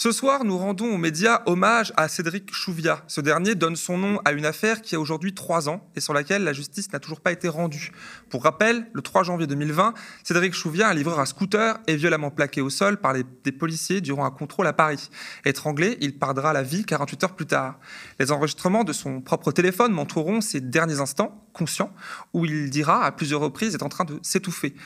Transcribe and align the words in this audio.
Ce 0.00 0.12
soir, 0.12 0.44
nous 0.44 0.56
rendons 0.56 0.94
aux 0.94 0.96
médias 0.96 1.42
hommage 1.46 1.92
à 1.96 2.06
Cédric 2.06 2.54
Chouviat. 2.54 3.02
Ce 3.08 3.20
dernier 3.20 3.56
donne 3.56 3.74
son 3.74 3.98
nom 3.98 4.20
à 4.24 4.30
une 4.30 4.46
affaire 4.46 4.80
qui 4.80 4.94
a 4.94 5.00
aujourd'hui 5.00 5.34
trois 5.34 5.68
ans 5.68 5.90
et 5.96 6.00
sur 6.00 6.14
laquelle 6.14 6.44
la 6.44 6.52
justice 6.52 6.92
n'a 6.92 7.00
toujours 7.00 7.20
pas 7.20 7.32
été 7.32 7.48
rendue. 7.48 7.90
Pour 8.30 8.44
rappel, 8.44 8.86
le 8.92 9.02
3 9.02 9.24
janvier 9.24 9.48
2020, 9.48 9.94
Cédric 10.22 10.54
Chouviat, 10.54 10.88
un 10.88 10.94
livreur 10.94 11.18
à 11.18 11.26
scooter, 11.26 11.80
est 11.88 11.96
violemment 11.96 12.30
plaqué 12.30 12.60
au 12.60 12.70
sol 12.70 12.98
par 12.98 13.12
des 13.12 13.50
policiers 13.50 14.00
durant 14.00 14.24
un 14.24 14.30
contrôle 14.30 14.68
à 14.68 14.72
Paris. 14.72 15.10
Étranglé, 15.44 15.98
il 16.00 16.16
perdra 16.16 16.52
la 16.52 16.62
vie 16.62 16.84
48 16.84 17.24
heures 17.24 17.34
plus 17.34 17.46
tard. 17.46 17.80
Les 18.20 18.30
enregistrements 18.30 18.84
de 18.84 18.92
son 18.92 19.20
propre 19.20 19.50
téléphone 19.50 19.90
m'entoureront 19.90 20.40
ces 20.40 20.60
derniers 20.60 21.00
instants, 21.00 21.44
conscients, 21.52 21.92
où 22.32 22.44
il 22.44 22.70
dira 22.70 23.04
à 23.04 23.10
plusieurs 23.10 23.40
reprises 23.40 23.74
être 23.74 23.82
en 23.82 23.88
train 23.88 24.04
de 24.04 24.20
s'étouffer. 24.22 24.76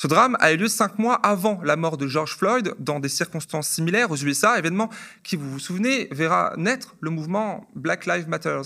Ce 0.00 0.06
drame 0.06 0.36
a 0.38 0.52
eu 0.52 0.56
lieu 0.56 0.68
cinq 0.68 1.00
mois 1.00 1.16
avant 1.16 1.60
la 1.64 1.74
mort 1.74 1.96
de 1.96 2.06
George 2.06 2.36
Floyd, 2.36 2.72
dans 2.78 3.00
des 3.00 3.08
circonstances 3.08 3.66
similaires 3.66 4.12
aux 4.12 4.16
USA, 4.16 4.56
événement 4.56 4.90
qui, 5.24 5.34
vous 5.34 5.50
vous 5.50 5.58
souvenez, 5.58 6.06
verra 6.12 6.52
naître 6.56 6.94
le 7.00 7.10
mouvement 7.10 7.66
Black 7.74 8.06
Lives 8.06 8.28
Matter. 8.28 8.60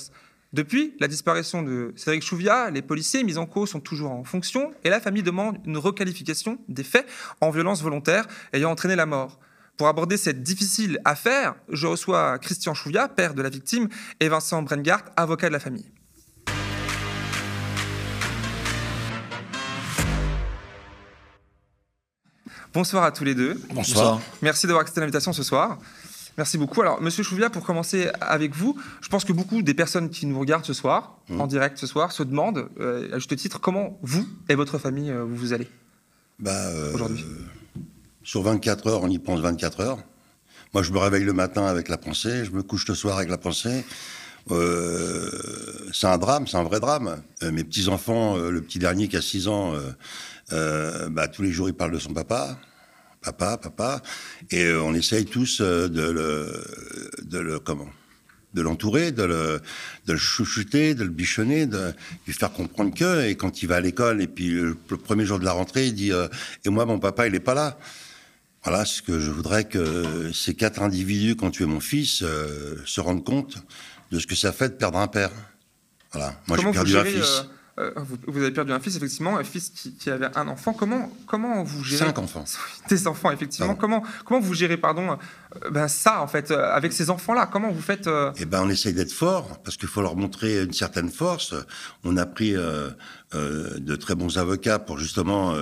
Depuis 0.52 0.94
la 1.00 1.08
disparition 1.08 1.62
de 1.62 1.94
Cédric 1.96 2.22
Chouviat, 2.22 2.70
les 2.70 2.82
policiers 2.82 3.24
mis 3.24 3.38
en 3.38 3.46
cause 3.46 3.70
sont 3.70 3.80
toujours 3.80 4.10
en 4.10 4.24
fonction 4.24 4.72
et 4.84 4.90
la 4.90 5.00
famille 5.00 5.22
demande 5.22 5.56
une 5.64 5.78
requalification 5.78 6.58
des 6.68 6.84
faits 6.84 7.06
en 7.40 7.48
violence 7.48 7.82
volontaire 7.82 8.26
ayant 8.52 8.70
entraîné 8.70 8.94
la 8.94 9.06
mort. 9.06 9.40
Pour 9.78 9.88
aborder 9.88 10.18
cette 10.18 10.42
difficile 10.42 11.00
affaire, 11.06 11.54
je 11.70 11.86
reçois 11.86 12.38
Christian 12.40 12.74
Chouviat, 12.74 13.08
père 13.08 13.32
de 13.32 13.40
la 13.40 13.48
victime, 13.48 13.88
et 14.20 14.28
Vincent 14.28 14.60
Brengart, 14.60 15.04
avocat 15.16 15.48
de 15.48 15.54
la 15.54 15.60
famille. 15.60 15.90
Bonsoir 22.74 23.04
à 23.04 23.12
tous 23.12 23.24
les 23.24 23.34
deux. 23.34 23.60
Bonsoir. 23.74 24.20
Merci 24.40 24.66
d'avoir 24.66 24.80
accepté 24.80 25.00
l'invitation 25.00 25.34
ce 25.34 25.42
soir. 25.42 25.78
Merci 26.38 26.56
beaucoup. 26.56 26.80
Alors, 26.80 27.02
Monsieur 27.02 27.22
Chouvia, 27.22 27.50
pour 27.50 27.64
commencer 27.64 28.08
avec 28.22 28.54
vous, 28.54 28.80
je 29.02 29.08
pense 29.08 29.24
que 29.24 29.32
beaucoup 29.34 29.60
des 29.60 29.74
personnes 29.74 30.08
qui 30.08 30.24
nous 30.24 30.40
regardent 30.40 30.64
ce 30.64 30.72
soir, 30.72 31.18
mmh. 31.28 31.40
en 31.40 31.46
direct 31.46 31.76
ce 31.76 31.86
soir, 31.86 32.12
se 32.12 32.22
demandent, 32.22 32.68
euh, 32.80 33.10
à 33.12 33.16
juste 33.16 33.36
titre, 33.36 33.60
comment 33.60 33.98
vous 34.00 34.26
et 34.48 34.54
votre 34.54 34.78
famille 34.78 35.10
euh, 35.10 35.24
vous, 35.24 35.36
vous 35.36 35.52
allez 35.52 35.68
bah, 36.38 36.68
euh, 36.68 36.94
aujourd'hui? 36.94 37.26
Sur 38.22 38.42
24 38.42 38.86
heures, 38.86 39.02
on 39.02 39.08
y 39.08 39.18
pense 39.18 39.40
24 39.40 39.80
heures. 39.80 39.98
Moi, 40.72 40.82
je 40.82 40.92
me 40.92 40.98
réveille 40.98 41.24
le 41.24 41.34
matin 41.34 41.66
avec 41.66 41.90
la 41.90 41.98
pensée, 41.98 42.46
je 42.46 42.52
me 42.52 42.62
couche 42.62 42.88
le 42.88 42.94
soir 42.94 43.18
avec 43.18 43.28
la 43.28 43.36
pensée. 43.36 43.84
c'est 44.48 46.06
un 46.06 46.16
drame, 46.16 46.46
c'est 46.46 46.56
un 46.56 46.64
vrai 46.64 46.80
drame. 46.80 47.20
mes 47.42 47.64
petits-enfants, 47.64 48.36
le 48.38 48.62
petit 48.62 48.78
dernier 48.78 49.08
qui 49.08 49.18
a 49.18 49.22
6 49.22 49.48
ans, 49.48 49.74
euh, 50.52 51.08
bah, 51.08 51.28
tous 51.28 51.42
les 51.42 51.50
jours, 51.50 51.68
il 51.68 51.74
parle 51.74 51.92
de 51.92 51.98
son 51.98 52.12
papa, 52.12 52.58
papa, 53.20 53.56
papa, 53.58 54.02
et 54.50 54.64
euh, 54.64 54.82
on 54.82 54.94
essaye 54.94 55.24
tous 55.24 55.60
euh, 55.60 55.88
de 55.88 56.02
le, 56.02 56.64
de 57.22 57.38
le 57.38 57.58
comment 57.58 57.88
de 58.54 58.60
l'entourer, 58.60 59.12
de 59.12 59.22
le, 59.22 59.62
de 60.04 60.12
le 60.12 60.18
chouchouter, 60.18 60.94
de 60.94 61.04
le 61.04 61.10
bichonner, 61.10 61.64
de 61.64 61.94
lui 62.26 62.34
faire 62.34 62.52
comprendre 62.52 62.94
que, 62.94 63.26
et 63.26 63.34
quand 63.34 63.62
il 63.62 63.66
va 63.66 63.76
à 63.76 63.80
l'école, 63.80 64.20
et 64.20 64.26
puis 64.26 64.50
le, 64.50 64.74
premier 64.74 65.24
jour 65.24 65.38
de 65.38 65.44
la 65.46 65.52
rentrée, 65.52 65.86
il 65.86 65.94
dit 65.94 66.12
Et 66.66 66.68
moi, 66.68 66.84
mon 66.84 66.98
papa, 66.98 67.26
il 67.26 67.32
n'est 67.32 67.40
pas 67.40 67.54
là». 67.54 67.78
Voilà, 68.62 68.84
ce 68.84 69.00
que 69.00 69.18
je 69.18 69.30
voudrais 69.30 69.64
que 69.64 70.30
ces 70.34 70.54
quatre 70.54 70.82
individus, 70.82 71.34
quand 71.34 71.50
tu 71.50 71.62
es 71.62 71.66
mon 71.66 71.80
fils, 71.80 72.22
se 72.84 73.00
rendent 73.00 73.24
compte 73.24 73.56
de 74.12 74.18
ce 74.18 74.26
que 74.26 74.34
ça 74.34 74.52
fait 74.52 74.68
de 74.68 74.74
perdre 74.74 74.98
un 74.98 75.08
père. 75.08 75.30
Voilà, 76.12 76.38
moi 76.46 76.58
j'ai 76.60 76.70
perdu 76.70 76.96
un 76.96 77.04
fils. 77.04 77.40
Euh, 77.40 77.42
vous, 77.76 78.42
avez 78.42 78.50
perdu 78.50 78.72
un 78.72 78.80
fils, 78.80 78.96
effectivement, 78.96 79.38
un 79.38 79.44
fils 79.44 79.70
qui, 79.70 80.10
avait 80.10 80.28
un 80.36 80.48
enfant. 80.48 80.72
Comment, 80.72 81.10
comment 81.26 81.62
vous 81.62 81.82
gérez 81.82 82.06
Cinq 82.06 82.18
enfants. 82.18 82.44
Des 82.88 83.06
enfants, 83.06 83.30
effectivement. 83.30 83.74
Comment, 83.74 84.02
comment 84.24 84.40
vous 84.40 84.54
gérez, 84.54 84.76
pardon, 84.76 85.12
euh, 85.12 85.70
ben 85.70 85.88
ça, 85.88 86.22
en 86.22 86.26
fait, 86.26 86.50
euh, 86.50 86.72
avec 86.72 86.92
ces 86.92 87.08
enfants-là? 87.08 87.48
Comment 87.50 87.70
vous 87.70 87.80
faites 87.80 88.08
Eh 88.36 88.44
ben, 88.44 88.62
on 88.62 88.68
essaye 88.68 88.92
d'être 88.92 89.12
fort, 89.12 89.58
parce 89.62 89.76
qu'il 89.76 89.88
faut 89.88 90.02
leur 90.02 90.16
montrer 90.16 90.62
une 90.62 90.72
certaine 90.72 91.10
force. 91.10 91.54
On 92.04 92.16
a 92.16 92.26
pris 92.26 92.54
de 93.34 93.96
très 93.96 94.14
bons 94.14 94.38
avocats 94.38 94.78
pour 94.78 94.98
justement 94.98 95.54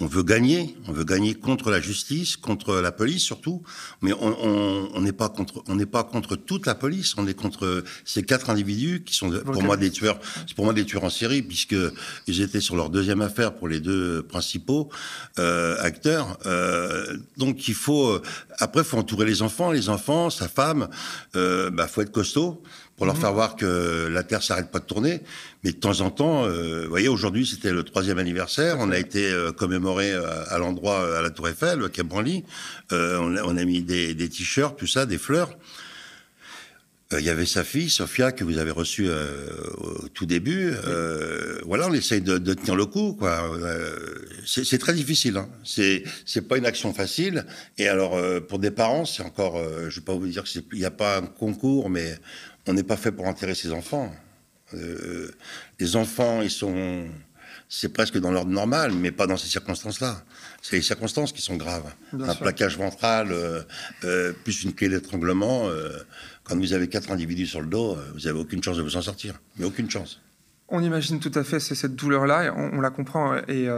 on 0.00 0.06
veut 0.06 0.22
gagner, 0.22 0.76
on 0.86 0.92
veut 0.92 1.04
gagner 1.04 1.34
contre 1.34 1.70
la 1.70 1.80
justice, 1.80 2.36
contre 2.36 2.76
la 2.76 2.92
police 2.92 3.22
surtout, 3.22 3.62
mais 4.02 4.12
on 4.12 5.00
n'est 5.00 5.12
pas 5.12 5.28
contre, 5.28 5.62
on 5.66 5.74
n'est 5.74 5.86
pas 5.86 6.04
contre 6.04 6.36
toute 6.36 6.66
la 6.66 6.74
police, 6.74 7.14
on 7.16 7.26
est 7.26 7.34
contre 7.34 7.82
ces 8.04 8.22
quatre 8.22 8.50
individus 8.50 9.02
qui 9.04 9.14
sont 9.14 9.30
pour 9.30 9.62
moi 9.62 9.76
des 9.76 9.90
tueurs, 9.90 10.20
c'est 10.46 10.54
pour 10.54 10.64
moi 10.64 10.74
des 10.74 10.84
tueurs 10.84 11.04
en 11.04 11.10
série 11.10 11.42
puisque 11.42 11.76
ils 12.26 12.40
étaient 12.40 12.60
sur 12.60 12.76
leur 12.76 12.90
deuxième 12.90 13.22
affaire 13.22 13.54
pour 13.54 13.68
les 13.68 13.80
deux 13.80 14.22
principaux 14.22 14.88
euh, 15.38 15.76
acteurs. 15.80 16.38
Euh, 16.46 17.16
donc 17.36 17.68
il 17.68 17.74
faut, 17.74 18.08
euh, 18.08 18.22
après, 18.58 18.84
faut 18.84 18.98
entourer 18.98 19.26
les 19.26 19.42
enfants, 19.42 19.70
les 19.70 19.88
enfants, 19.88 20.30
sa 20.30 20.48
femme, 20.48 20.88
euh, 21.36 21.70
bah 21.70 21.86
faut 21.88 22.02
être 22.02 22.12
costaud 22.12 22.62
pour 22.98 23.06
leur 23.06 23.14
mhm. 23.14 23.20
faire 23.20 23.32
voir 23.32 23.56
que 23.56 24.08
la 24.08 24.24
Terre 24.24 24.42
s'arrête 24.42 24.70
pas 24.70 24.80
de 24.80 24.84
tourner. 24.84 25.22
Mais 25.64 25.70
de 25.70 25.76
temps 25.76 26.00
en 26.00 26.10
temps, 26.10 26.44
euh, 26.44 26.82
vous 26.82 26.90
voyez, 26.90 27.08
aujourd'hui 27.08 27.46
c'était 27.46 27.72
le 27.72 27.84
troisième 27.84 28.18
anniversaire, 28.18 28.76
on 28.80 28.90
a 28.90 28.98
été 28.98 29.30
euh, 29.30 29.52
commémoré 29.52 30.12
euh, 30.12 30.26
à, 30.48 30.58
l'endroit 30.58 31.16
à 31.16 31.22
la 31.22 31.30
Tour 31.30 31.48
Eiffel, 31.48 31.82
au 31.82 31.88
Quai 31.88 32.02
Branly. 32.02 32.44
On, 32.90 33.36
on, 33.36 33.56
a 33.56 33.64
mis 33.64 33.82
des, 33.82 34.14
des 34.14 34.28
t-shirts, 34.28 34.76
tout 34.76 34.86
ça, 34.86 35.06
des 35.06 35.18
fleurs. 35.18 35.56
Il 37.12 37.24
y 37.24 37.30
avait 37.30 37.46
sa 37.46 37.64
fille, 37.64 37.88
Sophia, 37.88 38.32
que 38.32 38.44
vous 38.44 38.58
avez 38.58 38.70
reçue 38.70 39.08
au 39.08 40.08
tout 40.08 40.26
début. 40.26 40.74
voilà, 41.64 41.88
on 41.88 41.94
essaye 41.94 42.20
de, 42.20 42.36
de, 42.36 42.52
tenir 42.52 42.76
le 42.76 42.84
coup, 42.84 43.14
quoi. 43.14 43.50
c'est 44.44 44.76
très 44.76 44.92
difficile. 44.92 45.38
Hein. 45.38 45.48
C'est 45.64 46.04
c'est 46.26 46.46
pas 46.46 46.58
une 46.58 46.66
action 46.66 46.92
facile. 46.92 47.46
Et 47.78 47.88
alors, 47.88 48.20
pour 48.46 48.58
des 48.58 48.70
parents, 48.70 49.06
c'est 49.06 49.22
encore. 49.22 49.58
je 49.88 50.00
vais 50.00 50.04
pas 50.04 50.12
vous 50.12 50.26
dire 50.26 50.44
qu'il 50.44 50.62
n'y 50.74 50.84
a 50.84 50.90
pas 50.90 51.16
un 51.16 51.22
concours, 51.22 51.88
mais 51.88 52.14
on 52.68 52.74
n'est 52.74 52.82
pas 52.82 52.96
fait 52.96 53.10
pour 53.10 53.26
enterrer 53.26 53.54
ses 53.54 53.72
enfants. 53.72 54.14
Euh, 54.74 55.30
les 55.80 55.96
enfants, 55.96 56.42
ils 56.42 56.50
sont, 56.50 57.06
c'est 57.68 57.92
presque 57.92 58.18
dans 58.18 58.30
l'ordre 58.30 58.50
normal, 58.50 58.92
mais 58.92 59.10
pas 59.10 59.26
dans 59.26 59.38
ces 59.38 59.48
circonstances-là. 59.48 60.22
C'est 60.60 60.76
les 60.76 60.82
circonstances 60.82 61.32
qui 61.32 61.40
sont 61.40 61.56
graves. 61.56 61.90
un 62.12 62.34
plaquage 62.34 62.76
ventral, 62.76 63.32
euh, 63.32 63.62
euh, 64.04 64.32
plus 64.44 64.64
une 64.64 64.74
clé 64.74 64.90
d'étranglement. 64.90 65.68
quand 66.44 66.56
vous 66.56 66.72
avez 66.74 66.88
quatre 66.88 67.10
individus 67.10 67.46
sur 67.46 67.62
le 67.62 67.68
dos, 67.68 67.96
vous 68.14 68.20
n'avez 68.20 68.38
aucune 68.38 68.62
chance 68.62 68.76
de 68.76 68.82
vous 68.82 68.96
en 68.96 69.02
sortir. 69.02 69.40
Mais 69.56 69.64
aucune 69.64 69.90
chance. 69.90 70.20
On 70.70 70.82
imagine 70.82 71.18
tout 71.18 71.32
à 71.34 71.44
fait 71.44 71.60
cette 71.60 71.96
douleur-là, 71.96 72.52
on, 72.54 72.82
la 72.82 72.90
comprend, 72.90 73.36
et, 73.48 73.68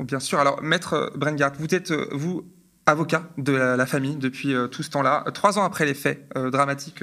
bien 0.00 0.20
sûr. 0.20 0.38
Alors, 0.40 0.62
Maître 0.62 1.12
Brengard, 1.14 1.52
vous 1.58 1.74
êtes, 1.74 1.92
vous, 2.12 2.46
avocat 2.86 3.28
de 3.36 3.52
la, 3.52 3.84
famille 3.84 4.16
depuis 4.16 4.54
tout 4.70 4.82
ce 4.82 4.88
temps-là, 4.88 5.26
trois 5.34 5.58
ans 5.58 5.64
après 5.64 5.84
les 5.84 5.92
faits 5.92 6.26
dramatiques 6.34 7.02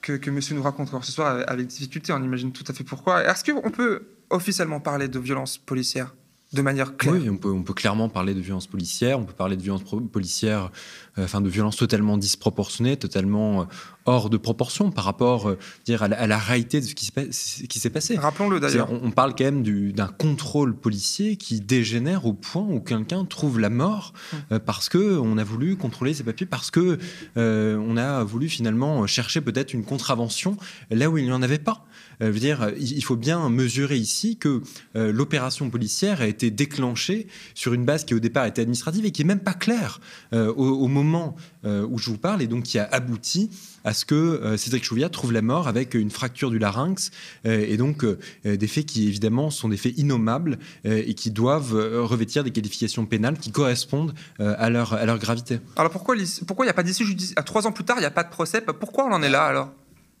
que, 0.00 0.30
monsieur 0.30 0.54
nous 0.54 0.62
raconte 0.62 0.90
ce 1.04 1.12
soir 1.12 1.44
avec 1.46 1.66
difficulté, 1.66 2.12
on 2.12 2.22
imagine 2.22 2.52
tout 2.52 2.64
à 2.68 2.72
fait 2.72 2.84
pourquoi. 2.84 3.24
Est-ce 3.24 3.50
qu'on 3.50 3.70
peut 3.70 4.02
officiellement 4.30 4.80
parler 4.80 5.08
de 5.08 5.18
violence 5.18 5.58
policière 5.58 6.14
de 6.52 6.62
manière 6.62 6.96
claire? 6.96 7.14
Oui, 7.14 7.28
on 7.28 7.36
peut, 7.36 7.50
on 7.50 7.62
peut 7.62 7.74
clairement 7.74 8.08
parler 8.08 8.34
de 8.34 8.40
violence 8.40 8.66
policière, 8.66 9.18
on 9.18 9.24
peut 9.24 9.34
parler 9.34 9.56
de 9.56 9.62
violence 9.62 9.82
policière, 10.12 10.70
euh, 11.18 11.24
enfin 11.24 11.40
de 11.40 11.48
violence 11.48 11.76
totalement 11.76 12.16
disproportionnée, 12.16 12.96
totalement 12.96 13.62
euh, 13.62 13.64
hors 14.06 14.30
de 14.30 14.36
proportion 14.36 14.90
par 14.90 15.04
rapport 15.04 15.48
euh, 15.48 15.58
dire, 15.84 16.02
à 16.02 16.08
la, 16.08 16.38
réalité 16.38 16.80
de 16.80 16.86
ce 16.86 16.94
qui 16.94 17.78
s'est 17.78 17.90
passé. 17.90 18.16
Rappelons-le 18.16 18.60
d'ailleurs. 18.60 18.90
On, 18.90 19.10
parle 19.10 19.34
quand 19.34 19.44
même 19.44 19.62
d'un 19.92 20.06
contrôle 20.06 20.74
policier 20.74 21.36
qui 21.36 21.60
dégénère 21.60 22.26
au 22.26 22.32
point 22.32 22.62
où 22.62 22.80
quelqu'un 22.80 23.24
trouve 23.24 23.58
la 23.60 23.70
mort 23.70 24.12
hum. 24.50 24.58
parce 24.60 24.88
que 24.88 25.18
on 25.18 25.36
a 25.38 25.44
voulu 25.44 25.76
contrôler 25.76 26.14
ses 26.14 26.22
papiers, 26.22 26.46
parce 26.46 26.70
que 26.70 26.98
on 27.36 27.96
a 27.96 28.24
voulu 28.24 28.48
finalement 28.48 29.06
chercher 29.06 29.40
peut-être 29.40 29.74
une 29.74 29.84
contravention 29.84 30.56
là 30.90 31.10
où 31.10 31.18
il 31.18 31.24
n'y 31.24 31.32
en 31.32 31.42
avait 31.42 31.58
pas. 31.58 31.84
Je 32.20 32.26
veux 32.26 32.38
dire, 32.38 32.70
il 32.78 33.02
faut 33.02 33.16
bien 33.16 33.48
mesurer 33.48 33.96
ici 33.96 34.36
que 34.36 34.62
l'opération 34.94 35.70
policière 35.70 36.20
a 36.20 36.26
été 36.26 36.50
déclenchée 36.50 37.26
sur 37.54 37.74
une 37.74 37.84
base 37.84 38.04
qui 38.04 38.14
au 38.14 38.20
départ 38.20 38.46
était 38.46 38.62
administrative 38.62 39.04
et 39.06 39.10
qui 39.10 39.22
est 39.22 39.26
même 39.26 39.40
pas 39.40 39.54
claire 39.54 40.00
au, 40.32 40.88
moment 40.88 41.34
où 41.64 41.98
je 41.98 42.10
vous 42.10 42.18
parle 42.18 42.42
et 42.42 42.46
donc 42.46 42.64
qui 42.64 42.78
a 42.78 42.88
abouti 42.90 43.50
à 43.84 43.94
ce 43.94 44.04
que 44.04 44.14
euh, 44.14 44.56
Cédric 44.56 44.84
Chouviat 44.84 45.08
trouve 45.08 45.32
la 45.32 45.42
mort 45.42 45.68
avec 45.68 45.94
une 45.94 46.10
fracture 46.10 46.50
du 46.50 46.58
larynx 46.58 47.10
euh, 47.46 47.64
et 47.66 47.76
donc 47.76 48.04
euh, 48.04 48.18
des 48.44 48.66
faits 48.66 48.86
qui 48.86 49.08
évidemment 49.08 49.50
sont 49.50 49.68
des 49.68 49.76
faits 49.76 49.96
innommables 49.96 50.58
et 50.84 51.14
qui 51.14 51.30
doivent 51.30 51.72
revêtir 51.72 52.44
des 52.44 52.50
qualifications 52.50 53.06
pénales 53.06 53.38
qui 53.38 53.50
correspondent 53.50 54.14
à 54.38 54.70
leur, 54.70 54.94
à 54.94 55.04
leur 55.04 55.18
gravité. 55.18 55.60
Alors 55.76 55.90
pourquoi 55.90 56.16
il 56.16 56.26
pourquoi 56.46 56.64
n'y 56.64 56.70
a 56.70 56.74
pas 56.74 56.82
d'issue 56.82 57.04
judiciaire 57.04 57.44
Trois 57.44 57.66
ans 57.66 57.72
plus 57.72 57.84
tard, 57.84 57.96
il 57.98 58.00
n'y 58.00 58.06
a 58.06 58.10
pas 58.10 58.24
de 58.24 58.30
procès? 58.30 58.60
Pourquoi 58.60 59.06
on 59.06 59.12
en 59.12 59.22
est 59.22 59.30
là 59.30 59.44
alors? 59.44 59.72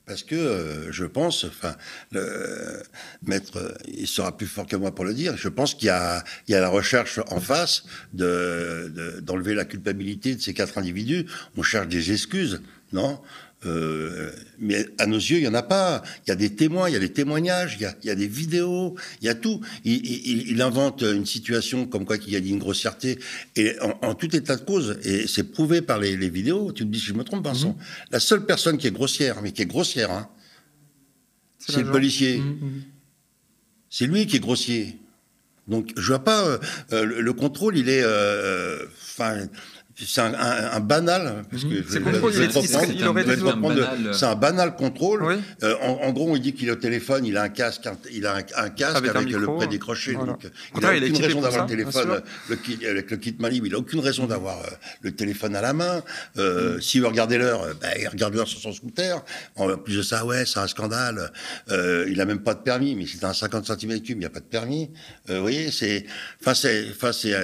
Parce 0.06 0.22
que 0.24 0.88
je 0.90 1.04
pense, 1.04 1.44
enfin, 1.44 1.76
le 2.10 2.82
maître, 3.22 3.76
il 3.86 4.08
sera 4.08 4.36
plus 4.36 4.46
fort 4.46 4.66
que 4.66 4.76
moi 4.76 4.94
pour 4.94 5.04
le 5.04 5.14
dire. 5.14 5.36
Je 5.36 5.48
pense 5.48 5.74
qu'il 5.74 5.86
y 5.86 5.90
a, 5.90 6.24
il 6.48 6.52
y 6.52 6.54
a 6.54 6.60
la 6.60 6.68
recherche 6.68 7.20
en 7.30 7.40
face 7.40 7.84
de, 8.12 9.20
d'enlever 9.22 9.54
la 9.54 9.64
culpabilité 9.64 10.34
de 10.34 10.40
ces 10.40 10.52
quatre 10.52 10.78
individus. 10.78 11.26
On 11.56 11.62
cherche 11.62 11.88
des 11.88 12.12
excuses 12.12 12.60
Non 12.92 13.20
euh, 13.66 14.30
mais 14.58 14.86
à 14.98 15.06
nos 15.06 15.18
yeux, 15.18 15.36
il 15.38 15.44
y 15.44 15.48
en 15.48 15.54
a 15.54 15.62
pas. 15.62 16.02
Il 16.26 16.30
y 16.30 16.32
a 16.32 16.36
des 16.36 16.54
témoins, 16.54 16.88
il 16.88 16.94
y 16.94 16.96
a 16.96 17.00
des 17.00 17.12
témoignages, 17.12 17.76
il 17.78 17.82
y 17.82 17.84
a, 17.84 17.94
il 18.02 18.06
y 18.06 18.10
a 18.10 18.14
des 18.14 18.26
vidéos, 18.26 18.96
il 19.20 19.26
y 19.26 19.28
a 19.28 19.34
tout. 19.34 19.60
Il, 19.84 20.04
il, 20.04 20.50
il, 20.50 20.62
invente 20.62 21.02
une 21.02 21.26
situation 21.26 21.86
comme 21.86 22.06
quoi 22.06 22.16
qu'il 22.16 22.32
y 22.32 22.36
a 22.36 22.38
une 22.38 22.58
grossièreté. 22.58 23.18
Et 23.56 23.78
en, 23.80 23.98
en, 24.08 24.14
tout 24.14 24.34
état 24.34 24.56
de 24.56 24.62
cause, 24.62 24.98
et 25.04 25.26
c'est 25.26 25.44
prouvé 25.44 25.82
par 25.82 25.98
les, 25.98 26.16
les, 26.16 26.30
vidéos, 26.30 26.72
tu 26.72 26.86
me 26.86 26.90
dis 26.90 27.00
si 27.00 27.06
je 27.06 27.14
me 27.14 27.22
trompe, 27.22 27.44
Vincent, 27.44 27.70
mmh. 27.70 27.82
la 28.12 28.20
seule 28.20 28.46
personne 28.46 28.78
qui 28.78 28.86
est 28.86 28.92
grossière, 28.92 29.42
mais 29.42 29.52
qui 29.52 29.60
est 29.60 29.66
grossière, 29.66 30.10
hein, 30.10 30.28
c'est 31.58 31.82
le 31.82 31.90
policier. 31.90 32.38
Mmh, 32.38 32.82
c'est 33.90 34.06
lui 34.06 34.26
qui 34.26 34.36
est 34.36 34.40
grossier. 34.40 34.96
Donc 35.68 35.92
je 35.96 36.06
vois 36.06 36.24
pas 36.24 36.44
euh, 36.44 36.58
euh 36.92 37.04
le, 37.04 37.20
le, 37.20 37.32
contrôle, 37.32 37.76
il 37.76 37.88
est, 37.88 38.04
enfin, 38.04 39.36
euh, 39.36 39.46
c'est 40.06 40.20
un, 40.20 40.34
un, 40.34 40.72
un, 40.72 40.80
banal, 40.80 41.44
parce 41.50 41.64
que 41.64 41.68
mmh. 41.68 41.84
je, 41.88 41.98
contrôle, 41.98 42.32
je, 42.32 42.42
je 42.42 42.92
il, 42.92 43.06
aurait 43.06 43.24
c'est 44.12 44.26
un 44.26 44.34
banal 44.34 44.74
contrôle. 44.76 45.22
Oui. 45.22 45.34
Euh, 45.62 45.76
en, 45.82 46.06
en, 46.06 46.12
gros, 46.12 46.36
il 46.36 46.42
dit 46.42 46.52
qu'il 46.54 46.68
est 46.68 46.72
au 46.72 46.76
téléphone, 46.76 47.24
il 47.24 47.36
a 47.36 47.42
un 47.42 47.48
casque, 47.48 47.88
il 48.12 48.26
a 48.26 48.36
un, 48.36 48.42
un 48.56 48.70
casque 48.70 48.96
avec, 48.96 49.14
avec 49.14 49.30
le 49.30 49.46
prêt 49.46 49.66
décroché. 49.66 50.12
Voilà. 50.12 50.32
Donc, 50.32 50.44
il 50.74 50.80
n'a 50.80 50.96
aucune 50.96 51.16
raison 51.16 51.40
d'avoir 51.40 51.66
le 51.66 51.70
téléphone 51.70 52.22
le 52.48 52.56
kit, 52.56 52.86
avec 52.86 53.10
le 53.10 53.16
kit 53.16 53.36
main 53.38 53.48
libre. 53.48 53.66
Il 53.66 53.72
n'a 53.72 53.78
aucune 53.78 54.00
raison 54.00 54.26
d'avoir 54.26 54.58
euh, 54.58 54.70
le 55.02 55.12
téléphone 55.12 55.56
à 55.56 55.60
la 55.60 55.72
main. 55.72 56.02
Euh, 56.38 56.76
mmh. 56.76 56.80
S'il 56.80 57.00
veut 57.02 57.08
regarder 57.08 57.38
l'heure, 57.38 57.66
bah, 57.80 57.88
il 57.98 58.08
regarde 58.08 58.34
l'heure 58.34 58.48
sur 58.48 58.60
son 58.60 58.72
scooter. 58.72 59.22
En 59.56 59.76
plus 59.76 59.96
de 59.96 60.02
ça, 60.02 60.24
ouais, 60.24 60.46
c'est 60.46 60.60
un 60.60 60.66
scandale. 60.66 61.32
Euh, 61.70 62.06
il 62.10 62.20
a 62.20 62.24
même 62.24 62.40
pas 62.40 62.54
de 62.54 62.60
permis, 62.60 62.94
mais 62.94 63.06
c'est 63.06 63.24
un 63.24 63.32
50 63.32 63.68
cm3, 63.68 64.02
il 64.08 64.18
n'y 64.18 64.24
a 64.24 64.30
pas 64.30 64.40
de 64.40 64.44
permis. 64.44 64.90
Euh, 65.28 65.36
vous 65.36 65.42
voyez, 65.42 65.70
c'est, 65.70 66.06
enfin, 66.40 66.54
c'est, 66.54 66.86
enfin, 66.90 67.12
c'est 67.12 67.34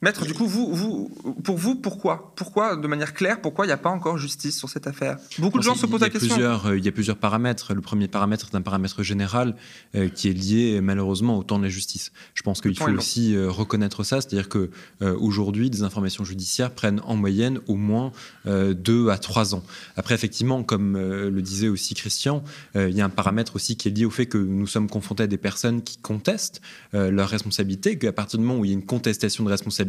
Maître, 0.00 0.24
du 0.24 0.32
coup, 0.32 0.46
vous, 0.46 0.72
vous, 0.72 1.10
pour 1.42 1.56
vous, 1.56 1.74
pourquoi? 1.74 2.32
Pourquoi, 2.36 2.76
de 2.76 2.86
manière 2.86 3.14
claire, 3.14 3.40
pourquoi 3.40 3.64
il 3.64 3.68
n'y 3.68 3.72
a 3.72 3.78
pas 3.78 3.90
encore 3.90 4.16
justice 4.16 4.56
sur 4.56 4.68
cette 4.68 4.86
affaire? 4.86 5.16
Beaucoup 5.40 5.58
de 5.58 5.64
gens 5.64 5.74
se 5.74 5.86
posent 5.86 6.02
la 6.02 6.08
question. 6.08 6.36
Plusieurs, 6.36 6.66
euh, 6.66 6.78
il 6.78 6.84
y 6.84 6.88
a 6.88 6.92
plusieurs 6.92 7.16
paramètres. 7.16 7.74
Le 7.74 7.80
premier 7.80 8.06
paramètre 8.06 8.48
est 8.52 8.56
un 8.56 8.62
paramètre 8.62 9.02
général 9.02 9.56
euh, 9.96 10.08
qui 10.08 10.28
est 10.28 10.32
lié 10.32 10.80
malheureusement 10.80 11.36
au 11.36 11.42
temps 11.42 11.58
de 11.58 11.64
la 11.64 11.68
justice. 11.68 12.12
Je 12.34 12.42
pense 12.42 12.60
qu'il 12.60 12.78
faut 12.78 12.88
aussi 12.90 13.34
euh, 13.34 13.50
reconnaître 13.50 14.04
ça, 14.04 14.20
c'est-à-dire 14.20 14.48
que 14.48 14.70
euh, 15.02 15.16
aujourd'hui, 15.18 15.68
des 15.68 15.82
informations 15.82 16.24
judiciaires 16.24 16.70
prennent 16.70 17.00
en 17.04 17.16
moyenne 17.16 17.58
au 17.66 17.74
moins 17.74 18.12
euh, 18.46 18.74
deux 18.74 19.08
à 19.08 19.18
trois 19.18 19.56
ans. 19.56 19.64
Après, 19.96 20.14
effectivement, 20.14 20.62
comme 20.62 20.96
le 20.96 21.42
disait 21.42 21.68
aussi 21.68 21.94
Christian, 21.94 22.44
il 22.76 22.90
y 22.90 23.00
a 23.00 23.04
un 23.04 23.10
paramètre 23.10 23.56
aussi 23.56 23.76
qui 23.76 23.88
est 23.88 23.90
lié 23.90 24.04
au 24.04 24.10
fait 24.10 24.26
que 24.26 24.38
nous 24.38 24.66
sommes 24.68 24.88
confrontés 24.88 25.24
à 25.24 25.26
des 25.26 25.38
personnes 25.38 25.82
qui 25.82 25.96
contestent 25.98 26.60
leur 26.92 27.28
responsabilité, 27.28 27.98
qu'à 27.98 28.12
partir 28.12 28.38
du 28.38 28.44
moment 28.44 28.60
où 28.60 28.64
il 28.64 28.68
y 28.68 28.70
a 28.70 28.74
une 28.74 28.86
contestation 28.86 29.42
de 29.42 29.48
responsabilité 29.50 29.87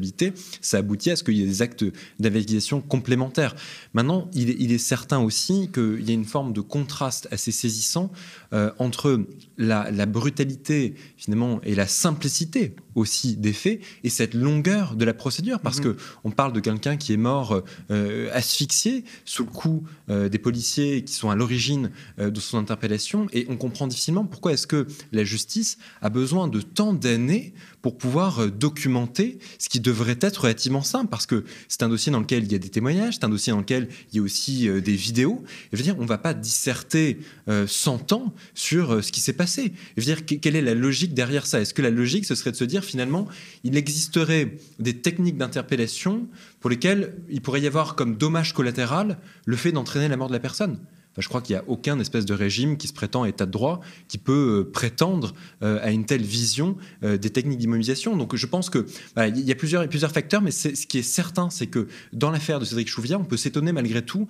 ça 0.61 0.77
aboutit 0.77 1.11
à 1.11 1.15
ce 1.15 1.23
qu'il 1.23 1.37
y 1.37 1.43
ait 1.43 1.45
des 1.45 1.61
actes 1.61 1.85
d'investigation 2.19 2.81
complémentaires. 2.81 3.55
Maintenant, 3.93 4.29
il 4.33 4.49
est, 4.49 4.55
il 4.59 4.71
est 4.71 4.77
certain 4.77 5.19
aussi 5.19 5.69
qu'il 5.73 6.07
y 6.07 6.11
a 6.11 6.13
une 6.13 6.25
forme 6.25 6.53
de 6.53 6.61
contraste 6.61 7.27
assez 7.31 7.51
saisissant 7.51 8.11
euh, 8.53 8.71
entre 8.79 9.25
la, 9.57 9.91
la, 9.91 10.05
brutalité 10.05 10.95
finalement 11.17 11.61
et 11.63 11.75
la 11.75 11.85
simplicité 11.85 12.75
aussi 12.95 13.35
des 13.35 13.53
faits 13.53 13.79
et 14.03 14.09
cette 14.09 14.33
longueur 14.33 14.95
de 14.95 15.05
la 15.05 15.13
procédure 15.13 15.59
parce 15.59 15.79
mmh. 15.79 15.83
que 15.83 15.97
on 16.23 16.31
parle 16.31 16.53
de 16.53 16.59
quelqu'un 16.59 16.97
qui 16.97 17.13
est 17.13 17.17
mort 17.17 17.61
euh, 17.91 18.29
asphyxié 18.33 19.03
sous 19.25 19.45
le 19.45 19.51
coup 19.51 19.83
euh, 20.09 20.29
des 20.29 20.39
policiers 20.39 21.03
qui 21.03 21.13
sont 21.13 21.29
à 21.29 21.35
l'origine 21.35 21.91
de 22.17 22.39
son 22.39 22.57
interpellation 22.57 23.27
et 23.33 23.45
on 23.49 23.57
comprend 23.57 23.87
difficilement 23.87 24.25
pourquoi 24.25 24.53
est-ce 24.53 24.67
que 24.67 24.87
la 25.11 25.23
justice 25.23 25.77
a 26.01 26.09
besoin 26.09 26.47
de 26.47 26.61
tant 26.61 26.93
d'années 26.93 27.53
pour 27.81 27.97
pouvoir 27.97 28.39
euh, 28.39 28.49
documenter 28.49 29.39
ce 29.57 29.69
qui 29.69 29.79
devrait 29.79 30.17
être 30.21 30.41
relativement 30.41 30.83
simple 30.83 31.09
parce 31.09 31.25
que 31.25 31.43
c'est 31.67 31.83
un 31.83 31.89
dossier 31.89 32.11
dans 32.11 32.19
lequel 32.19 32.43
il 32.43 32.51
y 32.51 32.55
a 32.55 32.59
des 32.59 32.69
témoignages, 32.69 33.15
c'est 33.15 33.23
un 33.23 33.29
dossier 33.29 33.51
dans 33.51 33.59
lequel 33.59 33.87
il 34.11 34.17
y 34.17 34.19
a 34.19 34.21
aussi 34.21 34.67
euh, 34.67 34.81
des 34.81 34.95
vidéos. 34.95 35.43
Je 35.71 35.77
veux 35.77 35.83
dire, 35.83 35.95
on 35.97 36.03
ne 36.03 36.07
va 36.07 36.17
pas 36.17 36.33
disserter 36.33 37.19
euh, 37.47 37.67
100 37.67 38.13
ans 38.13 38.33
sur 38.53 38.93
euh, 38.93 39.01
ce 39.01 39.11
qui 39.11 39.21
s'est 39.21 39.33
passé. 39.33 39.73
Dire, 39.97 40.25
quelle 40.25 40.55
est 40.55 40.61
la 40.61 40.73
logique 40.73 41.13
derrière 41.13 41.45
ça? 41.45 41.61
Est-ce 41.61 41.73
que 41.73 41.81
la 41.81 41.89
logique, 41.89 42.25
ce 42.25 42.35
serait 42.35 42.51
de 42.51 42.55
se 42.55 42.63
dire 42.63 42.83
finalement, 42.83 43.27
il 43.63 43.77
existerait 43.77 44.57
des 44.79 44.97
techniques 44.97 45.37
d'interpellation 45.37 46.27
pour 46.59 46.69
lesquelles 46.69 47.15
il 47.29 47.41
pourrait 47.41 47.61
y 47.61 47.67
avoir 47.67 47.95
comme 47.95 48.15
dommage 48.15 48.53
collatéral 48.53 49.17
le 49.45 49.55
fait 49.55 49.71
d'entraîner 49.71 50.07
la 50.07 50.17
mort 50.17 50.27
de 50.27 50.33
la 50.33 50.39
personne? 50.39 50.79
Je 51.19 51.27
crois 51.27 51.41
qu'il 51.41 51.55
n'y 51.55 51.59
a 51.59 51.63
aucun 51.67 51.99
espèce 51.99 52.25
de 52.25 52.33
régime 52.33 52.77
qui 52.77 52.87
se 52.87 52.93
prétend 52.93 53.25
état 53.25 53.45
de 53.45 53.51
droit 53.51 53.81
qui 54.07 54.17
peut 54.17 54.65
euh, 54.67 54.71
prétendre 54.71 55.33
euh, 55.63 55.79
à 55.81 55.91
une 55.91 56.05
telle 56.05 56.23
vision 56.23 56.77
euh, 57.03 57.17
des 57.17 57.29
techniques 57.29 57.59
d'immobilisation. 57.59 58.15
Donc 58.15 58.35
je 58.35 58.45
pense 58.45 58.69
que 58.69 58.85
voilà, 59.15 59.29
il 59.29 59.45
y 59.45 59.51
a 59.51 59.55
plusieurs, 59.55 60.11
facteurs, 60.11 60.41
mais 60.41 60.51
ce 60.51 60.69
qui 60.87 60.97
est 60.97 61.03
certain, 61.03 61.49
c'est 61.49 61.67
que 61.67 61.87
dans 62.13 62.31
l'affaire 62.31 62.59
de 62.59 62.65
Cédric 62.65 62.87
Chouviat, 62.87 63.19
on 63.19 63.25
peut 63.25 63.37
s'étonner 63.37 63.71
malgré 63.71 64.03
tout 64.03 64.27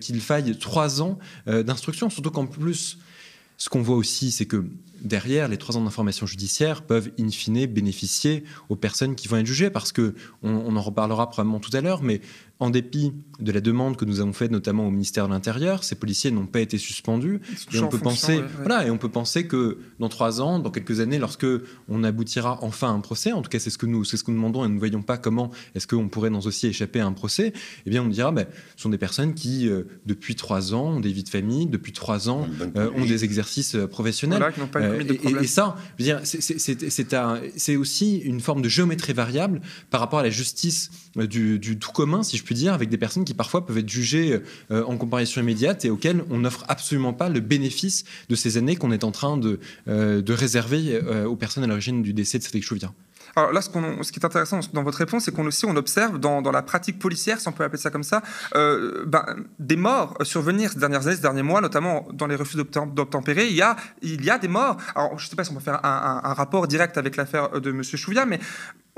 qu'il 0.00 0.20
faille 0.20 0.56
trois 0.58 1.00
ans 1.00 1.18
d'instruction, 1.46 2.10
surtout 2.10 2.30
qu'en 2.30 2.46
plus, 2.46 2.98
ce 3.56 3.68
qu'on 3.68 3.82
voit 3.82 3.96
aussi, 3.96 4.32
c'est 4.32 4.46
que 4.46 4.64
derrière, 5.00 5.48
les 5.48 5.56
trois 5.56 5.76
ans 5.76 5.84
d'information 5.84 6.26
judiciaire 6.26 6.82
peuvent 6.82 7.10
in 7.18 7.30
fine 7.30 7.66
bénéficier 7.66 8.44
aux 8.68 8.76
personnes 8.76 9.14
qui 9.14 9.28
vont 9.28 9.36
être 9.36 9.46
jugées, 9.46 9.70
parce 9.70 9.92
que 9.92 10.14
on, 10.42 10.50
on 10.50 10.76
en 10.76 10.82
reparlera 10.82 11.30
probablement 11.30 11.60
tout 11.60 11.74
à 11.76 11.80
l'heure, 11.80 12.02
mais 12.02 12.20
en 12.62 12.70
dépit 12.70 13.12
de 13.40 13.50
la 13.50 13.60
demande 13.60 13.96
que 13.96 14.04
nous 14.04 14.20
avons 14.20 14.32
faite 14.32 14.52
notamment 14.52 14.86
au 14.86 14.90
ministère 14.90 15.26
de 15.26 15.32
l'Intérieur, 15.32 15.82
ces 15.82 15.96
policiers 15.96 16.30
n'ont 16.30 16.46
pas 16.46 16.60
été 16.60 16.78
suspendus. 16.78 17.40
Et 17.72 17.80
on, 17.80 17.88
peut 17.88 17.98
penser, 17.98 18.36
ouais, 18.36 18.42
ouais. 18.42 18.48
Voilà, 18.58 18.86
et 18.86 18.90
on 18.90 18.98
peut 18.98 19.08
penser 19.08 19.48
que 19.48 19.78
dans 19.98 20.08
trois 20.08 20.40
ans, 20.40 20.60
dans 20.60 20.70
quelques 20.70 21.00
années, 21.00 21.18
lorsque 21.18 21.46
on 21.88 22.04
aboutira 22.04 22.60
enfin 22.62 22.88
à 22.88 22.92
un 22.92 23.00
procès, 23.00 23.32
en 23.32 23.42
tout 23.42 23.50
cas 23.50 23.58
c'est 23.58 23.70
ce 23.70 23.78
que 23.78 23.86
nous, 23.86 24.04
c'est 24.04 24.16
ce 24.16 24.22
que 24.22 24.30
nous 24.30 24.36
demandons 24.36 24.64
et 24.64 24.68
nous 24.68 24.74
ne 24.74 24.78
voyons 24.78 25.02
pas 25.02 25.18
comment 25.18 25.50
est-ce 25.74 25.88
qu'on 25.88 26.08
pourrait 26.08 26.30
dans 26.30 26.40
aussi 26.40 26.68
échapper 26.68 27.00
à 27.00 27.06
un 27.06 27.12
procès, 27.12 27.52
eh 27.84 27.90
bien 27.90 28.04
on 28.04 28.08
dira, 28.08 28.30
ben, 28.30 28.46
ce 28.76 28.82
sont 28.84 28.90
des 28.90 28.98
personnes 28.98 29.34
qui, 29.34 29.68
euh, 29.68 29.82
depuis 30.06 30.36
trois 30.36 30.72
ans, 30.72 30.96
ont 30.96 31.00
des 31.00 31.12
vies 31.12 31.24
de 31.24 31.28
famille, 31.28 31.66
depuis 31.66 31.92
trois 31.92 32.28
ans, 32.28 32.46
euh, 32.76 32.90
ont 32.94 33.04
des 33.04 33.24
exercices 33.24 33.74
euh, 33.74 33.88
professionnels. 33.88 34.38
Voilà, 34.38 34.86
euh, 34.86 35.02
et, 35.02 35.28
et, 35.28 35.42
et, 35.42 35.46
ça, 35.48 35.76
je 35.98 36.04
veux 36.04 36.10
dire, 36.10 36.20
c'est 37.56 37.76
aussi 37.76 38.18
une 38.18 38.40
forme 38.40 38.62
de 38.62 38.68
géométrie 38.68 39.14
variable 39.14 39.62
par 39.90 40.00
rapport 40.00 40.20
à 40.20 40.22
la 40.22 40.30
justice 40.30 40.90
du, 41.16 41.58
du 41.58 41.78
tout 41.78 41.92
commun, 41.92 42.22
si 42.22 42.36
je 42.36 42.44
puis 42.44 42.54
dire, 42.54 42.72
avec 42.72 42.88
des 42.88 42.98
personnes 42.98 43.24
qui 43.24 43.34
parfois 43.34 43.66
peuvent 43.66 43.78
être 43.78 43.88
jugées 43.88 44.40
euh, 44.70 44.84
en 44.84 44.96
comparaison 44.96 45.40
immédiate 45.40 45.84
et 45.84 45.90
auxquelles 45.90 46.24
on 46.30 46.38
n'offre 46.38 46.64
absolument 46.68 47.12
pas 47.12 47.28
le 47.28 47.40
bénéfice 47.40 48.04
de 48.28 48.34
ces 48.34 48.56
années 48.56 48.76
qu'on 48.76 48.92
est 48.92 49.04
en 49.04 49.12
train 49.12 49.36
de, 49.36 49.60
euh, 49.88 50.22
de 50.22 50.32
réserver 50.32 50.94
euh, 50.94 51.26
aux 51.26 51.36
personnes 51.36 51.64
à 51.64 51.66
l'origine 51.66 52.02
du 52.02 52.12
décès 52.12 52.38
de 52.38 52.44
Cédric 52.44 52.64
Chouviat. 52.64 52.92
Alors 53.34 53.52
là, 53.52 53.62
ce, 53.62 53.70
qui 53.70 54.20
est 54.20 54.24
intéressant 54.24 54.60
dans 54.74 54.82
votre 54.82 54.98
réponse, 54.98 55.24
c'est 55.24 55.32
qu'on 55.32 55.46
aussi 55.46 55.64
on 55.64 55.74
observe 55.76 56.18
dans, 56.18 56.42
dans, 56.42 56.50
la 56.50 56.62
pratique 56.62 56.98
policière, 56.98 57.40
si 57.40 57.48
on 57.48 57.52
peut 57.52 57.64
appeler 57.64 57.80
ça 57.80 57.90
comme 57.90 58.02
ça, 58.02 58.22
euh, 58.54 59.04
ben, 59.06 59.24
des 59.58 59.76
morts 59.76 60.18
survenir 60.22 60.72
ces 60.72 60.78
dernières 60.78 61.06
années, 61.06 61.16
ces 61.16 61.22
derniers 61.22 61.42
mois, 61.42 61.62
notamment 61.62 62.06
dans 62.12 62.26
les 62.26 62.36
refus 62.36 62.56
d'obtempérer. 62.56 63.46
Il 63.46 63.56
y 63.56 63.62
a 63.62 63.76
il 64.02 64.22
y 64.22 64.30
a 64.30 64.38
des 64.38 64.48
morts. 64.48 64.76
Alors 64.94 65.18
je 65.18 65.24
ne 65.24 65.30
sais 65.30 65.36
pas 65.36 65.44
si 65.44 65.50
on 65.50 65.54
peut 65.54 65.60
faire 65.60 65.80
un 65.82 66.34
rapport 66.34 66.68
direct 66.68 66.98
avec 66.98 67.16
l'affaire 67.16 67.60
de 67.60 67.70
M. 67.70 67.82
Chouviat, 67.82 68.26
mais 68.26 68.38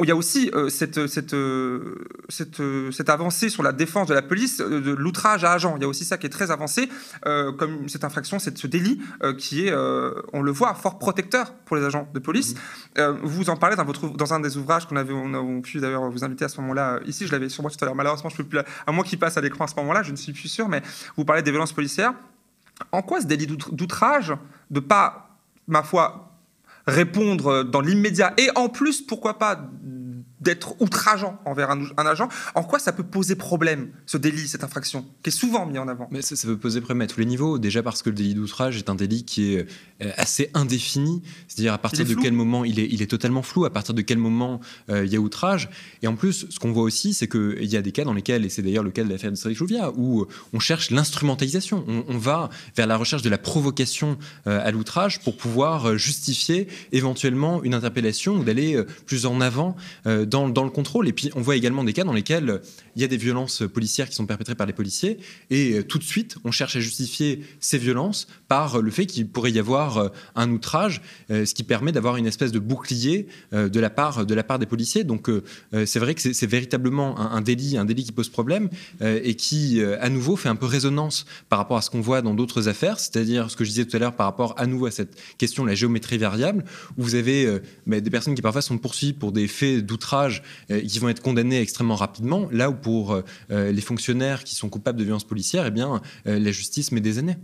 il 0.03 0.09
y 0.09 0.11
a 0.11 0.17
aussi 0.17 0.51
euh, 0.55 0.69
cette, 0.71 1.07
cette, 1.07 1.35
euh, 1.35 2.05
cette, 2.29 2.59
euh, 2.59 2.91
cette, 2.91 3.09
avancée 3.09 3.49
sur 3.49 3.63
la 3.63 3.71
défense 3.71 4.09
de 4.09 4.15
la 4.15 4.23
police, 4.23 4.59
de 4.59 4.91
l'outrage 4.91 5.45
à 5.45 5.53
agent. 5.53 5.77
Il 5.77 5.83
y 5.83 5.85
a 5.85 5.89
aussi 5.89 6.05
ça 6.05 6.19
qui 6.19 6.27
est 6.27 6.31
très 6.31 6.51
avancé, 6.51 6.89
comme 7.23 7.89
cette 7.89 8.03
infraction, 8.03 8.39
cette, 8.39 8.59
ce 8.59 8.67
délit 8.67 9.01
qui 9.39 9.67
est, 9.67 9.75
on 10.33 10.43
le 10.43 10.51
voit, 10.51 10.75
fort 10.75 10.99
protecteur 10.99 11.55
pour 11.65 11.77
les 11.77 11.85
agents 11.85 12.09
de 12.13 12.19
police. 12.19 12.55
Mmh. 12.97 13.03
vous 13.23 13.51
en 13.51 13.57
parlez 13.57 13.77
dans, 13.77 13.85
votre, 13.85 14.09
dans 14.09 14.35
un 14.35 14.41
des 14.41 14.57
ouvrages 14.57 14.87
qu'on 14.87 14.97
avait, 14.97 15.13
on 15.13 15.35
a 15.35 15.63
pu 15.63 15.79
d'ailleurs 15.79 16.11
vous 16.11 16.25
inviter 16.25 16.45
à 16.45 16.49
ce 16.49 16.61
moment-là 16.61 17.01
ici. 17.07 17.27
Je 17.27 17.33
l'avais 17.33 17.49
sur 17.49 17.63
moi 17.63 17.71
tout 17.71 17.83
à 17.83 17.87
l'heure. 17.87 17.95
Malheureusement, 17.95 18.31
je 18.31 18.37
peux 18.37 18.45
plus, 18.45 18.59
à 18.59 18.93
moins 18.93 19.05
qu'il 19.05 19.19
passe 19.19 19.37
à 19.37 19.41
l'écran 19.41 19.65
à 19.65 19.69
ce 19.69 19.77
moment-là, 19.77 20.03
je 20.03 20.11
ne 20.11 20.17
suis 20.17 20.33
plus 20.33 20.49
sûr, 20.49 20.69
mais 20.69 20.83
vous 21.17 21.25
parlez 21.25 21.43
des 21.43 21.51
violences 21.51 21.73
policières. 21.73 22.15
En 22.91 23.03
quoi 23.03 23.21
ce 23.21 23.27
délit 23.27 23.47
d'outrage, 23.47 24.35
de 24.71 24.81
pas, 24.81 25.39
ma 25.69 25.83
foi, 25.83 26.34
répondre 26.87 27.63
dans 27.65 27.81
l'immédiat. 27.81 28.35
Et 28.39 28.49
en 28.55 28.69
plus, 28.69 29.03
pourquoi 29.03 29.39
pas 29.39 29.71
d'être 30.45 30.81
outrageant 30.81 31.41
envers 31.45 31.71
un, 31.71 31.83
un, 31.97 32.07
agent, 32.07 32.29
en 32.55 32.63
quoi 32.63 32.79
ça 32.79 32.93
peut 32.93 33.03
poser 33.03 33.35
problème, 33.35 33.89
ce 34.07 34.19
délit, 34.19 34.47
cette 34.47 34.63
infraction, 34.63 35.07
qui 35.23 35.31
est 35.31 35.33
souvent 35.33 35.67
mis 35.67 35.79
en 35.79 35.89
avant? 35.89 36.07
Mais 36.11 36.23
ça, 36.23 36.37
ça 36.37 36.47
peut 36.47 36.59
poser 36.59 36.81
problème 36.81 37.01
à 37.01 37.07
tous 37.07 37.19
les 37.19 37.27
niveaux. 37.27 37.59
Déjà 37.59 37.83
parce 37.83 38.03
que 38.03 38.11
le 38.11 38.17
délit 38.17 38.35
d'outrage 38.35 38.77
est 38.77 38.91
un 38.91 38.95
délit 38.95 39.25
qui 39.25 39.55
est 39.55 39.67
euh, 40.03 40.11
assez 40.17 40.51
indéfini, 40.55 41.23
c'est-à-dire 41.49 41.73
à 41.73 41.79
partir 41.79 42.05
de 42.05 42.15
quel 42.15 42.33
moment 42.33 42.65
il 42.65 42.79
est, 42.79 42.89
il 42.91 43.01
est 43.03 43.07
totalement 43.07 43.43
flou, 43.43 43.65
à 43.65 43.71
partir 43.71 43.95
de 43.95 44.03
quel 44.03 44.19
moment 44.19 44.61
euh, 44.91 45.05
il 45.05 45.13
y 45.13 45.17
a 45.17 45.21
outrage. 45.21 45.71
Et 46.03 46.07
en 46.07 46.15
plus, 46.15 46.47
ce 46.51 46.59
qu'on 46.59 46.73
voit 46.73 46.83
aussi, 46.83 47.15
c'est 47.15 47.29
qu'il 47.29 47.65
y 47.65 47.77
a 47.77 47.83
des 47.83 47.93
cas 47.93 48.05
dans 48.05 48.13
lesquels, 48.13 48.45
et 48.45 48.49
c'est 48.51 48.63
d'ailleurs 48.63 48.85
le 48.85 48.91
cas 48.91 49.03
de 49.03 49.09
l'affaire 49.09 49.31
de 49.31 49.37
Cédric 49.37 49.57
Jouvia, 49.57 49.91
où 49.97 50.27
on 50.53 50.59
cherche 50.59 50.91
l'instrumentalisation. 50.91 51.85
On, 51.89 52.05
on, 52.09 52.19
va 52.19 52.51
vers 52.77 52.87
la 52.87 52.97
recherche 52.97 53.23
de 53.23 53.31
la 53.31 53.39
provocation 53.39 54.19
euh, 54.47 54.61
à 54.65 54.71
l'outrage 54.71 55.21
pour 55.21 55.37
pouvoir 55.37 55.97
justifier 55.97 56.69
éventuellement 56.93 57.63
une 57.63 57.75
interpellation 57.75 58.35
ou 58.35 58.45
d'aller 58.45 58.83
plus 59.07 59.27
en 59.27 59.41
avant 59.41 59.77
dans, 60.05 60.34
dans, 60.43 60.65
le 60.65 60.71
contrôle. 60.71 61.09
Et 61.09 61.13
puis, 61.13 61.31
on 61.35 61.41
voit 61.41 61.57
également 61.57 61.85
des 61.85 61.93
cas 61.93 62.05
dans 62.05 62.13
lesquels 62.13 62.61
il 62.97 63.03
y 63.03 63.05
a 63.05 63.09
des 63.09 63.17
violences 63.17 63.63
policières 63.73 64.09
qui 64.09 64.15
sont 64.15 64.27
perpétrées 64.27 64.55
par 64.55 64.67
les 64.67 64.73
policiers, 64.73 65.19
et 65.51 65.83
tout 65.85 65.99
de 65.99 66.05
suite, 66.05 66.37
on 66.45 66.51
cherche 66.51 66.77
à 66.77 66.81
justifier 66.81 67.45
ces 67.61 67.79
violences 67.79 68.27
par 68.49 68.81
le 68.81 68.91
fait 68.91 69.07
qu'il 69.07 69.29
pourrait 69.29 69.53
y 69.53 69.59
avoir 69.59 70.11
un 70.35 70.51
outrage, 70.51 71.03
ce 71.29 71.53
qui 71.55 71.63
permet 71.63 71.93
d'avoir 71.93 72.17
une 72.17 72.27
espèce 72.27 72.53
de 72.53 72.59
bouclier 72.59 73.27
de, 73.53 73.81
la 73.81 73.91
part, 73.91 74.27
de 74.27 74.35
la 74.35 74.45
part 74.45 74.59
des 74.59 74.67
policiers. 74.67 75.05
Donc, 75.05 75.29
c'est 75.73 75.99
vrai 75.99 76.15
que 76.15 76.33
c'est 76.33 76.47
véritablement 76.47 77.19
un, 77.19 77.41
délit, 77.41 77.77
un 77.77 77.85
délit 77.85 78.05
qui 78.05 78.13
pose 78.13 78.29
problème 78.29 78.69
et 79.01 79.35
qui, 79.35 79.83
à 79.83 80.09
nouveau, 80.09 80.37
fait 80.37 80.49
un 80.49 80.57
peu 80.57 80.67
résonance 80.67 81.27
par 81.49 81.59
rapport 81.59 81.77
à 81.77 81.83
ce 81.83 81.91
qu'on 81.91 82.01
voit 82.01 82.23
dans 82.23 82.35
d'autres 82.35 82.69
affaires, 82.69 82.99
c'est-à-dire 82.99 83.51
ce 83.51 83.57
que 83.57 83.65
je 83.65 83.71
disais 83.71 83.85
tout 83.85 83.97
à 83.97 84.01
l'heure 84.01 84.17
par 84.17 84.27
rapport 84.27 84.55
à 84.59 84.67
nouveau 84.67 84.87
à 84.87 84.91
cette 84.91 85.17
question 85.39 85.65
de 85.65 85.69
la 85.69 85.75
géométrie 85.75 86.19
variable, 86.19 86.65
où 86.97 87.03
vous 87.03 87.15
avez 87.15 87.47
euh, 87.47 87.61
bah, 87.87 88.01
des 88.01 88.11
personnes 88.11 88.35
qui 88.35 88.43
parfois 88.43 88.63
sont 88.63 88.79
poursuivies 88.79 89.13
pour 89.13 89.33
des 89.33 89.49
faits 89.49 89.85
d'outrage 89.85 90.24
euh, 90.71 90.81
qui 90.81 90.99
vont 90.99 91.09
être 91.09 91.23
condamnés 91.23 91.61
extrêmement 91.61 91.97
rapidement, 91.97 92.49
là 92.51 92.71
où 92.71 92.75
pour 92.75 93.13
euh, 93.13 93.23
les 93.73 93.81
fonctionnaires 93.81 94.45
qui 94.45 94.55
sont 94.55 94.69
coupables 94.69 94.99
de 94.99 95.05
violences 95.05 95.25
policières, 95.25 95.67
eh 95.67 95.71
bien, 95.71 96.01
la 96.25 96.51
justice 96.53 96.93
met 96.93 97.01
des 97.01 97.19
années. 97.19 97.37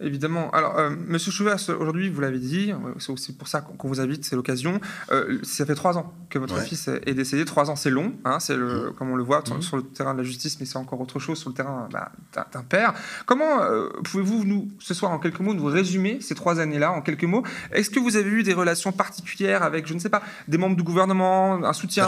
Évidemment. 0.00 0.48
Alors, 0.52 0.78
euh, 0.78 0.90
Monsieur 0.90 1.32
Chouvet, 1.32 1.54
aujourd'hui, 1.76 2.08
vous 2.08 2.20
l'avez 2.20 2.38
dit, 2.38 2.72
c'est 2.98 3.10
aussi 3.10 3.32
pour 3.32 3.48
ça 3.48 3.60
qu'on 3.62 3.88
vous 3.88 4.00
invite, 4.00 4.24
c'est 4.24 4.36
l'occasion. 4.36 4.80
Euh, 5.10 5.40
ça 5.42 5.66
fait 5.66 5.74
trois 5.74 5.98
ans 5.98 6.14
que 6.30 6.38
votre 6.38 6.60
fils 6.60 6.88
est 6.88 7.14
décédé. 7.14 7.44
Trois 7.44 7.68
ans, 7.68 7.74
c'est 7.74 7.90
long, 7.90 8.14
hein, 8.24 8.38
c'est 8.38 8.56
le, 8.56 8.90
mmh. 8.90 8.94
comme 8.94 9.10
on 9.10 9.16
le 9.16 9.24
voit 9.24 9.40
mmh. 9.40 9.60
sur 9.60 9.76
le 9.76 9.82
terrain 9.82 10.12
de 10.14 10.18
la 10.18 10.24
justice, 10.24 10.60
mais 10.60 10.66
c'est 10.66 10.76
encore 10.76 11.00
autre 11.00 11.18
chose 11.18 11.38
sur 11.38 11.50
le 11.50 11.54
terrain 11.54 11.88
bah, 11.90 12.12
d'un 12.52 12.62
père. 12.62 12.94
Comment 13.26 13.62
euh, 13.62 13.88
pouvez-vous, 14.04 14.44
nous, 14.44 14.68
ce 14.78 14.94
soir, 14.94 15.10
en 15.10 15.18
quelques 15.18 15.40
mots, 15.40 15.54
nous 15.54 15.64
résumer 15.64 16.18
ces 16.20 16.36
trois 16.36 16.60
années-là, 16.60 16.92
en 16.92 17.02
quelques 17.02 17.24
mots? 17.24 17.42
Est-ce 17.72 17.90
que 17.90 17.98
vous 17.98 18.14
avez 18.14 18.30
eu 18.30 18.44
des 18.44 18.54
relations 18.54 18.92
particulières 18.92 19.64
avec, 19.64 19.88
je 19.88 19.94
ne 19.94 19.98
sais 19.98 20.10
pas, 20.10 20.22
des 20.46 20.58
membres 20.58 20.76
du 20.76 20.84
gouvernement, 20.84 21.54
un 21.64 21.72
soutien, 21.72 22.06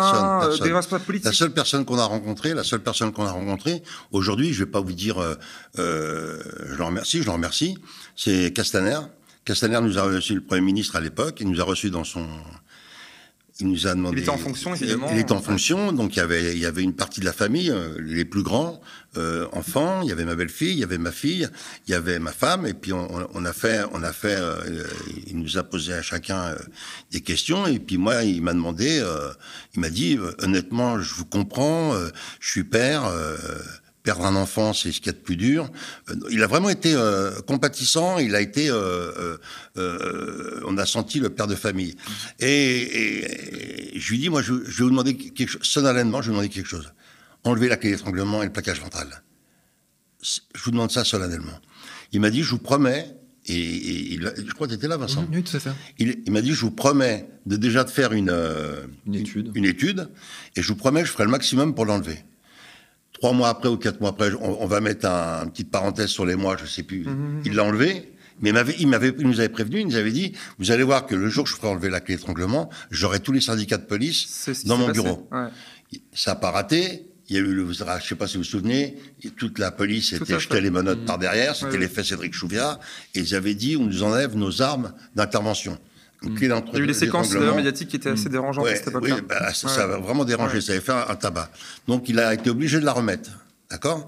des 0.63 0.73
responsables 0.73 1.05
politiques? 1.05 1.25
La 1.25 1.33
seule 1.33 1.53
personne 1.53 1.85
qu'on 1.85 1.99
a 1.99 2.05
rencontrée, 2.05 2.55
la 2.55 2.63
seule 2.63 2.83
personne 2.83 3.13
qu'on 3.13 3.27
a 3.27 3.33
rencontrée, 3.33 3.83
aujourd'hui, 4.13 4.53
je 4.53 4.61
ne 4.61 4.67
vais 4.67 4.71
pas 4.71 4.81
vous 4.81 4.93
dire, 4.93 5.21
je 5.77 6.77
le 6.77 6.85
remercie, 6.85 7.21
je 7.21 7.27
le 7.27 7.33
remercie 7.33 7.80
c'est 8.17 8.53
Castaner. 8.53 9.01
Castaner 9.45 9.81
nous 9.81 9.99
a 9.99 10.03
reçu, 10.03 10.35
le 10.35 10.41
Premier 10.43 10.61
ministre 10.61 10.97
à 10.97 11.01
l'époque, 11.01 11.39
il 11.41 11.49
nous 11.49 11.61
a 11.61 11.65
reçu 11.65 11.91
dans 11.91 12.05
son... 12.05 12.27
Il 13.59 13.69
nous 13.69 13.87
a 13.87 13.95
demandé... 13.95 14.19
Il 14.19 14.23
était 14.23 14.31
en 14.31 14.39
fonction, 14.39 14.75
évidemment. 14.75 15.09
Il 15.13 15.19
était 15.19 15.33
en 15.33 15.43
fonction, 15.43 15.93
donc 15.93 16.17
il 16.17 16.19
y 16.19 16.23
avait, 16.23 16.53
il 16.53 16.59
y 16.59 16.65
avait 16.65 16.83
une 16.83 16.95
partie 16.95 17.21
de 17.21 17.27
la 17.27 17.33
famille, 17.33 17.71
euh, 17.71 17.95
les 18.01 18.25
plus 18.25 18.43
grands 18.43 18.81
euh, 19.19 19.47
enfants, 19.53 20.01
il 20.03 20.09
y 20.09 20.13
avait 20.13 20.25
ma 20.25 20.35
belle-fille, 20.35 20.73
il 20.73 20.79
y 20.79 20.85
avait 20.85 20.97
ma 20.97 21.13
fille, 21.13 21.47
il 21.87 21.91
y 21.91 21.95
avait 21.95 22.19
ma 22.19 22.33
femme, 22.33 22.67
et 22.67 22.73
puis 22.73 22.93
on, 22.95 23.45
a 23.45 23.53
fait... 23.53 23.83
On 23.93 24.03
a 24.03 24.13
fait 24.15 24.37
euh, 24.39 24.85
il 25.27 25.39
nous 25.39 25.59
a 25.59 25.63
posé 25.63 25.93
à 25.93 26.01
chacun 26.01 26.55
des 27.11 27.21
questions, 27.21 27.67
et 27.67 27.79
puis 27.79 27.99
moi, 27.99 28.25
il 28.25 28.41
m'a 28.41 28.55
demandé, 28.55 29.05
il 29.75 29.81
m'a 29.81 29.91
dit, 29.91 30.19
honnêtement, 30.39 31.01
je 31.01 31.15
vous 31.15 31.27
comprends, 31.27 31.95
je 32.41 32.49
suis 32.49 32.65
père 32.65 33.13
perdre 34.11 34.27
un 34.27 34.35
enfant, 34.35 34.73
c'est 34.73 34.91
ce 34.91 34.99
qu'il 34.99 35.07
y 35.07 35.11
a 35.11 35.13
de 35.13 35.19
plus 35.19 35.37
dur. 35.37 35.71
Euh, 36.09 36.15
il 36.33 36.43
a 36.43 36.49
vraiment 36.49 36.69
été 36.69 36.95
euh, 36.95 37.41
compatissant, 37.43 38.19
il 38.19 38.35
a 38.35 38.41
été... 38.41 38.69
Euh, 38.69 39.37
on 40.67 40.77
a 40.79 40.85
senti 40.85 41.21
le 41.21 41.31
père 41.31 41.47
de 41.47 41.55
famille. 41.55 41.95
Et, 42.41 43.93
je 43.95 44.11
lui 44.11 44.19
dis, 44.19 44.29
moi, 44.29 44.43
je, 44.43 44.53
vais 44.53 44.83
vous 44.83 44.91
demander 44.91 45.17
quelque 45.17 45.49
chose, 45.49 45.63
solennellement, 45.63 46.23
je 46.23 46.27
vais 46.27 46.33
vous 46.33 46.41
demander 46.41 46.53
quelque 46.53 46.67
chose. 46.67 46.93
Enlever 47.45 47.69
la 47.69 47.77
clé 47.77 47.93
d'étranglement 47.93 48.43
et 48.43 48.47
le 48.47 48.53
plaquage 48.53 48.81
ventral. 48.81 49.23
Je 50.23 50.61
vous 50.65 50.73
demande 50.73 50.91
ça 50.91 51.05
solennellement. 51.05 51.61
Il 52.11 52.21
m'a 52.21 52.31
dit, 52.31 52.43
je 52.43 52.51
vous 52.51 52.59
promets, 52.59 53.15
et, 53.47 54.19
je 54.21 54.53
crois 54.53 54.67
que 54.67 54.73
tu 54.73 54.77
étais 54.77 54.89
là, 54.89 54.97
Vincent. 54.97 55.25
Oui, 55.33 55.45
tout 55.45 55.57
à 55.57 55.61
fait. 55.61 55.71
Il, 56.01 56.33
m'a 56.33 56.43
dit, 56.43 56.53
je 56.53 56.63
vous 56.63 56.73
promets 56.73 57.29
de 57.47 57.57
déjà 57.57 57.85
de 57.85 57.91
faire 57.91 58.13
une, 58.13 58.35
une, 59.07 59.15
étude. 59.15 59.53
une 59.55 59.67
étude, 59.67 60.09
et 60.57 60.63
je 60.63 60.67
vous 60.67 60.77
promets 60.77 61.03
que 61.03 61.07
je 61.07 61.13
ferai 61.13 61.27
le 61.27 61.31
maximum 61.31 61.77
pour 61.77 61.87
l'enlever. 61.87 62.25
Trois 63.13 63.33
mois 63.33 63.49
après 63.49 63.69
ou 63.69 63.77
quatre 63.77 64.01
mois 64.01 64.11
après, 64.11 64.33
on, 64.41 64.67
va 64.67 64.81
mettre 64.81 65.07
un, 65.07 65.45
une 65.45 65.51
petite 65.51 65.71
parenthèse 65.71 66.09
sur 66.09 66.25
les 66.25 66.37
mois, 66.37 66.57
je 66.57 66.67
sais 66.67 66.83
plus. 66.83 67.05
Mhm, 67.05 67.13
mhm. 67.13 67.43
Il 67.45 67.55
l'a 67.55 67.65
enlevé. 67.65 68.13
Mais 68.41 68.53
il, 68.79 68.89
m'avait, 68.89 69.13
nous 69.19 69.39
avait 69.39 69.51
prévenu, 69.51 69.81
il 69.81 69.87
nous 69.87 69.97
avait 69.97 70.13
dit, 70.13 70.33
vous 70.59 70.71
allez 70.71 70.83
voir 70.83 71.05
que 71.05 71.15
le 71.15 71.29
jour 71.29 71.45
que 71.45 71.51
je 71.51 71.57
ferai 71.57 71.69
enlever 71.69 71.91
la 71.91 72.01
clé 72.01 72.17
d'étranglement, 72.17 72.71
j'aurai 72.91 73.21
tous 73.21 73.33
les 73.33 73.43
syndicats 73.43 73.77
de 73.77 73.85
police 73.85 74.49
dans 74.65 74.79
mon 74.79 74.89
bureau. 74.89 75.29
Ça 76.15 76.31
n'a 76.31 76.35
pas 76.37 76.51
raté. 76.51 77.07
Il 77.29 77.37
y 77.37 77.39
a 77.39 77.43
eu, 77.43 77.53
le, 77.55 77.71
je 77.73 77.85
ne 77.85 78.01
sais 78.01 78.15
pas 78.17 78.27
si 78.27 78.39
vous 78.39 78.43
vous 78.43 78.49
souvenez, 78.49 78.97
toute 79.37 79.61
la 79.61 79.71
police 79.71 80.13
était 80.15 80.41
jeté 80.41 80.61
les 80.61 80.71
menottes 80.71 81.05
par 81.05 81.17
derrière, 81.17 81.55
c'était 81.55 81.79
l'effet 81.79 82.03
Cédric 82.03 82.35
Chouviat, 82.35 82.81
et 83.15 83.21
ils 83.21 83.37
avaient 83.37 83.55
dit, 83.55 83.77
on 83.77 83.85
nous 83.85 84.03
enlève 84.03 84.37
nos 84.37 84.63
armes 84.63 84.93
d'intervention. 85.15 85.79
Mm. 86.23 86.37
Il 86.41 86.49
y 86.49 86.53
a 86.53 86.79
eu 86.79 86.87
des 86.87 86.95
séquences 86.95 87.33
médiatiques 87.35 87.89
qui 87.89 87.97
étaient 87.97 88.11
assez 88.11 88.29
mm. 88.29 88.33
dérangeantes 88.33 88.67
à 88.67 88.77
cette 88.77 88.89
époque-là. 88.89 89.17
Oui, 89.17 89.23
bah, 89.27 89.53
ça, 89.55 89.69
ça, 89.69 89.85
a 89.85 89.99
vraiment 89.99 90.25
dérangé, 90.25 90.61
ça 90.61 90.73
avait 90.73 90.81
fait 90.81 90.93
un, 90.93 91.15
tabac. 91.17 91.51
Donc 91.89 92.09
il 92.09 92.19
a 92.19 92.35
été 92.35 92.51
obligé 92.51 92.81
de 92.81 92.85
la 92.85 92.93
remettre. 92.93 93.31
D'accord? 93.71 94.07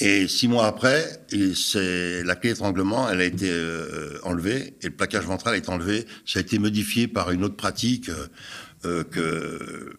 Et 0.00 0.28
six 0.28 0.46
mois 0.46 0.66
après, 0.66 1.20
c'est 1.56 2.22
la 2.22 2.36
clé 2.36 2.50
d'étranglement, 2.50 3.08
elle 3.10 3.20
a 3.20 3.24
été 3.24 3.50
euh, 3.50 4.18
enlevée 4.22 4.74
et 4.80 4.86
le 4.86 4.92
plaquage 4.92 5.24
ventral 5.24 5.54
a 5.54 5.56
été 5.56 5.70
enlevé. 5.70 6.06
Ça 6.24 6.38
a 6.38 6.42
été 6.42 6.58
modifié 6.58 7.08
par 7.08 7.32
une 7.32 7.44
autre 7.44 7.56
pratique 7.56 8.08
euh, 8.08 8.26
euh 8.84 9.04
que. 9.04 9.92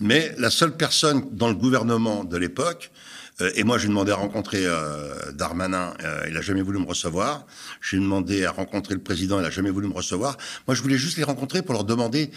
Mais 0.00 0.34
la 0.38 0.50
seule 0.50 0.76
personne 0.76 1.24
dans 1.30 1.46
le 1.46 1.54
gouvernement 1.54 2.24
de 2.24 2.36
l'époque 2.36 2.90
euh, 2.90 3.13
et 3.40 3.64
moi, 3.64 3.78
j'ai 3.78 3.88
demandé 3.88 4.12
à 4.12 4.16
rencontrer 4.16 4.64
euh, 4.64 5.32
Darmanin, 5.32 5.94
euh, 6.04 6.26
il 6.28 6.36
a 6.36 6.40
jamais 6.40 6.62
voulu 6.62 6.78
me 6.78 6.86
recevoir. 6.86 7.46
J'ai 7.80 7.98
demandé 7.98 8.44
à 8.44 8.52
rencontrer 8.52 8.94
le 8.94 9.00
président, 9.02 9.40
il 9.40 9.46
a 9.46 9.50
jamais 9.50 9.70
voulu 9.70 9.88
me 9.88 9.94
recevoir. 9.94 10.36
Moi, 10.68 10.74
je 10.76 10.82
voulais 10.82 10.98
juste 10.98 11.16
les 11.16 11.24
rencontrer 11.24 11.62
pour 11.62 11.74
leur 11.74 11.84
demander 11.84 12.30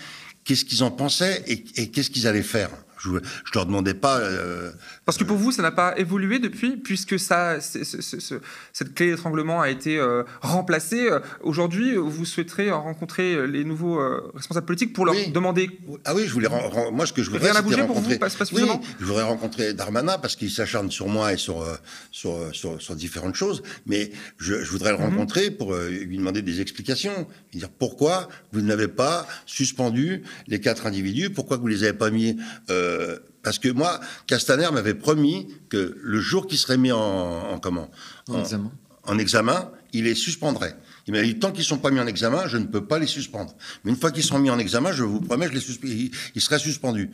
qu'est-ce 0.44 0.66
qu'ils 0.66 0.84
en 0.84 0.90
pensaient 0.90 1.44
et, 1.46 1.92
qu'est-ce 1.92 2.10
qu'ils 2.10 2.26
allaient 2.26 2.42
faire. 2.42 2.72
Je, 2.98 3.10
ne 3.10 3.20
leur 3.54 3.68
demandais 3.68 3.94
pas. 3.94 4.18
Euh, 4.18 4.72
Parce 5.08 5.18
que 5.18 5.24
pour 5.24 5.38
vous, 5.38 5.54
ça 5.54 5.62
n'a 5.62 5.72
pas 5.72 5.98
évolué 5.98 6.38
depuis, 6.40 6.76
puisque 6.76 7.18
ça, 7.18 7.62
cette 7.62 8.94
clé 8.94 9.12
d'étranglement 9.12 9.62
a 9.62 9.70
été 9.70 9.98
euh, 9.98 10.24
remplacée. 10.42 11.08
Aujourd'hui, 11.40 11.96
vous 11.96 12.26
souhaiterez 12.26 12.72
rencontrer 12.72 13.48
les 13.48 13.64
nouveaux 13.64 14.02
euh, 14.02 14.30
responsables 14.36 14.66
politiques 14.66 14.92
pour 14.92 15.06
leur 15.06 15.16
demander. 15.34 15.70
Ah 16.04 16.14
oui, 16.14 16.24
je 16.28 16.34
voulais. 16.34 16.50
Moi, 16.92 17.06
ce 17.06 17.14
que 17.14 17.24
je 17.24 17.30
voudrais, 17.32 17.52
Rien 17.52 17.62
rencontrer. 17.62 17.88
Pour 17.88 18.02
vous, 18.02 18.20
pas, 18.20 18.28
oui, 18.52 18.68
je 19.00 19.06
voudrais 19.06 19.24
rencontrer 19.24 19.74
Darmanin 19.74 20.18
parce 20.18 20.36
qu'il 20.36 20.52
s'acharne 20.52 20.92
sur 20.92 21.08
moi 21.08 21.32
et 21.32 21.38
sur, 21.38 21.66
sur, 22.12 22.38
sur, 22.54 22.96
différentes 22.98 23.36
choses. 23.36 23.64
Mais 23.86 24.12
je, 24.38 24.56
voudrais 24.66 24.92
le 24.92 24.98
mhm. 24.98 25.06
rencontrer 25.06 25.52
pour 25.52 25.74
lui 25.74 26.18
demander 26.18 26.42
des 26.42 26.60
explications. 26.60 27.28
Lui 27.54 27.60
dire 27.60 27.70
pourquoi 27.70 28.28
vous 28.52 28.60
n'avez 28.60 28.90
pas 28.90 29.26
suspendu 29.46 30.24
les 30.48 30.60
quatre 30.60 30.86
individus, 30.86 31.30
pourquoi 31.30 31.56
vous 31.56 31.68
les 31.68 31.84
avez 31.84 31.98
pas 31.98 32.10
mis. 32.10 32.38
Euh, 32.70 33.20
parce 33.44 33.60
que 33.60 33.70
moi, 33.70 34.00
Castaner 34.26 34.70
m'avait 34.72 34.94
promis 34.94 35.48
que 35.70 35.98
le 36.02 36.20
jour 36.20 36.48
qu'il 36.48 36.58
serait 36.58 36.78
mis 36.78 36.92
en, 36.92 37.60
comment? 37.60 37.90
En, 38.30 38.40
examen. 38.40 38.72
en 39.04 39.18
examen, 39.18 39.72
il 39.94 40.06
les 40.06 40.16
suspendrait. 40.16 40.76
Il 41.08 41.14
m'a 41.14 41.22
dit 41.22 41.40
tant 41.40 41.52
qu'ils 41.52 41.64
sont 41.64 41.78
pas 41.78 41.92
mis 41.92 42.00
en 42.00 42.08
examen, 42.08 42.48
je 42.48 42.58
ne 42.58 42.66
peux 42.66 42.86
pas 42.86 43.00
les 43.00 43.08
suspendre. 43.08 43.56
Mais 43.84 43.92
une 43.92 43.98
fois 43.98 44.12
qu'ils 44.12 44.24
sont 44.24 44.40
mis 44.40 44.50
en 44.50 44.60
examen, 44.60 44.92
je 44.92 45.04
vous 45.04 45.22
promets, 45.22 45.48
je 45.48 45.54
les 45.54 46.12
ils, 46.36 46.42
seraient 46.42 46.60
suspendus. 46.60 47.12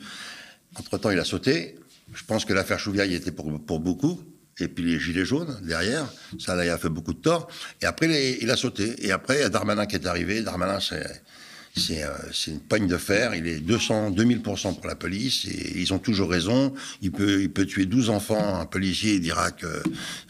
Entre 0.76 0.98
temps, 0.98 1.10
il 1.10 1.18
a 1.18 1.24
sauté. 1.24 1.78
Je 2.12 2.24
pense 2.24 2.44
que 2.44 2.52
l'affaire 2.52 2.78
Chouviat 2.78 3.06
y 3.06 3.14
était 3.14 3.30
pour, 3.30 3.64
pour 3.64 3.80
beaucoup 3.80 4.20
et 4.60 4.68
puis 4.68 4.84
les 4.84 5.00
gilets 5.00 5.24
jaunes 5.24 5.58
derrière, 5.62 6.06
ça 6.38 6.54
là, 6.54 6.64
il 6.64 6.70
a 6.70 6.78
fait 6.78 6.88
beaucoup 6.88 7.12
de 7.12 7.18
tort. 7.18 7.48
Et 7.82 7.86
après, 7.86 8.38
il 8.40 8.50
a 8.50 8.56
sauté. 8.56 8.94
Et 9.04 9.10
après, 9.10 9.38
il 9.38 9.40
y 9.40 9.44
a 9.44 9.48
Darmanin 9.48 9.86
qui 9.86 9.96
est 9.96 10.06
arrivé. 10.06 10.42
Darmanin, 10.42 10.78
c'est 10.80 11.22
c'est 11.76 12.50
une 12.50 12.60
poigne 12.60 12.86
de 12.86 12.96
fer. 12.96 13.34
Il 13.34 13.48
est 13.48 13.58
200, 13.58 14.12
2000% 14.12 14.76
pour 14.76 14.86
la 14.86 14.94
police 14.94 15.44
et 15.46 15.80
ils 15.80 15.92
ont 15.92 15.98
toujours 15.98 16.30
raison. 16.30 16.72
Il 17.02 17.10
peut, 17.10 17.42
il 17.42 17.50
peut 17.50 17.66
tuer 17.66 17.86
12 17.86 18.10
enfants. 18.10 18.60
Un 18.60 18.66
policier 18.66 19.18
dira 19.18 19.50
que 19.50 19.66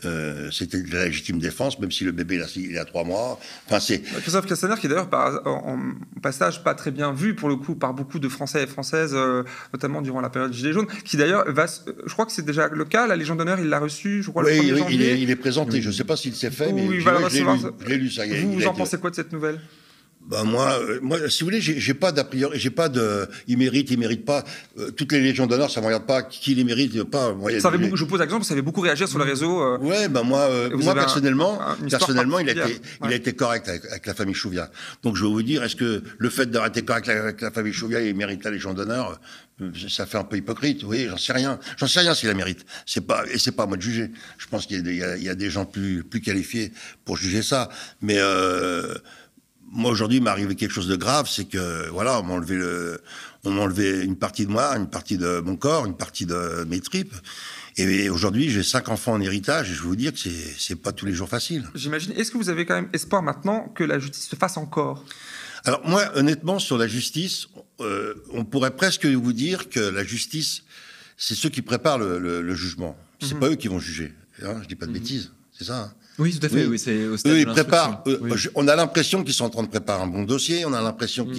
euh, 0.07 0.51
c'était 0.51 0.81
de 0.81 0.91
la 0.95 1.07
légitime 1.07 1.39
défense, 1.39 1.79
même 1.79 1.91
si 1.91 2.05
le 2.05 2.13
bébé 2.13 2.41
il 2.57 2.79
a 2.79 2.85
3 2.85 3.05
mois. 3.05 3.39
Enfin, 3.67 3.79
c'est. 3.79 4.01
Christophe 4.01 4.47
Castaner, 4.47 4.77
qui 4.81 4.87
est 4.87 4.89
d'ailleurs 4.89 5.11
en, 5.45 5.79
passage 6.23 6.65
pas 6.65 6.75
très 6.75 6.91
bien 6.91 7.13
vu 7.13 7.35
pour 7.35 7.51
le 7.51 7.57
coup 7.57 7.75
par 7.75 7.93
beaucoup 7.93 8.19
de 8.19 8.29
Français 8.29 8.63
et 8.63 8.67
Françaises, 8.67 9.13
euh, 9.15 9.43
notamment 9.75 10.01
durant 10.01 10.23
la 10.23 10.31
période 10.31 10.55
Gilets 10.55 10.73
jaunes, 10.73 10.89
qui 11.05 11.19
d'ailleurs 11.19 11.45
va. 11.53 11.67
Je 11.67 12.13
crois 12.13 12.25
que 12.25 12.33
c'est 12.33 12.45
déjà 12.45 12.69
le 12.69 12.85
cas. 12.87 13.07
La 13.07 13.17
Légion 13.17 13.37
d'honneur, 13.37 13.59
il 13.61 13.69
l'a 13.69 13.81
reçu, 13.81 14.23
je 14.23 14.31
crois, 14.31 14.43
le 14.43 14.49
1er 14.49 14.73
oui, 14.73 14.79
janvier. 14.79 14.95
Il 14.95 15.03
est, 15.03 15.21
il 15.21 15.31
est 15.31 15.37
présenté. 15.37 15.83
Je 15.83 15.89
ne 15.89 15.93
sais 15.93 16.05
pas 16.05 16.17
s'il 16.17 16.35
s'est 16.35 16.51
fait, 16.51 16.73
mais 16.73 16.87
je, 17.01 17.87
l'ai 17.87 17.97
lu, 17.99 18.11
ça. 18.11 18.25
Vous, 18.27 18.53
vous 18.53 18.67
en 18.67 18.73
pensez 18.73 18.97
quoi 18.97 19.11
de 19.11 19.17
cette 19.17 19.33
nouvelle? 19.33 19.61
Bah 20.27 20.43
moi, 20.45 20.81
euh, 20.81 21.01
moi, 21.03 21.29
si 21.29 21.41
vous 21.41 21.51
voulez, 21.51 21.61
j'ai 21.61 21.95
pas 21.95 22.11
d'a 22.11 22.25
priori, 22.25 22.59
j'ai 22.59 22.71
pas 22.71 22.89
de, 22.89 23.29
il 23.47 23.59
mérite, 23.59 23.91
il 23.91 23.99
mérite 23.99 24.25
pas. 24.25 24.43
Euh, 24.79 24.91
toutes 24.91 25.13
les 25.13 25.21
légions 25.21 25.47
d'honneur, 25.47 25.71
ça 25.71 25.83
me 25.83 25.87
regarde 25.87 26.07
pas 26.07 26.23
qui 26.23 26.55
les 26.55 26.65
mérite, 26.65 27.03
pas. 27.05 27.35
Moi, 27.35 27.61
ça 27.61 27.69
avait 27.69 27.77
beaucoup, 27.77 27.97
je 27.97 28.05
vous 28.05 28.09
pose 28.09 28.21
l'exemple, 28.21 28.45
ça 28.45 28.55
avait 28.55 28.63
beaucoup 28.63 28.81
réagi 28.81 29.07
sur 29.07 29.19
les 29.19 29.27
réseaux. 29.27 29.61
Euh, 29.61 29.79
ouais, 29.79 30.09
bah 30.09 30.23
moi, 30.23 30.49
moi 30.73 30.95
personnellement, 30.95 31.59
personnellement, 31.91 32.39
il 32.39 32.49
a 32.49 32.53
été, 32.53 32.81
il 33.05 33.13
a 33.13 33.15
été 33.15 33.35
correct 33.35 33.69
avec, 33.69 34.07
la 34.07 34.15
famille 34.15 34.35
Chouviat. 34.35 34.71
Donc 35.03 35.17
je 35.17 35.25
vais 35.25 35.31
vous 35.31 35.43
dire, 35.43 35.63
est-ce 35.63 35.77
que 35.77 36.03
le 36.17 36.31
fait 36.31 36.47
d'avoir 36.47 36.69
été 36.69 36.83
correct 36.83 37.09
avec 37.09 37.43
la 37.43 37.51
famille 37.51 37.75
Chouviat, 37.75 38.01
il 38.01 38.15
mérite 38.15 38.45
la 38.45 38.51
légion 38.51 38.73
d'honneur? 38.73 39.21
Ça 39.89 40.05
fait 40.07 40.19
un 40.19 40.25
peu 40.25 40.37
hypocrite, 40.37 40.83
oui, 40.85 41.07
j'en 41.09 41.17
sais 41.17 41.33
rien. 41.33 41.61
J'en 41.77 41.87
sais 41.87 42.01
rien 42.01 42.15
s'il 42.15 42.29
la 42.29 42.35
mérite. 42.35 42.65
C'est 42.87 43.07
pas, 43.07 43.25
et 43.33 43.39
c'est 43.39 43.53
pas 43.53 43.65
à 43.65 43.67
moi 43.67 43.77
de 43.77 43.83
juger. 43.83 44.11
Je 44.37 44.49
pense 44.49 44.67
qu'il 44.67 44.85
y, 44.85 44.97
y, 44.97 45.29
a 45.29 45.35
des 45.37 45.49
gens 45.49 45.65
plus, 45.65 46.03
plus 46.03 46.21
qualifiés 46.21 46.73
pour 47.05 47.17
juger 47.17 47.41
ça. 47.41 47.69
Mais, 48.01 48.17
euh, 48.19 48.95
moi 49.75 49.91
aujourd'hui, 49.91 50.19
il 50.19 50.23
m'est 50.23 50.31
arrivé 50.31 50.55
quelque 50.55 50.71
chose 50.73 50.89
de 50.89 50.97
grave, 50.97 51.29
c'est 51.29 51.45
que 51.47 51.89
voilà, 51.91 52.21
on 52.21 52.23
m'a 52.23 52.35
enlevé 52.35 52.57
le, 52.57 53.01
on 53.45 53.71
une 53.71 54.17
partie 54.17 54.47
de 54.47 54.51
moi, 54.51 54.77
une 54.77 54.89
partie 54.89 55.19
de 55.19 55.41
mon 55.41 55.57
corps, 55.57 55.85
une 55.85 55.97
partie 55.97 56.27
de 56.27 56.65
mes 56.69 56.81
tripes. 56.81 57.15
Et 57.77 58.09
aujourd'hui, 58.09 58.51
j'ai 58.51 58.63
cinq 58.63 58.89
enfants 58.89 59.13
en 59.15 59.21
héritage, 59.21 59.71
et 59.71 59.75
je 59.75 59.83
vais 59.83 59.89
vous 59.89 59.97
dire 59.97 60.13
que 60.13 60.19
c'est, 60.19 60.77
pas 60.77 60.93
tous 60.93 61.07
les 61.07 61.13
jours 61.13 61.29
facile. 61.29 61.69
J'imagine. 61.75 62.13
Est-ce 62.13 62.31
que 62.31 62.39
vous 62.39 62.49
avez 62.49 62.65
quand 62.67 62.75
même 62.77 62.89
espoir 62.93 63.23
maintenant 63.23 63.69
que 63.75 63.83
la 63.85 63.99
justice 63.99 64.29
se 64.29 64.37
fasse 64.37 64.57
encore? 64.57 65.05
Alors 65.65 65.87
moi, 65.87 66.03
honnêtement, 66.15 66.59
sur 66.61 66.79
la 66.79 66.87
justice, 66.87 67.49
euh, 67.81 68.15
on 68.31 68.45
pourrait 68.45 68.77
presque 68.77 69.07
vous 69.07 69.33
dire 69.33 69.69
que 69.71 69.81
la 69.81 70.05
justice, 70.05 70.63
c'est 71.17 71.35
ceux 71.35 71.49
qui 71.49 71.63
préparent 71.63 71.99
le, 71.99 72.19
le, 72.19 72.43
le 72.43 72.55
jugement. 72.55 72.97
C'est 73.21 73.35
Mhm. 73.35 73.41
pas 73.41 73.49
eux 73.51 73.57
qui 73.57 73.69
vont 73.69 73.81
juger. 73.81 74.13
Hein, 74.43 74.61
je 74.63 74.69
dis 74.69 74.77
pas 74.77 74.87
de 74.87 74.93
Mhm. 74.93 74.99
bêtises, 74.99 75.33
c'est 75.57 75.65
ça. 75.65 75.79
hein. 75.79 75.93
Oui, 76.19 76.39
tout 76.39 76.47
à 76.47 76.49
fait. 76.49 76.63
Oui. 76.65 76.67
Oui, 76.71 76.79
c'est 76.79 77.07
au 77.07 77.17
stade 77.17 77.33
Eux, 77.33 77.35
de 77.37 77.41
ils 77.41 77.47
préparent. 77.47 77.91
l'instruction. 77.91 78.27
eux, 78.27 78.31
Oui. 78.33 78.39
je- 78.39 78.49
On 78.55 78.69
a 78.69 78.77
l'impression 78.77 79.25
qu'ils 79.25 79.35
sont 79.35 79.45
en 79.47 79.51
train 79.51 79.63
de 79.65 79.69
préparer 79.69 80.03
un 80.03 80.07
bon 80.07 80.23
dossier. 80.25 80.65
On 80.65 80.73
a 80.73 80.81
l'impression 80.81 81.27
Mm. 81.27 81.33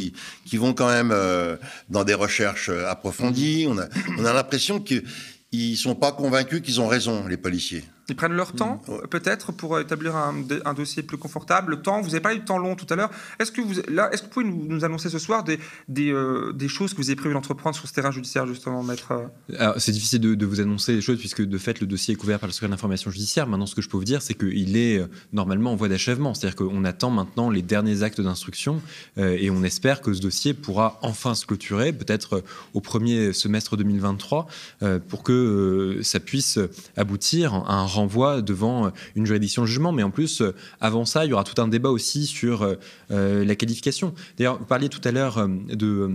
qu'ils 0.46 0.60
vont 0.60 0.74
quand 0.74 0.88
même 0.90 1.12
euh, 1.14 1.56
dans 1.90 2.04
des 2.04 2.14
recherches 2.14 2.70
euh, 2.70 2.84
Mm. 2.84 2.90
approfondies. 2.90 3.66
On 3.70 3.78
a, 3.78 3.88
on 4.20 4.26
a 4.26 4.34
l'impression 4.34 4.80
qu'ils 4.82 5.78
sont 5.78 5.96
pas 5.96 6.12
convaincus 6.12 6.62
qu'ils 6.62 6.82
ont 6.82 6.88
raison, 6.88 7.26
les 7.28 7.38
policiers. 7.38 7.84
Ils 8.10 8.16
prennent 8.16 8.34
leur 8.34 8.52
temps, 8.54 8.82
Ouais. 8.88 9.00
peut-être, 9.10 9.52
pour 9.52 9.80
établir 9.80 10.16
un, 10.16 10.36
un 10.66 10.74
dossier 10.74 11.02
plus 11.04 11.18
confortable. 11.18 11.72
Le 11.72 11.82
temps, 11.82 12.02
vous 12.02 12.10
avez 12.10 12.22
parlé 12.22 12.38
du 12.40 12.46
temps 12.46 12.58
long 12.60 12.76
tout 12.76 12.86
à 12.92 12.96
l'heure. 12.96 13.10
Est-ce 13.40 13.52
que 13.52 13.62
vous, 13.62 13.74
là, 13.90 14.10
est-ce 14.12 14.22
que 14.22 14.28
vous 14.28 14.32
pouvez 14.34 14.46
nous, 14.46 14.66
nous 14.68 14.86
annoncer 14.86 15.10
ce 15.10 15.18
soir 15.20 15.44
des, 15.44 15.60
des, 15.88 16.12
euh, 16.12 16.52
des 16.54 16.68
choses 16.68 16.94
que 16.94 16.98
vous 16.98 17.10
avez 17.10 17.16
prévu 17.16 17.34
d'entreprendre 17.34 17.76
sur 17.76 17.88
ce 17.88 17.94
terrain 17.94 18.12
judiciaire, 18.12 18.46
justement, 18.46 18.84
maître 18.84 19.14
euh, 19.60 19.74
c'est 19.78 19.92
difficile 19.92 20.20
de, 20.20 20.36
de 20.36 20.46
vous 20.46 20.60
annoncer 20.62 20.94
les 20.94 21.02
choses 21.02 21.18
puisque 21.20 21.42
de 21.42 21.58
fait 21.58 21.80
le 21.82 21.88
dossier 21.88 22.14
est 22.14 22.18
couvert 22.18 22.40
par 22.40 22.48
le 22.48 22.54
secret 22.54 22.68
d'information 22.70 23.10
judiciaire. 23.12 23.48
Maintenant, 23.48 23.66
ce 23.66 23.76
que 23.76 23.82
je 23.82 23.90
peux 23.90 23.98
vous 23.98 24.04
dire, 24.04 24.22
c'est 24.22 24.34
qu'il 24.36 24.78
est 24.78 25.00
euh, 25.00 25.08
normalement 25.34 25.72
en 25.72 25.76
voie 25.76 25.88
d'achèvement. 25.90 26.34
C'est-à-dire 26.34 26.56
qu'on 26.58 26.86
attend 26.86 27.10
maintenant 27.10 27.50
les 27.50 27.62
derniers 27.62 28.04
actes 28.04 28.22
d'instruction 28.22 28.82
euh, 29.18 29.36
et 29.40 29.50
on 29.50 29.64
espère 29.64 30.02
que 30.02 30.14
ce 30.14 30.22
dossier 30.22 30.54
pourra 30.54 31.00
enfin 31.02 31.34
se 31.36 31.46
clôturer, 31.46 31.92
peut-être 31.94 32.38
euh, 32.38 32.42
au 32.74 32.82
premier 32.82 33.34
semestre 33.34 33.78
2023, 33.78 34.48
euh, 34.84 35.00
pour 35.00 35.24
que 35.24 35.32
euh, 35.34 36.04
ça 36.04 36.20
puisse 36.20 36.60
aboutir 36.98 37.54
à 37.56 37.74
un 37.76 37.86
renvoi 37.96 38.42
devant 38.42 38.86
euh, 38.86 38.90
une 39.16 39.26
juridiction 39.26 39.64
de 39.64 39.68
jugement. 39.68 39.92
Mais 39.92 40.04
en 40.04 40.12
plus, 40.12 40.42
euh, 40.42 40.54
avant 40.80 41.06
ça, 41.06 41.26
il 41.26 41.30
y 41.30 41.34
aura 41.34 41.44
tout 41.44 41.60
un 41.62 41.68
débat 41.68 41.90
aussi 41.90 42.26
sur 42.28 42.62
euh, 42.64 43.46
la 43.46 43.56
qualification. 43.56 44.14
D'ailleurs, 44.38 44.60
vous 44.60 44.66
parliez 44.66 44.90
tout 44.90 45.02
à 45.04 45.12
l'heure 45.12 45.48
de 45.84 46.12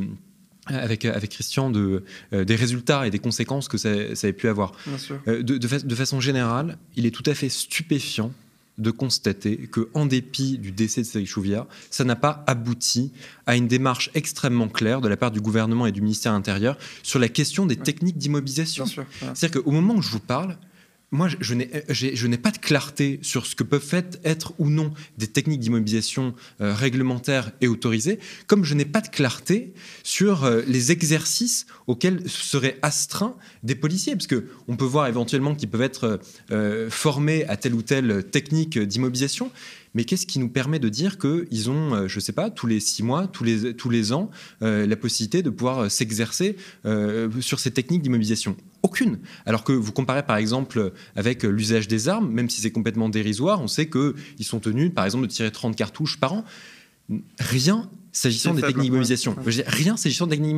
avec, 0.67 1.05
avec 1.05 1.31
Christian 1.31 1.71
de, 1.71 2.05
euh, 2.33 2.45
des 2.45 2.55
résultats 2.55 3.07
et 3.07 3.11
des 3.11 3.19
conséquences 3.19 3.67
que 3.67 3.79
ça, 3.79 4.15
ça 4.15 4.29
ait 4.29 4.33
pu 4.33 4.47
avoir. 4.47 4.73
Bien 4.87 4.99
sûr. 4.99 5.19
Euh, 5.27 5.43
de, 5.43 5.59
de 5.59 5.67
fa- 5.69 5.79
de 5.81 5.95
façon 5.95 6.21
générale, 6.21 6.79
il 6.97 7.07
est 7.07 7.11
tout 7.11 7.25
à 7.27 7.35
fait 7.35 7.49
stupéfiant 7.49 8.31
de 8.79 8.91
constater 8.93 9.57
que, 9.57 9.89
en 9.95 10.07
dépit 10.07 10.59
du 10.59 10.71
décès 10.71 11.01
de 11.03 11.07
Cédric 11.07 11.29
Chouviat, 11.29 11.67
ça 11.91 12.05
n'a 12.05 12.15
pas 12.17 12.45
abouti 12.47 13.11
à 13.47 13.57
une 13.57 13.67
démarche 13.69 14.11
extrêmement 14.15 14.69
claire 14.69 15.01
de 15.01 15.09
la 15.09 15.17
part 15.17 15.31
du 15.33 15.41
gouvernement 15.41 15.87
et 15.87 15.93
du 15.93 16.01
ministère 16.03 16.33
intérieur 16.35 16.77
sur 17.03 17.19
la 17.19 17.29
question 17.29 17.67
des 17.67 17.77
Ouais. 17.77 17.83
techniques 17.83 18.17
d'immobilisation. 18.17 18.85
Ouais. 18.85 19.05
C'est-à-dire 19.35 19.63
qu'au 19.63 19.71
moment 19.73 19.95
où 19.97 20.03
je 20.03 20.11
vous 20.11 20.21
parle, 20.21 20.57
moi, 21.13 21.29
je- 21.29 21.55
je 22.15 22.27
n'ai 22.29 22.39
pas 22.39 22.53
de 22.53 22.59
clarté 22.59 23.19
sur 23.23 23.47
ce 23.47 23.57
que 23.57 23.65
peuvent 23.65 24.05
être 24.23 24.53
ou 24.59 24.71
non 24.71 24.93
des 25.19 25.27
techniques 25.27 25.59
d'immobilisation 25.61 26.35
euh, 26.61 26.73
réglementaires 26.75 27.51
et 27.61 27.67
autorisées, 27.67 28.21
comme 28.47 28.65
je 28.65 28.75
n'ai 28.75 28.85
pas 28.85 29.01
de 29.01 29.09
clarté 29.09 29.75
sur 30.05 30.45
euh, 30.45 30.63
les 30.69 30.93
exercices 30.93 31.67
auxquels 31.89 32.23
seraient 32.29 32.79
astreints 32.83 33.37
des 33.65 33.75
policiers, 33.75 34.15
parce 34.15 34.29
que 34.29 34.47
on 34.69 34.77
peut 34.77 34.85
voir 34.85 35.09
éventuellement 35.09 35.55
qu'ils 35.57 35.69
peuvent 35.69 35.83
être 35.83 36.21
euh, 36.53 36.89
formés 36.91 37.45
à 37.47 37.57
telle 37.57 37.75
ou 37.75 37.83
telle 37.83 38.25
technique 38.31 38.79
d'immobilisation. 38.79 39.51
Mais 39.95 40.05
qu'est-ce 40.05 40.27
qui 40.27 40.39
nous 40.39 40.49
permet 40.49 40.79
de 40.79 40.89
dire 40.89 41.19
qu'ils 41.19 41.69
ont, 41.71 41.95
euh, 41.95 42.07
je 42.07 42.17
ne 42.17 42.21
sais 42.21 42.33
pas, 42.33 42.51
tous 42.51 42.69
les 42.69 42.79
six 42.79 43.03
mois, 43.03 43.27
tous 43.27 43.43
les, 43.43 43.75
tous 43.75 43.91
les 43.91 44.13
ans, 44.13 44.31
euh, 44.63 44.87
la 44.87 44.95
possibilité 44.97 45.43
de 45.43 45.51
pouvoir 45.51 45.81
euh, 45.81 45.89
s'exercer 45.89 46.55
euh, 46.87 47.29
sur 47.41 47.59
ces 47.59 47.73
techniques 47.73 48.03
d'immobilisation? 48.03 48.57
Aucune. 48.83 49.19
Alors 49.45 49.65
que 49.65 49.73
vous 49.73 49.93
comparez 49.93 50.25
par 50.25 50.37
exemple 50.37 50.93
avec 51.15 51.45
euh, 51.45 51.51
l'usage 51.51 51.87
des 51.87 52.09
armes, 52.09 52.31
même 52.31 52.49
si 52.49 52.61
c'est 52.61 52.71
complètement 52.71 53.09
dérisoire, 53.09 53.61
on 53.61 53.69
sait 53.69 53.89
qu'ils 53.91 54.45
sont 54.45 54.61
tenus 54.61 54.93
par 54.95 55.05
exemple 55.05 55.27
de 55.27 55.33
tirer 55.33 55.53
30 55.53 55.77
cartouches 55.77 56.19
par 56.19 56.33
an. 56.33 56.45
Rien 57.39 57.91
s'agissant 58.13 58.55
des 58.55 58.63
techniques 58.63 58.93
dire, 58.93 59.65
Rien 59.67 59.97
s'agissant 59.97 60.27
des 60.27 60.37
techniques 60.37 60.57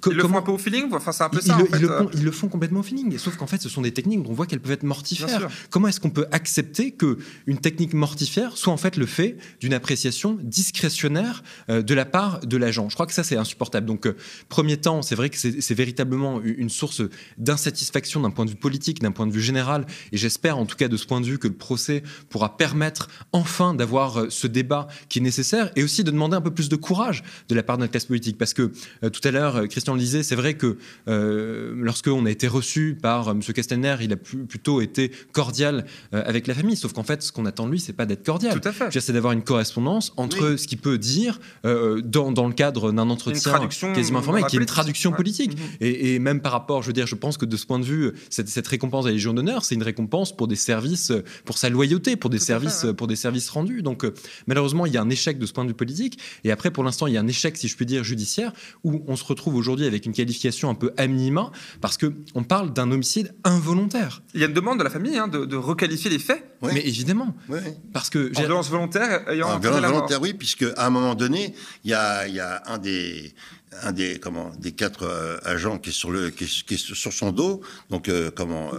co- 0.00 0.10
Ils 0.12 0.16
le 0.16 0.22
font 0.22 0.38
un 0.38 0.42
peu 0.42 0.52
au 0.52 0.58
feeling, 0.58 0.92
enfin, 0.92 1.12
c'est 1.12 1.24
un 1.24 1.28
peu 1.28 1.38
ils, 1.42 1.46
ça. 1.46 1.58
le, 1.58 2.08
ils 2.14 2.32
font, 2.32 2.48
complètement 2.48 2.80
au 2.80 2.82
feeling, 2.82 3.16
sauf 3.18 3.36
qu'en 3.36 3.46
fait, 3.46 3.60
ce 3.60 3.68
sont 3.68 3.82
des 3.82 3.92
techniques 3.92 4.22
dont 4.22 4.30
on 4.30 4.34
voit 4.34 4.46
qu'elles 4.46 4.60
peuvent 4.60 4.72
être 4.72 4.82
mortifères. 4.82 5.48
Comment 5.70 5.88
est-ce 5.88 6.00
qu'on 6.00 6.10
peut 6.10 6.26
accepter 6.32 6.92
que 6.92 7.18
une 7.46 7.58
technique 7.58 7.94
mortifère 7.94 8.56
soit 8.56 8.72
en 8.72 8.76
fait 8.76 8.96
le 8.96 9.06
fait 9.06 9.36
d'une 9.60 9.74
appréciation 9.74 10.38
discrétionnaire 10.42 11.42
euh, 11.70 11.82
de 11.82 11.94
la 11.94 12.04
part 12.04 12.40
de 12.40 12.56
l'agent? 12.56 12.88
Je 12.88 12.94
crois 12.94 13.06
que 13.06 13.12
ça, 13.12 13.22
c'est 13.24 13.36
insupportable. 13.36 13.86
Donc, 13.86 14.06
euh, 14.06 14.16
premier 14.48 14.76
temps, 14.76 15.02
c'est 15.02 15.14
vrai 15.14 15.30
que 15.30 15.36
c'est 15.38 15.74
véritablement 15.74 16.40
une 16.42 16.70
source 16.70 17.02
d'insatisfaction 17.38 18.20
d'un 18.20 18.30
point 18.30 18.44
de 18.44 18.50
vue 18.50 18.56
politique, 18.56 19.00
d'un 19.00 19.12
point 19.12 19.26
de 19.26 19.32
vue 19.32 19.40
général, 19.40 19.86
et 20.12 20.16
j'espère 20.16 20.58
en 20.58 20.66
tout 20.66 20.76
cas 20.76 20.88
de 20.88 20.96
ce 20.96 21.06
point 21.06 21.20
de 21.20 21.26
vue 21.26 21.38
que 21.38 21.48
le 21.48 21.54
procès 21.54 22.02
pourra 22.28 22.56
permettre 22.56 23.08
enfin 23.32 23.74
d'avoir 23.74 24.20
euh, 24.20 24.26
ce 24.30 24.46
débat 24.46 24.88
qui 25.08 25.20
est 25.20 25.22
nécessaire, 25.22 25.70
et 25.76 25.82
aussi 25.84 26.02
de 26.04 26.10
demander 26.10 26.36
un 26.36 26.40
peu 26.40 26.50
plus 26.50 26.57
de 26.66 26.74
courage 26.74 27.22
de 27.48 27.54
la 27.54 27.62
part 27.62 27.76
de 27.76 27.82
notre 27.82 27.92
classe 27.92 28.06
politique, 28.06 28.36
parce 28.36 28.54
que 28.54 28.72
euh, 29.04 29.10
tout 29.10 29.20
à 29.22 29.30
l'heure, 29.30 29.56
euh, 29.56 29.66
Christian 29.66 29.94
le 29.94 30.00
disait, 30.00 30.24
c'est 30.24 30.34
vrai 30.34 30.54
que 30.54 30.76
euh, 31.06 31.74
lorsqu'on 31.76 32.26
a 32.26 32.30
été 32.30 32.48
reçu 32.48 32.98
par 33.00 33.28
euh, 33.28 33.32
M. 33.32 33.40
Castaner, 33.40 33.96
il 34.00 34.12
a 34.12 34.16
plutôt 34.16 34.80
été 34.80 35.12
cordial 35.32 35.86
avec 36.12 36.46
la 36.46 36.54
famille. 36.54 36.76
Sauf 36.76 36.92
qu'en 36.92 37.04
fait, 37.04 37.22
ce 37.22 37.30
qu'on 37.30 37.46
attend 37.46 37.66
de 37.66 37.72
lui, 37.72 37.80
c'est 37.80 37.92
pas 37.92 38.06
d'être 38.06 38.24
cordial. 38.24 38.58
Tout 38.58 38.68
à 38.68 38.72
fait. 38.72 38.90
J'essaie 38.90 39.12
d'avoir 39.12 39.32
une 39.32 39.42
correspondance 39.42 40.12
entre 40.16 40.56
ce 40.56 40.66
qu'il 40.66 40.78
peut 40.78 40.98
dire 40.98 41.38
dans, 41.64 42.32
dans 42.32 42.48
le 42.48 42.54
cadre 42.54 42.90
d'un 42.92 43.10
entretien 43.10 43.68
quasiment 43.94 44.20
informel, 44.20 44.44
qui 44.46 44.56
est 44.56 44.60
une 44.60 44.66
traduction 44.66 45.12
politique. 45.12 45.56
Mhm. 45.56 45.64
Et, 45.80 46.14
et 46.14 46.18
même 46.18 46.40
par 46.40 46.52
rapport, 46.52 46.82
je 46.82 46.88
veux 46.88 46.92
dire, 46.92 47.06
je 47.06 47.14
pense 47.14 47.36
que 47.36 47.46
de 47.46 47.56
ce 47.56 47.66
point 47.66 47.78
de 47.78 47.84
vue, 47.84 48.12
cette, 48.30 48.48
cette 48.48 48.66
récompense 48.66 49.04
à 49.04 49.08
la 49.08 49.14
Légion 49.14 49.34
d'honneur, 49.34 49.64
c'est 49.64 49.74
une 49.74 49.82
récompense 49.82 50.36
pour 50.36 50.48
des 50.48 50.56
services, 50.56 51.12
pour 51.44 51.58
sa 51.58 51.68
loyauté, 51.68 52.16
pour 52.16 52.30
des 52.30 52.38
Tout 52.38 52.44
services, 52.44 52.80
fait, 52.80 52.88
ouais. 52.88 52.94
pour 52.94 53.06
des 53.06 53.16
services 53.16 53.48
rendus. 53.50 53.82
Donc 53.82 54.06
malheureusement, 54.46 54.86
il 54.86 54.92
y 54.92 54.96
a 54.96 55.02
un 55.02 55.10
échec 55.10 55.38
de 55.38 55.46
ce 55.46 55.52
point 55.52 55.64
de 55.64 55.68
vue 55.68 55.74
politique. 55.74 56.18
Et 56.44 56.47
après, 56.50 56.70
pour 56.70 56.84
l'instant, 56.84 57.06
il 57.06 57.14
y 57.14 57.16
a 57.16 57.20
un 57.20 57.26
échec, 57.26 57.56
si 57.56 57.68
je 57.68 57.76
puis 57.76 57.86
dire, 57.86 58.04
judiciaire, 58.04 58.52
où 58.84 59.02
on 59.06 59.16
se 59.16 59.24
retrouve 59.24 59.54
aujourd'hui 59.56 59.86
avec 59.86 60.06
une 60.06 60.12
qualification 60.12 60.70
un 60.70 60.74
peu 60.74 60.92
à 60.96 61.06
minima, 61.06 61.50
parce 61.80 61.96
que 61.96 62.12
on 62.34 62.44
parle 62.44 62.72
d'un 62.72 62.90
homicide 62.90 63.34
involontaire. 63.44 64.22
Il 64.34 64.40
y 64.40 64.44
a 64.44 64.46
une 64.46 64.54
demande 64.54 64.78
de 64.78 64.84
la 64.84 64.90
famille 64.90 65.16
hein, 65.18 65.28
de, 65.28 65.44
de 65.44 65.56
requalifier 65.56 66.10
les 66.10 66.18
faits 66.18 66.44
Oui. 66.62 66.70
Mais 66.74 66.80
évidemment, 66.86 67.34
Oui. 67.48 67.58
parce 67.92 68.10
que 68.10 68.30
en 68.36 68.38
violence 68.40 68.68
volontaire 68.68 69.28
ayant 69.30 69.46
En 69.48 69.56
entraîné 69.56 69.60
violence 69.62 69.82
la 69.82 69.88
mort. 69.88 69.96
volontaire, 69.98 70.22
oui, 70.22 70.34
puisque 70.34 70.64
à 70.76 70.86
un 70.86 70.90
moment 70.90 71.14
donné, 71.14 71.54
il 71.84 71.90
y 71.90 71.94
a, 71.94 72.26
il 72.26 72.34
y 72.34 72.40
a 72.40 72.62
un 72.66 72.78
des 72.78 73.34
un 73.82 73.92
des 73.92 74.18
comment 74.18 74.50
des 74.58 74.72
quatre 74.72 75.02
euh, 75.04 75.36
agents 75.44 75.78
qui 75.78 75.90
est 75.90 75.92
sur 75.92 76.10
le 76.10 76.30
qui 76.30 76.44
est, 76.44 76.64
qui 76.66 76.74
est 76.74 76.76
sur 76.94 77.12
son 77.12 77.32
dos, 77.32 77.60
donc 77.90 78.08
euh, 78.08 78.30
comment 78.34 78.72
euh, 78.72 78.78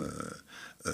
euh, 0.87 0.91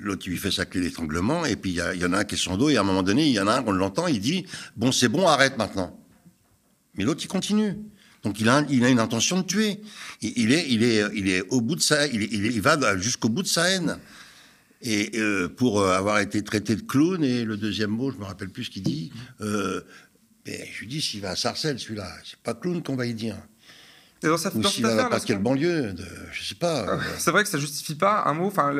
l'autre 0.00 0.26
lui 0.28 0.38
fait 0.38 0.50
sa 0.50 0.64
clé 0.64 0.80
d'étranglement, 0.80 1.44
et 1.44 1.54
puis 1.56 1.70
il 1.70 1.76
y, 1.76 1.80
a- 1.82 1.94
il 1.94 2.00
y 2.00 2.04
en 2.06 2.12
a 2.14 2.18
un 2.20 2.24
qui 2.24 2.34
est 2.36 2.38
sur 2.38 2.52
son 2.52 2.56
dos, 2.56 2.70
et 2.70 2.76
à 2.76 2.80
un 2.80 2.84
moment 2.84 3.02
donné, 3.02 3.26
il 3.26 3.32
y 3.32 3.40
en 3.40 3.46
a 3.46 3.56
un, 3.58 3.64
on 3.66 3.72
l'entend, 3.72 4.06
il 4.06 4.20
dit 4.20 4.46
bon 4.76 4.90
c'est 4.90 5.08
bon, 5.08 5.26
arrête 5.28 5.58
maintenant. 5.58 5.98
Mais 6.96 7.04
l'autre 7.04 7.20
il 7.22 7.28
continue. 7.28 7.74
Donc 8.22 8.40
il 8.40 8.48
a, 8.48 8.60
une 8.68 8.98
intention 8.98 9.40
de 9.40 9.46
tuer. 9.46 9.80
Il, 10.20 10.52
est, 10.52 11.42
au 11.50 11.60
bout 11.60 11.76
de 11.76 11.80
sa, 11.80 12.06
il, 12.06 12.60
va 12.60 12.96
jusqu'au 12.98 13.28
bout 13.28 13.42
de 13.42 13.48
sa 13.48 13.70
haine. 13.70 13.98
Et 14.82 15.12
euh, 15.14 15.48
pour 15.48 15.80
euh, 15.80 15.96
avoir 15.96 16.18
été 16.18 16.42
traité 16.42 16.76
de 16.76 16.82
clown, 16.82 17.22
et 17.24 17.44
le 17.44 17.56
deuxième 17.56 17.90
mot, 17.90 18.10
je 18.10 18.18
me 18.18 18.24
rappelle 18.24 18.50
plus 18.50 18.64
ce 18.64 18.70
qu'il 18.70 18.82
dit, 18.82 19.10
euh, 19.40 19.80
mais 20.46 20.68
je 20.72 20.80
lui 20.80 20.86
dis, 20.86 21.00
s'il 21.00 21.20
va 21.20 21.30
à 21.30 21.36
Sarcelles, 21.36 21.78
celui-là, 21.78 22.12
c'est 22.24 22.38
pas 22.40 22.54
clown 22.54 22.82
qu'on 22.82 22.94
va 22.94 23.06
y 23.06 23.14
dire. 23.14 23.36
Et 24.22 24.28
dans, 24.28 24.38
sa, 24.38 24.48
Ou 24.54 24.60
dans 24.60 24.68
à 24.68 24.72
affaire, 24.88 25.08
pas 25.10 25.20
quelle 25.20 25.38
banlieue, 25.38 25.92
de, 25.92 26.02
je 26.32 26.42
sais 26.42 26.54
pas. 26.54 26.88
euh, 26.88 26.98
C'est 27.18 27.30
vrai 27.30 27.42
que 27.42 27.50
ça 27.50 27.58
justifie 27.58 27.94
pas 27.94 28.22
un 28.24 28.32
mot. 28.32 28.46
Enfin, 28.46 28.72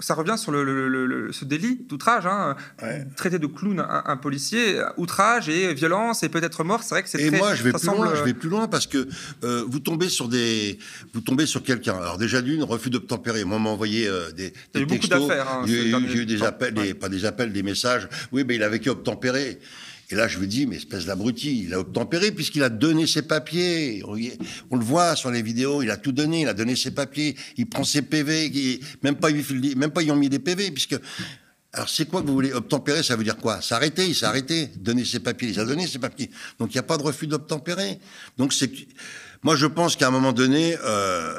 ça 0.00 0.14
revient 0.14 0.36
sur 0.38 0.52
le, 0.52 0.62
le- 0.64 0.88
le- 1.06 1.32
ce 1.32 1.44
délit 1.44 1.80
d'outrage. 1.88 2.24
Hein, 2.26 2.56
Ouais. 2.82 3.04
Traiter 3.16 3.38
de 3.40 3.46
clown 3.48 3.80
un, 3.80 4.02
un 4.06 4.16
policier, 4.16 4.80
outrage 4.96 5.48
et 5.48 5.74
violence 5.74 6.22
et 6.22 6.28
peut-être 6.28 6.62
mort. 6.62 6.82
C'est 6.84 6.94
vrai 6.94 7.02
que 7.02 7.08
c'est 7.08 7.20
Et 7.20 7.28
très. 7.28 7.38
moi, 7.38 7.54
je 7.56 7.62
vais 7.64 7.72
plus 7.72 7.80
semble- 7.80 8.04
loin. 8.04 8.14
Je 8.14 8.22
vais 8.22 8.34
plus 8.34 8.48
loin 8.48 8.68
parce 8.68 8.86
que 8.86 9.08
euh, 9.42 9.64
vous 9.66 9.80
tombez 9.80 10.08
sur 10.08 10.28
des, 10.28 10.78
vous 11.14 11.20
tombez 11.20 11.44
sur 11.46 11.62
quelqu'un. 11.62 11.96
Alors 11.96 12.16
déjà 12.16 12.40
d'une, 12.40 12.62
refus 12.62 12.90
d'obtempérer. 12.90 13.44
Moi, 13.44 13.58
m'a 13.58 13.70
envoyé 13.70 14.06
euh, 14.06 14.30
des, 14.30 14.52
des 14.72 14.80
eu 14.80 14.86
beaucoup 14.86 15.00
textos. 15.08 15.28
d'affaires, 15.28 15.48
hein, 15.48 15.62
J'ai 15.66 15.90
eu- 15.90 16.26
des 16.26 16.38
temps. 16.38 16.44
appels, 16.46 16.78
Ouais. 16.78 16.86
des- 16.88 16.94
pas 16.94 17.08
des 17.08 17.24
appels, 17.24 17.52
des 17.52 17.62
messages. 17.64 18.08
Oui, 18.30 18.44
mais 18.46 18.54
il 18.54 18.62
a 18.62 18.68
vécu 18.68 18.88
obtempéré. 18.88 19.58
Et 20.10 20.14
là, 20.14 20.26
je 20.26 20.38
me 20.38 20.46
dis, 20.46 20.66
mais 20.66 20.76
espèce 20.76 21.04
d'abruti, 21.04 21.64
il 21.64 21.74
a 21.74 21.80
obtempéré 21.80 22.32
puisqu'il 22.32 22.62
a 22.62 22.70
donné 22.70 23.06
ses 23.06 23.22
papiers. 23.22 24.02
On, 24.70 24.76
le 24.76 24.84
voit 24.84 25.14
sur 25.16 25.30
les 25.30 25.42
vidéos, 25.42 25.82
il 25.82 25.90
a 25.90 25.98
tout 25.98 26.12
donné, 26.12 26.42
il 26.42 26.48
a 26.48 26.54
donné 26.54 26.76
ses 26.76 26.92
papiers, 26.92 27.36
il 27.58 27.68
prend 27.68 27.84
ses 27.84 28.00
PV, 28.02 28.80
même 29.02 29.16
pas, 29.16 29.30
ils- 29.30 30.10
ont 30.10 30.16
mis 30.16 30.30
des 30.30 30.38
PV 30.38 30.70
puisque. 30.70 30.96
Alors 31.74 31.90
c'est 31.90 32.08
quoi 32.08 32.22
que 32.22 32.26
vous 32.26 32.32
voulez 32.32 32.54
obtempérer 32.54 33.02
Ça 33.02 33.14
veut 33.14 33.24
dire 33.24 33.36
quoi? 33.36 33.60
S'arrêter, 33.60 34.06
il 34.06 34.14
s'est 34.14 34.24
arrêté, 34.24 34.70
donner 34.76 35.04
ses 35.04 35.20
papiers, 35.20 35.50
il 35.50 35.60
a 35.60 35.66
donné 35.66 35.86
ses 35.86 35.98
papiers. 35.98 36.30
Donc 36.58 36.70
il 36.70 36.76
n'y 36.76 36.80
a 36.80 36.82
pas 36.84 36.96
de 36.96 37.02
refus 37.02 37.26
d'obtempérer. 37.26 37.98
Donc 38.38 38.54
c'est, 38.54 38.70
moi 39.42 39.54
je 39.54 39.66
pense 39.66 39.94
qu'à 39.94 40.08
un 40.08 40.10
moment 40.10 40.32
donné, 40.32 40.76
euh, 40.82 41.36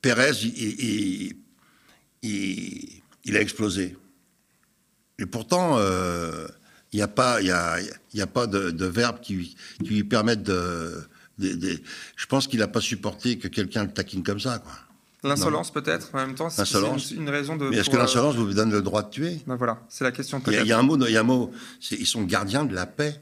Pérez, 0.00 0.32
il 2.22 3.36
a 3.36 3.40
explosé. 3.40 3.96
Et 5.18 5.26
pourtant, 5.26 5.76
euh, 5.76 6.48
Il 6.92 6.96
n'y 6.96 7.02
a 7.02 7.08
pas, 7.08 7.40
il 7.42 7.48
y 7.48 7.50
a, 7.50 7.78
il 7.80 8.18
y 8.18 8.22
a 8.22 8.26
pas 8.26 8.46
de, 8.46 8.70
de 8.70 8.86
verbe 8.86 9.20
qui, 9.20 9.56
qui 9.84 9.90
lui 9.90 10.04
permettent 10.04 10.42
de. 10.42 11.02
de- 11.38 11.54
de- 11.54 11.80
je 12.16 12.26
pense 12.26 12.46
qu'il 12.48 12.60
n'a 12.60 12.68
pas 12.68 12.80
supporté 12.80 13.38
que 13.38 13.46
quelqu'un 13.48 13.84
le 13.84 13.92
taquine 13.92 14.22
comme 14.22 14.40
ça. 14.40 14.58
Quoi. 14.58 14.72
L'insolence 15.24 15.70
peut-être, 15.72 16.10
en 16.14 16.18
même 16.18 16.34
temps, 16.34 16.48
c'est 16.48 16.62
une, 16.72 17.22
une 17.22 17.28
raison 17.28 17.56
de... 17.56 17.68
Mais 17.68 17.78
est-ce 17.78 17.90
que 17.90 17.96
euh, 17.96 17.98
l'insolence 17.98 18.36
vous 18.36 18.54
donne 18.54 18.70
le 18.70 18.82
droit 18.82 19.02
de 19.02 19.10
tuer? 19.10 19.40
Ben 19.48 19.56
voilà, 19.56 19.80
c'est 19.88 20.04
la 20.04 20.12
question 20.12 20.38
il 20.46 20.52
y, 20.52 20.56
a, 20.56 20.58
peut-être. 20.58 20.64
il 20.66 20.68
y 20.68 20.72
a 20.72 20.78
un 20.78 20.82
mot, 20.82 20.96
il 20.96 21.10
y 21.12 21.16
a 21.16 21.20
un 21.20 21.24
mot. 21.24 21.52
c'est- 21.80 21.96
Ils 21.96 22.06
sont 22.06 22.22
gardiens 22.22 22.64
de 22.64 22.74
la 22.74 22.86
paix. 22.86 23.20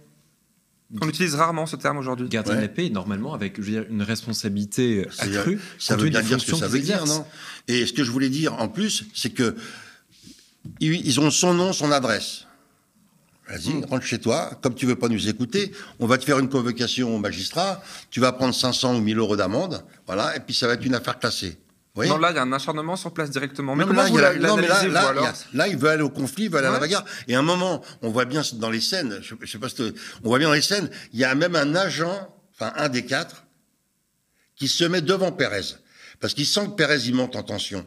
On 1.01 1.09
utilise 1.09 1.35
rarement 1.35 1.67
ce 1.67 1.75
terme 1.75 1.97
aujourd'hui. 1.99 2.29
Gardien 2.29 2.55
de 2.57 2.61
la 2.61 2.69
paix, 2.69 2.91
normalement, 2.91 3.35
avec 3.35 3.57
je 3.57 3.63
veux 3.63 3.71
dire, 3.73 3.87
une 3.91 4.03
responsabilité 4.03 5.09
accrue. 5.19 5.59
Ça 5.81 5.97
veut 5.97 6.09
bien 6.11 6.21
dire 6.23 6.41
ce 6.41 6.53
que 6.53 6.57
ça 6.57 6.69
veut 6.69 6.79
dire, 6.81 7.05
non? 7.07 7.25
Et 7.67 7.87
ce 7.87 7.93
que 7.93 8.05
je 8.05 8.11
voulais 8.13 8.29
dire 8.29 8.55
en 8.55 8.69
plus, 8.69 9.05
c'est 9.13 9.31
que 9.31 9.57
ils 10.81 11.19
ont 11.21 11.31
son 11.31 11.55
nom, 11.55 11.73
son 11.73 11.91
adresse. 11.93 12.46
Vas-y, 13.49 13.75
Hmm. 13.75 13.85
rentre 13.85 14.05
chez 14.05 14.19
toi. 14.19 14.59
Comme 14.63 14.75
tu 14.75 14.87
veux 14.87 14.97
pas 14.97 15.09
nous 15.09 15.29
écouter, 15.29 15.73
on 16.01 16.07
va 16.07 16.19
te 16.19 16.25
faire 16.25 16.39
une 16.41 16.49
convocation 16.49 17.15
au 17.15 17.19
magistrat. 17.19 17.83
Tu 18.11 18.19
vas 18.21 18.33
prendre 18.33 18.55
500 18.55 18.97
ou 18.97 19.01
1000 19.01 19.19
euros 19.19 19.37
d'amende. 19.37 19.85
Voilà, 20.07 20.37
et 20.37 20.41
puis 20.41 20.55
ça 20.55 20.67
va 20.67 20.75
être 20.75 20.85
une 20.85 20.95
affaire 20.97 21.19
classée. 21.19 21.57
Voyez 21.95 22.11
Non, 22.11 22.19
là, 22.19 22.31
il 22.33 22.37
y 22.37 22.39
a 22.39 22.43
un 22.43 22.53
acharnement 22.53 22.97
sur 22.97 23.13
place 23.15 23.31
directement. 23.31 23.75
Mais 23.77 23.85
Non, 23.85 23.89
comment 23.89 24.03
là, 24.03 24.09
vous 24.11 24.19
il 24.19 24.21
y 24.21 24.25
a- 24.25 24.33
la- 24.35 24.49
non, 24.49 24.57
mais 24.57 24.63
là, 24.63 24.69
l'analysez, 24.69 24.93
là, 24.93 25.01
vous, 25.01 25.07
il 25.13 25.15
y 25.15 25.19
alors 25.19 25.27
a- 25.29 25.57
là, 25.57 25.69
il 25.69 25.77
veut 25.79 25.89
aller 25.89 26.03
au 26.03 26.11
conflit, 26.11 26.45
il 26.45 26.51
veut 26.51 26.59
aller 26.59 26.67
à 26.67 26.73
la 26.73 26.79
bagarre. 26.81 27.05
Et 27.29 27.35
à 27.35 27.39
un 27.39 27.43
moment, 27.43 27.83
on 28.03 28.11
voit 28.11 28.25
bien 28.27 28.43
dans 28.55 28.69
les 28.71 28.81
scènes, 28.83 29.19
je, 29.23 29.35
je 29.41 29.51
sais 29.51 29.59
pas 29.59 29.69
si 29.71 29.95
on 30.25 30.29
voit 30.29 30.39
bien 30.39 30.49
dans 30.49 30.55
les 30.55 30.61
scènes, 30.61 30.91
il 31.15 31.21
y 31.21 31.25
a 31.25 31.35
même 31.35 31.57
un 31.57 31.75
agent, 31.75 32.29
enfin 32.55 32.73
un 32.77 32.89
des 32.91 33.07
quatre, 33.07 33.45
qui 34.57 34.69
se 34.69 34.85
met 34.85 35.01
devant 35.01 35.33
Pérez. 35.33 35.63
Parce 36.21 36.35
qu'il 36.35 36.47
sent 36.47 36.67
que 36.67 36.71
Pérez, 36.73 36.99
il 37.07 37.15
monte 37.15 37.37
en 37.37 37.43
tension. 37.43 37.87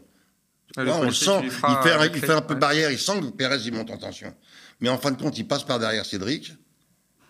Ouais, 0.78 0.90
on 0.92 1.04
le 1.04 1.12
sent, 1.12 1.42
il 1.44 1.52
fait, 1.52 1.66
un, 1.66 1.98
la 1.98 2.06
il 2.06 2.12
clé, 2.12 2.22
fait 2.22 2.32
un 2.32 2.42
peu 2.42 2.56
barrière, 2.56 2.92
il 2.92 3.00
sent 3.00 3.20
que 3.22 3.26
Pérez, 3.32 3.58
il 3.66 3.74
monte 3.74 3.90
en 3.90 3.98
tension. 3.98 4.34
Mais 4.80 4.90
en 4.90 4.98
fin 4.98 5.12
de 5.12 5.22
compte, 5.22 5.38
il 5.38 5.48
passe 5.48 5.64
par 5.64 5.80
derrière 5.80 6.06
Cédric. 6.06 6.54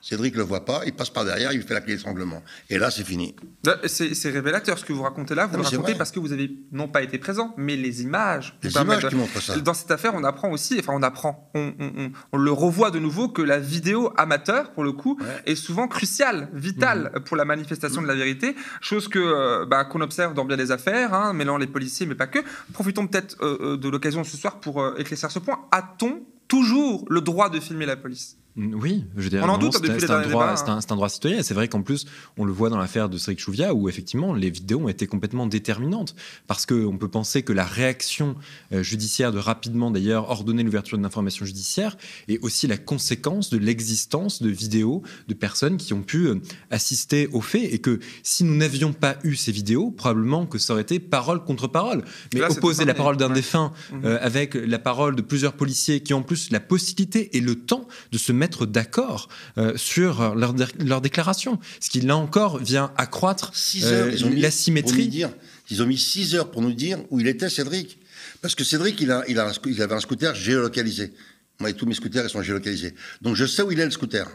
Cédric 0.10 0.36
le 0.36 0.41
voit 0.41 0.65
pas, 0.65 0.82
il 0.88 0.93
passe 0.93 1.12
par 1.12 1.24
derrière, 1.24 1.54
il 1.54 1.62
fait 1.62 1.76
la 1.76 1.82
clé 1.82 1.95
d'étranglement. 1.95 2.41
Et 2.69 2.80
là, 2.80 2.89
c'est 2.89 3.04
fini. 3.04 3.36
Là, 3.63 3.78
C'est 3.86 4.30
révélateur 4.32 4.80
ce 4.80 4.84
que 4.86 4.91
vous 4.91 5.04
racontez 5.04 5.36
là. 5.36 5.45
Vous 5.45 5.58
Non, 5.58 5.63
le 5.63 5.69
racontez 5.69 5.93
parce 5.93 6.12
que 6.12 6.19
vous 6.19 6.34
avez 6.34 6.50
non 6.72 6.88
pas 6.88 7.04
été 7.04 7.19
présent, 7.19 7.54
mais 7.58 7.76
les 7.76 8.02
images. 8.02 8.58
Les 8.63 8.76
images 8.76 9.08
qui 9.08 9.15
montrent 9.15 9.39
ça. 9.41 9.56
Dans 9.60 9.74
cette 9.76 9.91
affaire, 9.91 10.13
on 10.15 10.24
apprend 10.24 10.50
aussi, 10.52 10.78
enfin 10.80 10.93
on 10.95 11.04
apprend, 11.04 11.52
on, 11.54 11.74
on- 11.80 11.91
on- 12.06 12.12
on 12.32 12.38
le 12.38 12.52
revoit 12.52 12.89
de 12.89 12.98
nouveau 12.98 13.30
que 13.30 13.43
la 13.43 13.60
vidéo 13.60 14.12
amateur, 14.17 14.72
pour 14.72 14.84
le 14.84 14.93
coup, 14.93 15.19
Ouais. 15.22 15.52
est 15.52 15.56
souvent 15.56 15.88
cruciale, 15.88 16.50
vitale 16.54 17.12
Mhm. 17.13 17.24
pour 17.26 17.38
la 17.38 17.45
manifestation 17.45 18.02
de 18.02 18.08
la 18.08 18.15
vérité, 18.15 18.56
chose 18.82 19.08
que 19.10 19.19
euh, 19.19 19.65
bah, 19.67 19.86
qu'on 19.86 20.02
observe 20.02 20.34
dans 20.34 20.45
bien 20.45 20.58
des 20.58 20.72
affaires, 20.72 21.13
hein, 21.13 21.34
mêlant 21.34 21.58
les 21.58 21.67
policiers, 21.67 22.08
mais 22.08 22.15
pas 22.15 22.28
que. 22.28 22.39
Profitons 22.74 23.06
peut-être 23.06 23.38
euh, 23.43 23.58
euh, 23.62 23.78
de 23.78 23.88
l'occasion 23.89 24.24
ce 24.24 24.38
soir 24.38 24.60
pour 24.60 24.82
euh, 24.82 24.95
éclaircir 24.98 25.30
ce 25.30 25.38
point. 25.39 25.60
A-t-on 25.72 26.24
toujours 26.48 27.06
le 27.10 27.22
droit 27.22 27.50
de 27.50 27.60
filmer 27.60 27.86
la 27.86 27.95
police? 27.95 28.38
Oui, 28.74 29.06
je 29.15 29.22
veux 29.24 29.30
dire, 29.30 29.41
On 29.45 29.50
en 29.50 29.58
doute 29.58 29.74
c'est- 29.74 29.80
depuis 29.80 29.93
les 29.93 30.00
c'est 30.02 30.12
un 30.12 30.22
droit, 30.22 30.45
débats, 30.48 30.58
c'est 30.58 30.69
hein. 30.69 30.78
un, 30.78 30.82
c'est 30.82 30.91
un 30.91 30.95
droit 30.95 31.08
citoyen. 31.10 31.41
C'est 31.43 31.54
vrai 31.54 31.67
qu'en 31.69 31.82
plus, 31.82 32.06
on 32.38 32.43
le 32.45 32.52
voit 32.52 32.69
dans 32.69 32.78
l'affaire 32.78 33.08
de 33.08 33.17
Cédric 33.17 33.39
Chouviat, 33.39 33.74
où 33.74 33.88
effectivement 33.88 34.34
les 34.34 34.50
vidéos 34.50 34.80
ont 34.82 34.89
été 34.89 35.08
complètement 35.08 35.48
déterminantes, 35.48 36.15
parce 36.48 36.65
que 36.65 36.74
on 36.86 36.98
peut 36.98 37.08
penser 37.08 37.41
que 37.43 37.54
la 37.54 37.63
réaction 37.63 38.36
euh, 38.74 38.84
judiciaire 38.84 39.32
de 39.32 39.39
rapidement 39.39 39.91
d'ailleurs 39.91 40.30
ordonner 40.30 40.63
l'ouverture 40.63 40.98
d'une 40.98 41.06
information 41.06 41.45
judiciaire 41.45 41.95
est 42.28 42.39
aussi 42.43 42.67
la 42.67 42.78
conséquence 42.78 43.50
de 43.50 43.58
l'existence 43.58 44.41
de 44.41 44.50
vidéos 44.50 45.04
de 45.28 45.34
personnes 45.34 45.78
qui 45.78 45.93
ont 45.93 46.02
pu 46.02 46.28
euh, 46.28 46.36
assister 46.69 47.28
aux 47.32 47.41
faits, 47.41 47.72
et 47.74 47.80
que 47.80 48.00
si 48.24 48.43
nous 48.43 48.56
n'avions 48.56 48.93
pas 48.93 49.17
eu 49.24 49.36
ces 49.36 49.52
vidéos, 49.52 49.91
probablement 49.91 50.45
que 50.45 50.58
ça 50.58 50.74
aurait 50.74 50.82
été 50.82 51.00
parole 51.00 51.43
contre 51.43 51.67
parole. 51.67 52.04
Mais 52.34 52.39
Là, 52.41 52.52
opposer 52.52 52.84
la 52.86 52.93
parole 52.93 53.15
d'un 53.17 53.28
ouais. 53.30 53.36
défunt 53.36 53.72
Mhm. 53.91 54.06
euh, 54.06 54.17
avec 54.22 54.56
la 54.56 54.80
parole 54.80 55.15
de 55.15 55.22
plusieurs 55.22 55.54
policiers 55.54 56.02
qui 56.02 56.13
ont 56.13 56.19
en 56.19 56.24
plus 56.24 56.52
la 56.52 56.60
possibilité 56.60 57.38
et 57.38 57.41
le 57.41 57.56
temps 57.56 57.88
de 58.12 58.17
se 58.17 58.32
mettre 58.32 58.49
d'accord 58.66 59.30
euh, 59.58 59.76
sur 59.78 60.36
leur, 60.36 60.54
dé- 60.54 60.66
leur 60.80 61.02
déclaration. 61.02 61.60
Ce 61.80 61.90
qui, 61.90 62.02
là 62.02 62.16
encore, 62.18 62.58
vient 62.60 62.92
accroître 62.98 63.52
6 63.56 63.86
euh, 63.86 63.92
heures, 63.92 64.14
ils 64.14 64.24
ont 64.26 64.30
mis, 64.30 64.34
pour 64.36 64.42
l'asymétrie. 64.44 65.26
ils 65.70 65.82
ont 65.82 65.86
mis 65.86 65.98
6 65.98 66.36
heures 66.36 66.52
pour 66.52 66.62
nous 66.62 66.74
dire 66.74 67.00
où 67.10 67.20
il 67.20 67.28
était 67.28 67.50
Cédric. 67.50 68.00
Parce 68.42 68.56
que 68.56 68.64
Cédric, 68.64 69.00
il, 69.02 69.12
a, 69.12 69.24
il, 69.28 69.38
a 69.40 69.48
un 69.48 69.52
sco- 69.52 69.70
il 69.70 69.82
avait 69.82 69.96
un 69.96 70.00
scooter 70.00 70.34
géolocalisé. 70.36 71.14
Moi, 71.60 71.74
tous 71.74 71.86
mes 71.86 71.94
scooters, 71.94 72.24
ils 72.26 72.30
sont 72.30 72.42
géolocalisés. 72.42 72.94
Donc, 73.22 73.36
je 73.36 73.46
sais 73.46 73.62
où 73.62 73.72
il 73.72 73.80
est, 73.80 73.86
le 73.86 73.92
scooter. 73.92 74.28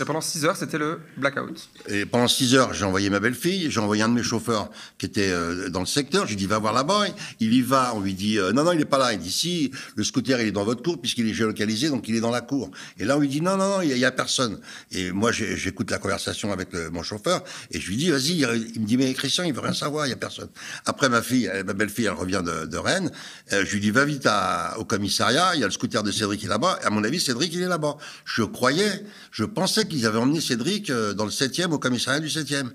Et 0.00 0.04
pendant 0.04 0.20
6 0.20 0.44
heures, 0.44 0.56
c'était 0.56 0.78
le 0.78 1.00
blackout. 1.16 1.68
Et 1.88 2.06
pendant 2.06 2.28
6 2.28 2.54
heures, 2.54 2.72
j'ai 2.72 2.84
envoyé 2.84 3.10
ma 3.10 3.18
belle-fille, 3.18 3.68
j'ai 3.68 3.80
envoyé 3.80 4.02
un 4.02 4.08
de 4.08 4.14
mes 4.14 4.22
chauffeurs 4.22 4.70
qui 4.96 5.06
était 5.06 5.30
euh, 5.30 5.70
dans 5.70 5.80
le 5.80 5.86
secteur. 5.86 6.24
Je 6.24 6.30
lui 6.30 6.36
dis, 6.36 6.46
va 6.46 6.58
voir 6.58 6.72
là-bas. 6.72 7.06
Il 7.40 7.52
y 7.52 7.62
va. 7.62 7.92
On 7.96 8.00
lui 8.00 8.14
dit, 8.14 8.38
euh, 8.38 8.52
non, 8.52 8.62
non, 8.62 8.72
il 8.72 8.78
n'est 8.78 8.84
pas 8.84 8.98
là. 8.98 9.12
Il 9.12 9.18
dit, 9.18 9.32
si, 9.32 9.72
le 9.96 10.04
scooter, 10.04 10.40
il 10.40 10.48
est 10.48 10.52
dans 10.52 10.64
votre 10.64 10.84
cour 10.84 11.00
puisqu'il 11.00 11.28
est 11.28 11.34
géolocalisé, 11.34 11.88
donc 11.88 12.08
il 12.08 12.14
est 12.14 12.20
dans 12.20 12.30
la 12.30 12.42
cour. 12.42 12.70
Et 12.98 13.04
là, 13.04 13.16
on 13.16 13.20
lui 13.20 13.28
dit, 13.28 13.40
non, 13.40 13.56
non, 13.56 13.82
il 13.82 13.92
n'y 13.92 14.04
a, 14.04 14.12
personne. 14.12 14.60
Et 14.92 15.10
moi, 15.10 15.32
j'ai- 15.32 15.56
j'écoute 15.56 15.90
la 15.90 15.98
conversation 15.98 16.52
avec 16.52 16.72
mon 16.92 17.02
chauffeur 17.02 17.42
et 17.72 17.80
je 17.80 17.88
lui 17.88 17.96
dis, 17.96 18.10
vas-y. 18.10 18.38
Il 18.74 18.82
me 18.82 18.86
dit, 18.86 18.96
mais 18.96 19.12
Christian, 19.14 19.44
il 19.44 19.52
veut 19.52 19.60
rien 19.60 19.74
savoir, 19.74 20.06
il 20.06 20.10
n'y 20.10 20.14
a 20.14 20.16
personne. 20.16 20.48
Après, 20.86 21.08
ma 21.08 21.22
fille, 21.22 21.50
ma 21.66 21.72
belle-fille, 21.72 22.06
elle 22.06 22.12
revient 22.12 22.42
de, 22.44 22.76
Rennes. 22.78 23.10
Euh, 23.52 23.64
je 23.66 23.72
lui 23.72 23.80
dis, 23.80 23.90
va 23.90 24.04
vite 24.04 24.28
au 24.76 24.84
commissariat. 24.84 25.56
Il 25.56 25.60
y 25.60 25.64
a 25.64 25.66
le 25.66 25.72
scooter 25.72 26.04
de 26.04 26.12
Cédric 26.12 26.40
qui 26.40 26.46
est 26.46 26.48
là-bas. 26.48 26.78
À 26.84 26.90
mon 26.90 27.02
avis, 27.02 27.18
Cédric, 27.18 27.52
il 27.52 27.62
est 27.62 27.66
là-bas. 27.66 27.96
Je 28.24 28.44
croyais, 28.44 29.04
je 29.32 29.44
pensais 29.44 29.87
qu'ils 29.88 30.06
avaient 30.06 30.18
emmené 30.18 30.40
Cédric 30.40 30.90
euh, 30.90 31.14
dans 31.14 31.24
le 31.24 31.30
7e, 31.30 31.70
au 31.72 31.78
commissariat 31.78 32.20
du 32.20 32.28
7e. 32.28 32.70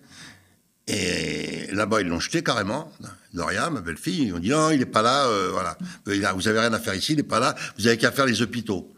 Et 0.88 1.68
là-bas, 1.72 2.02
ils 2.02 2.08
l'ont 2.08 2.20
jeté 2.20 2.44
carrément. 2.44 2.92
Doria, 3.34 3.70
ma 3.70 3.80
belle-fille, 3.82 4.24
ils 4.28 4.34
ont 4.34 4.40
dit 4.40 4.50
non, 4.50 4.70
il 4.72 4.80
n'est 4.80 4.86
pas 4.86 5.02
là, 5.02 5.28
euh, 5.28 5.50
voilà. 5.52 5.78
Il 6.08 6.26
a- 6.26 6.34
Vous 6.34 6.48
avez 6.48 6.60
rien 6.60 6.74
à 6.74 6.80
faire 6.80 6.94
ici, 6.94 7.14
il 7.14 7.18
n'est 7.18 7.24
pas 7.24 7.40
là, 7.40 7.56
vous 7.78 7.88
avez 7.88 7.98
qu'à 7.98 8.12
faire 8.12 8.26
les 8.26 8.42
hôpitaux. 8.42 8.90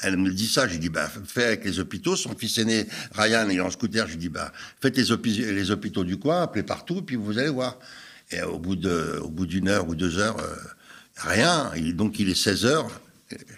Elle 0.00 0.16
me 0.16 0.30
dit 0.30 0.46
ça, 0.46 0.68
j'ai 0.68 0.78
dit, 0.78 0.90
bah, 0.90 1.10
fais 1.26 1.44
avec 1.44 1.64
les 1.64 1.80
hôpitaux. 1.80 2.14
Son 2.14 2.36
fils 2.36 2.58
aîné, 2.58 2.86
Ryan, 3.14 3.48
il 3.48 3.56
est 3.56 3.60
en 3.60 3.70
scooter, 3.70 4.06
je 4.06 4.12
lui 4.12 4.18
dis, 4.18 4.28
bah, 4.28 4.52
faites 4.80 4.96
les, 4.96 5.10
hôpi- 5.10 5.38
les 5.52 5.70
hôpitaux 5.72 6.04
du 6.04 6.18
coin, 6.18 6.42
appelez 6.42 6.62
partout, 6.62 7.02
puis 7.02 7.16
vous 7.16 7.36
allez 7.38 7.48
voir. 7.48 7.78
Et 8.30 8.42
au 8.42 8.58
bout 8.58 8.76
d'une 8.76 9.68
heure 9.68 9.88
ou 9.88 9.94
deux 9.96 10.18
heures, 10.18 10.36
euh, 10.38 10.54
rien. 11.16 11.72
Il- 11.74 11.96
donc 11.96 12.20
il 12.20 12.28
est 12.28 12.34
16 12.36 12.64
heures. 12.66 12.88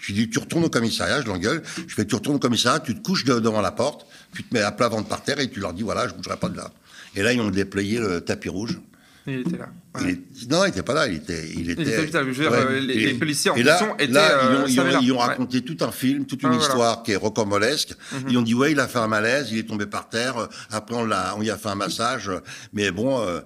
Je 0.01 0.07
lui 0.09 0.15
dis, 0.15 0.31
tu 0.31 0.39
retournes 0.39 0.65
au 0.65 0.69
commissariat, 0.71 1.21
je 1.23 1.27
l'engueule. 1.27 1.63
Je 1.87 1.95
fais, 1.95 2.05
tu 2.05 2.15
retournes 2.15 2.37
au 2.37 2.41
commissariat, 2.41 2.81
tu 2.81 2.95
te 2.95 3.01
couches 3.03 3.25
de- 3.25 3.39
devant 3.39 3.61
la 3.61 3.71
porte, 3.73 4.07
tu 4.35 4.43
te 4.43 4.53
mets 4.55 4.63
à 4.63 4.73
plat 4.73 4.89
ventre 4.89 5.09
par 5.09 5.23
terre 5.23 5.39
et 5.41 5.49
tu 5.51 5.61
leur 5.61 5.73
dis, 5.73 5.83
voilà, 5.83 6.09
je 6.09 6.15
bougerai 6.15 6.37
pas 6.37 6.49
de 6.49 6.57
là. 6.57 6.71
Et 7.15 7.23
là, 7.23 7.33
ils 7.33 7.41
ont 7.41 7.51
déployé 7.51 7.99
le 7.99 8.21
tapis 8.21 8.49
rouge. 8.49 8.79
Il 9.27 9.41
était 9.41 9.59
là. 9.59 9.69
Il 10.01 10.07
Ouais. 10.07 10.13
est- 10.13 10.51
Non, 10.51 10.65
il 10.65 10.69
n'était 10.69 10.83
pas 10.83 10.95
là, 10.95 11.07
il 11.07 11.17
était. 11.17 11.51
Il 11.55 11.71
était, 11.71 11.83
était 11.83 11.99
hôpital, 11.99 12.25
je 12.25 12.31
veux 12.43 12.49
dire, 12.49 12.53
euh, 12.53 12.81
les- 12.81 12.95
les 12.95 13.15
policiers 13.15 13.51
en 13.51 13.55
et 13.57 13.63
là, 13.63 13.73
question 13.77 13.95
étaient, 13.99 14.07
Là, 14.13 14.31
euh, 14.31 14.41
ils, 14.43 14.57
ont, 14.63 14.67
ils, 14.67 14.75
savaient 14.75 14.89
ont, 14.89 14.93
là. 14.93 14.99
ils 15.03 15.13
ont 15.13 15.19
Ouais. 15.19 15.25
raconté 15.25 15.61
tout 15.63 15.77
un 15.85 15.93
film, 15.93 16.25
toute 16.25 16.43
une 16.43 16.49
Ah, 16.49 16.53
voilà. 16.53 16.67
histoire 16.69 17.03
qui 17.03 17.13
est 17.13 17.17
rocambolesque. 17.17 17.95
Mhm. 18.13 18.21
Ils 18.31 18.39
ont 18.39 18.43
dit, 18.43 18.55
ouais, 18.55 18.73
il 18.73 18.81
a 18.81 18.89
fait 18.89 18.99
un 18.99 19.09
malaise, 19.09 19.49
il 19.53 19.59
est 19.59 19.69
tombé 19.69 19.87
par 19.87 20.09
terre. 20.09 20.49
Après, 20.71 20.97
on, 20.97 21.05
l'a, 21.05 21.35
on 21.37 21.43
y 21.43 21.51
a 21.51 21.59
fait 21.59 21.69
un 21.69 21.75
massage. 21.75 22.31
Mais 22.73 22.91
bon, 22.91 23.21
euh, 23.21 23.41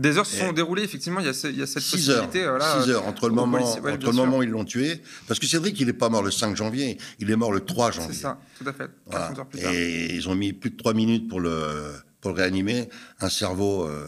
Des 0.00 0.16
heures 0.18 0.26
se 0.26 0.36
sont 0.36 0.52
déroulées, 0.52 0.82
effectivement, 0.82 1.20
il 1.20 1.26
y 1.26 1.28
a, 1.28 1.32
ce- 1.34 1.46
il 1.48 1.58
y 1.58 1.62
a 1.62 1.66
cette 1.66 1.82
6 1.82 2.08
heures. 2.10 2.24
possibilité. 2.26 2.46
euh, 2.48 2.58
là, 2.58 2.82
6 2.82 2.90
heures 2.90 3.06
entre 3.06 3.28
le 3.28 3.34
moment, 3.34 3.58
policiers. 3.58 3.80
Ouais, 3.80 3.90
entre 3.92 3.98
bien 3.98 4.08
le 4.08 4.14
sûr. 4.14 4.24
moment 4.24 4.38
où 4.38 4.42
ils 4.42 4.48
l'ont 4.48 4.64
tué. 4.64 5.02
Parce 5.28 5.38
que 5.38 5.46
Cédric, 5.46 5.78
il 5.78 5.86
n'est 5.86 5.92
pas 5.92 6.08
mort 6.08 6.22
le 6.22 6.30
5 6.30 6.56
janvier, 6.56 6.96
il 7.18 7.30
est 7.30 7.36
mort 7.36 7.52
le 7.52 7.60
3 7.60 7.90
janvier. 7.92 8.14
C'est 8.14 8.22
ça, 8.22 8.38
tout 8.58 8.68
à 8.68 8.72
fait. 8.72 8.88
Voilà. 9.06 9.26
40 9.26 9.38
heures 9.38 9.46
plus 9.46 9.60
tard. 9.60 9.72
Et 9.74 10.14
ils 10.14 10.28
ont 10.28 10.34
mis 10.34 10.52
plus 10.52 10.70
de 10.70 10.76
3 10.76 10.94
minutes 10.94 11.28
pour 11.28 11.40
le, 11.40 11.92
pour 12.20 12.30
le 12.32 12.36
réanimer. 12.36 12.88
Un 13.20 13.28
cerveau 13.28 13.84
euh, 13.84 14.06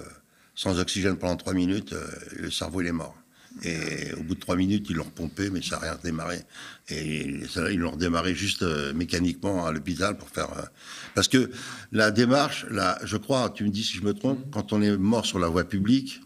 sans 0.54 0.78
oxygène 0.80 1.16
pendant 1.16 1.36
3 1.36 1.52
minutes, 1.54 1.92
euh, 1.92 2.06
le 2.36 2.50
cerveau, 2.50 2.80
il 2.80 2.86
est 2.86 2.92
mort. 2.92 3.16
Et 3.64 4.12
au 4.14 4.22
bout 4.22 4.34
de 4.34 4.40
3 4.40 4.56
minutes, 4.56 4.86
ils 4.90 4.96
l'ont 4.96 5.04
repompé, 5.04 5.50
mais 5.50 5.62
ça 5.62 5.76
n'a 5.76 5.82
rien 5.82 5.98
démarré. 6.02 6.40
Et 6.88 7.46
ça, 7.48 7.70
ils 7.70 7.78
l'ont 7.78 7.92
redémarré 7.92 8.34
juste 8.34 8.62
euh, 8.62 8.92
mécaniquement 8.92 9.66
à 9.66 9.72
l'hôpital 9.72 10.16
pour 10.16 10.28
faire. 10.28 10.50
euh, 10.58 10.62
Parce 11.14 11.28
que 11.28 11.50
la 11.92 12.10
démarche, 12.10 12.66
là, 12.70 12.98
je 13.04 13.16
crois, 13.16 13.50
tu 13.50 13.64
me 13.64 13.68
dis 13.70 13.84
si 13.84 13.96
je 13.98 14.02
me 14.02 14.14
trompe, 14.14 14.50
quand 14.52 14.72
on 14.72 14.82
est 14.82 14.96
mort 14.96 15.26
sur 15.26 15.38
la 15.38 15.48
voie 15.48 15.64
publique, 15.64 16.20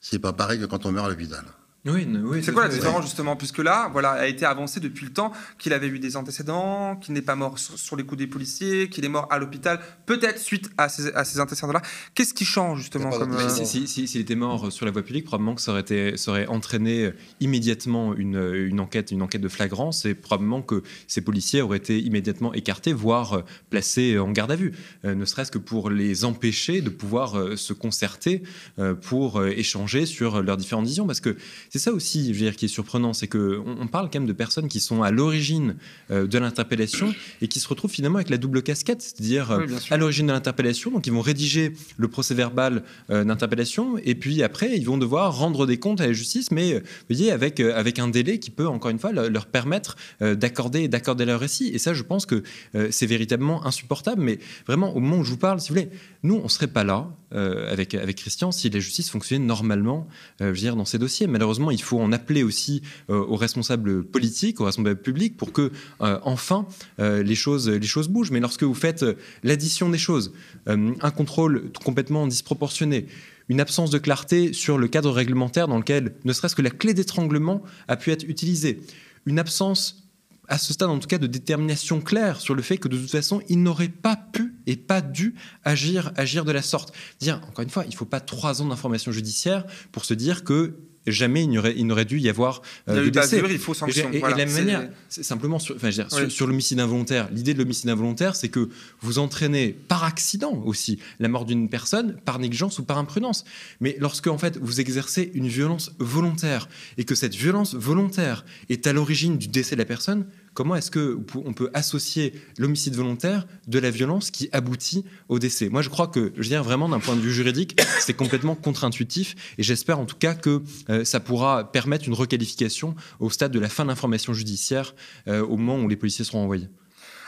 c'est 0.00 0.18
pas 0.18 0.32
pareil 0.32 0.60
que 0.60 0.66
quand 0.66 0.84
on 0.86 0.92
meurt 0.92 1.06
à 1.06 1.10
l'hôpital. 1.10 1.44
Oui, 1.86 2.42
C'est 2.42 2.52
quoi 2.52 2.64
la 2.64 2.68
différence 2.74 3.04
justement 3.04 3.36
Puisque 3.36 3.58
là, 3.58 3.88
voilà, 3.92 4.10
a 4.12 4.26
été 4.26 4.44
avancé 4.44 4.80
depuis 4.80 5.04
le 5.06 5.12
temps 5.12 5.32
qu'il 5.58 5.72
avait 5.72 5.86
eu 5.88 5.98
des 5.98 6.16
antécédents, 6.16 6.96
qu'il 6.96 7.14
n'est 7.14 7.22
pas 7.22 7.36
mort 7.36 7.58
sur, 7.58 7.78
sur 7.78 7.96
les 7.96 8.04
coups 8.04 8.18
des 8.18 8.26
policiers, 8.26 8.88
qu'il 8.88 9.04
est 9.04 9.08
mort 9.08 9.28
à 9.30 9.38
l'hôpital, 9.38 9.80
peut-être 10.06 10.38
suite 10.38 10.70
à 10.78 10.88
ces, 10.88 11.12
à 11.14 11.24
ces 11.24 11.38
antécédents-là. 11.40 11.82
Qu'est-ce 12.14 12.34
qui 12.34 12.44
change 12.44 12.80
justement 12.80 13.10
Il 13.10 13.22
euh, 13.22 13.48
Si, 13.48 13.66
si- 13.66 13.86
si- 13.88 14.08
s'il 14.08 14.20
était 14.20 14.34
mort 14.34 14.72
sur 14.72 14.84
la 14.86 14.92
voie 14.92 15.02
publique, 15.02 15.24
probablement 15.26 15.54
que 15.54 15.60
ça 15.60 15.70
aurait, 15.72 15.80
été, 15.82 16.16
ça 16.16 16.32
aurait 16.32 16.46
entraîné 16.46 17.12
immédiatement 17.40 18.14
une, 18.14 18.36
une 18.54 18.80
enquête, 18.80 19.10
une 19.12 19.22
enquête 19.22 19.40
de 19.42 19.48
flagrance 19.48 20.04
et 20.04 20.14
probablement 20.14 20.62
que 20.62 20.82
ces 21.06 21.20
policiers 21.20 21.62
auraient 21.62 21.78
été 21.78 21.98
immédiatement 22.00 22.52
écartés, 22.54 22.92
voire 22.92 23.32
euh, 23.34 23.42
placés 23.70 24.18
en 24.18 24.30
garde 24.32 24.50
à 24.50 24.56
vue, 24.56 24.72
euh, 25.04 25.14
ne 25.14 25.24
serait-ce 25.24 25.50
que 25.50 25.58
pour 25.58 25.90
les 25.90 26.24
empêcher 26.24 26.80
de 26.80 26.90
pouvoir 26.90 27.38
euh, 27.38 27.56
se 27.56 27.72
concerter 27.72 28.42
euh, 28.78 28.94
pour 28.94 29.38
euh, 29.40 29.50
échanger 29.50 30.06
sur 30.06 30.42
leurs 30.42 30.56
différentes 30.56 30.86
visions. 30.86 31.06
Parce 31.06 31.20
que 31.20 31.36
c'est 31.76 31.90
ça 31.90 31.92
aussi, 31.92 32.28
je 32.28 32.32
veux 32.32 32.46
dire, 32.46 32.56
qui 32.56 32.64
est 32.64 32.68
surprenant, 32.68 33.12
c'est 33.12 33.26
que 33.26 33.60
on, 33.66 33.86
parle 33.86 34.06
quand 34.06 34.18
même 34.18 34.28
de 34.28 34.32
personnes 34.32 34.66
qui 34.66 34.80
sont 34.80 35.02
à 35.02 35.10
l'origine 35.10 35.76
euh, 36.10 36.26
de 36.26 36.38
l'interpellation 36.38 37.14
et 37.42 37.48
qui 37.48 37.60
se 37.60 37.68
retrouvent 37.68 37.90
finalement 37.90 38.16
avec 38.16 38.30
la 38.30 38.38
double 38.38 38.62
casquette, 38.62 39.02
c'est-à-dire 39.02 39.50
euh, 39.50 39.66
à 39.90 39.98
l'origine 39.98 40.26
de 40.26 40.32
l'interpellation, 40.32 40.90
donc 40.90 41.06
ils 41.06 41.12
vont 41.12 41.20
rédiger 41.20 41.74
le 41.98 42.08
procès-verbal 42.08 42.82
d'interpellation 43.10 43.98
et 44.02 44.14
puis 44.14 44.42
après 44.42 44.76
ils 44.76 44.86
vont 44.86 44.96
devoir 44.96 45.36
rendre 45.36 45.66
des 45.66 45.76
comptes 45.76 46.00
à 46.00 46.06
la 46.06 46.12
justice, 46.14 46.50
mais 46.50 46.78
vous 46.78 46.84
voyez 47.10 47.30
avec 47.30 47.60
avec 47.60 47.98
un 47.98 48.08
délai 48.08 48.38
qui 48.38 48.50
peut 48.50 48.66
encore 48.66 48.90
une 48.90 48.98
fois 48.98 49.12
leur 49.12 49.46
permettre 49.46 49.96
d'accorder 50.20 50.88
d'accorder 50.88 51.24
leur 51.24 51.40
récit. 51.40 51.68
Et 51.68 51.78
ça, 51.78 51.94
je 51.94 52.02
pense 52.02 52.26
que 52.26 52.42
c'est 52.90 53.06
véritablement 53.06 53.66
insupportable. 53.66 54.22
Mais 54.22 54.38
vraiment, 54.66 54.94
au 54.94 55.00
moment 55.00 55.18
où 55.18 55.24
je 55.24 55.30
vous 55.30 55.36
parle, 55.36 55.60
si 55.60 55.68
vous 55.68 55.74
voulez, 55.74 55.90
nous, 56.22 56.40
on 56.42 56.48
serait 56.48 56.66
pas 56.66 56.84
là 56.84 57.08
avec 57.32 57.94
avec 57.94 58.16
Christian 58.16 58.52
si 58.52 58.70
la 58.70 58.80
justice 58.80 59.10
fonctionnait 59.10 59.44
normalement, 59.44 60.06
je 60.40 60.46
veux 60.46 60.52
dire, 60.54 60.76
dans 60.76 60.84
ces 60.84 60.98
dossiers. 60.98 61.26
Malheureusement, 61.26 61.65
il 61.70 61.82
faut 61.82 62.00
en 62.00 62.12
appeler 62.12 62.42
aussi 62.42 62.82
euh, 63.10 63.18
aux 63.18 63.36
responsables 63.36 64.04
politiques, 64.04 64.60
aux 64.60 64.64
responsables 64.64 65.00
publics, 65.00 65.36
pour 65.36 65.52
que 65.52 65.72
euh, 66.00 66.18
enfin 66.22 66.66
euh, 66.98 67.22
les 67.22 67.34
choses 67.34 67.68
bougent. 68.08 68.30
Mais 68.30 68.40
lorsque 68.40 68.62
vous 68.62 68.74
faites 68.74 69.04
l'addition 69.42 69.88
des 69.88 69.98
choses, 69.98 70.32
un 70.66 71.10
contrôle 71.10 71.70
complètement 71.84 72.26
disproportionné, 72.26 73.06
une 73.48 73.60
absence 73.60 73.90
de 73.90 73.98
clarté 73.98 74.52
sur 74.52 74.78
le 74.78 74.88
cadre 74.88 75.10
réglementaire 75.10 75.68
dans 75.68 75.78
lequel 75.78 76.14
ne 76.24 76.32
serait-ce 76.32 76.56
que 76.56 76.62
la 76.62 76.70
clé 76.70 76.94
d'étranglement 76.94 77.62
a 77.88 77.96
pu 77.96 78.10
être 78.10 78.24
utilisée, 78.24 78.80
une 79.26 79.38
absence 79.38 80.06
à 80.48 80.58
ce 80.58 80.72
stade 80.72 80.90
en 80.90 80.98
tout 80.98 81.08
cas 81.08 81.18
de 81.18 81.26
détermination 81.26 82.00
claire 82.00 82.40
sur 82.40 82.54
le 82.54 82.62
fait 82.62 82.78
que 82.78 82.88
de 82.88 82.96
toute 82.96 83.10
façon 83.10 83.42
il 83.48 83.62
n'aurait 83.62 83.88
pas 83.88 84.16
pu 84.16 84.54
et 84.66 84.76
pas 84.76 85.00
dû 85.00 85.34
agir 85.64 86.12
agir 86.16 86.44
de 86.44 86.52
la 86.52 86.62
sorte. 86.62 86.94
Dire 87.20 87.40
encore 87.48 87.62
une 87.62 87.70
fois, 87.70 87.84
il 87.84 87.90
ne 87.90 87.96
faut 87.96 88.04
pas 88.04 88.20
trois 88.20 88.62
ans 88.62 88.66
d'information 88.66 89.12
judiciaire 89.12 89.64
pour 89.92 90.04
se 90.04 90.14
dire 90.14 90.44
que 90.44 90.76
jamais 91.12 91.44
il 91.44 91.86
n'aurait 91.86 92.04
dû 92.04 92.18
y 92.18 92.28
avoir 92.28 92.62
euh, 92.88 93.04
de 93.04 93.10
décès. 93.10 93.42
il 93.48 93.58
faut 93.58 93.74
sanction. 93.74 94.10
Et, 94.12 94.20
de 94.20 94.26
la 94.26 94.36
même 94.36 94.52
manière, 94.52 94.88
simplement 95.08 95.58
sur, 95.58 95.76
enfin, 95.76 95.90
sur, 96.28 96.46
l'homicide 96.46 96.80
involontaire, 96.80 97.28
l'idée 97.32 97.54
de 97.54 97.58
l'homicide 97.58 97.90
involontaire, 97.90 98.36
c'est 98.36 98.48
que 98.48 98.68
vous 99.00 99.18
entraînez 99.18 99.76
par 99.88 100.04
accident 100.04 100.62
aussi 100.64 100.98
la 101.20 101.28
mort 101.28 101.44
d'une 101.44 101.68
personne, 101.68 102.16
par 102.24 102.38
négligence 102.38 102.78
ou 102.78 102.84
par 102.84 102.98
imprudence. 102.98 103.44
Mais 103.80 103.96
lorsque 104.00 104.26
en 104.26 104.38
fait 104.38 104.58
vous 104.60 104.80
exercez 104.80 105.30
une 105.34 105.48
violence 105.48 105.92
volontaire 105.98 106.68
et 106.98 107.04
que 107.04 107.14
cette 107.14 107.34
violence 107.34 107.74
volontaire 107.74 108.44
est 108.68 108.86
à 108.86 108.92
l'origine 108.92 109.38
du 109.38 109.48
décès 109.48 109.76
de 109.76 109.80
la 109.80 109.84
personne, 109.84 110.26
Comment 110.56 110.74
est-ce 110.74 110.90
qu'on 110.90 111.52
peut 111.52 111.68
associer 111.74 112.32
l'homicide 112.56 112.94
volontaire 112.94 113.46
de 113.68 113.78
la 113.78 113.90
violence 113.90 114.30
qui 114.30 114.48
aboutit 114.52 115.04
au 115.28 115.38
décès? 115.38 115.68
Moi, 115.68 115.82
je 115.82 115.90
crois 115.90 116.06
que, 116.08 116.32
je 116.34 116.48
veux 116.48 116.56
vraiment, 116.62 116.88
d'un 116.88 116.98
point 116.98 117.14
de 117.14 117.20
vue 117.20 117.30
juridique, 117.30 117.78
c'est 118.00 118.14
complètement 118.14 118.54
contre-intuitif. 118.54 119.36
Et 119.58 119.62
j'espère 119.62 119.98
en 119.98 120.06
tout 120.06 120.16
cas 120.16 120.34
que 120.34 120.62
euh, 120.88 121.04
ça 121.04 121.20
pourra 121.20 121.70
permettre 121.70 122.08
une 122.08 122.14
requalification 122.14 122.96
au 123.20 123.28
stade 123.28 123.52
de 123.52 123.60
la 123.60 123.68
fin 123.68 123.84
de 123.84 123.90
l'information 123.90 124.32
judiciaire 124.32 124.94
euh, 125.28 125.44
au 125.44 125.58
moment 125.58 125.78
où 125.78 125.88
les 125.88 125.96
policiers 125.96 126.24
seront 126.24 126.42
envoyés. 126.42 126.68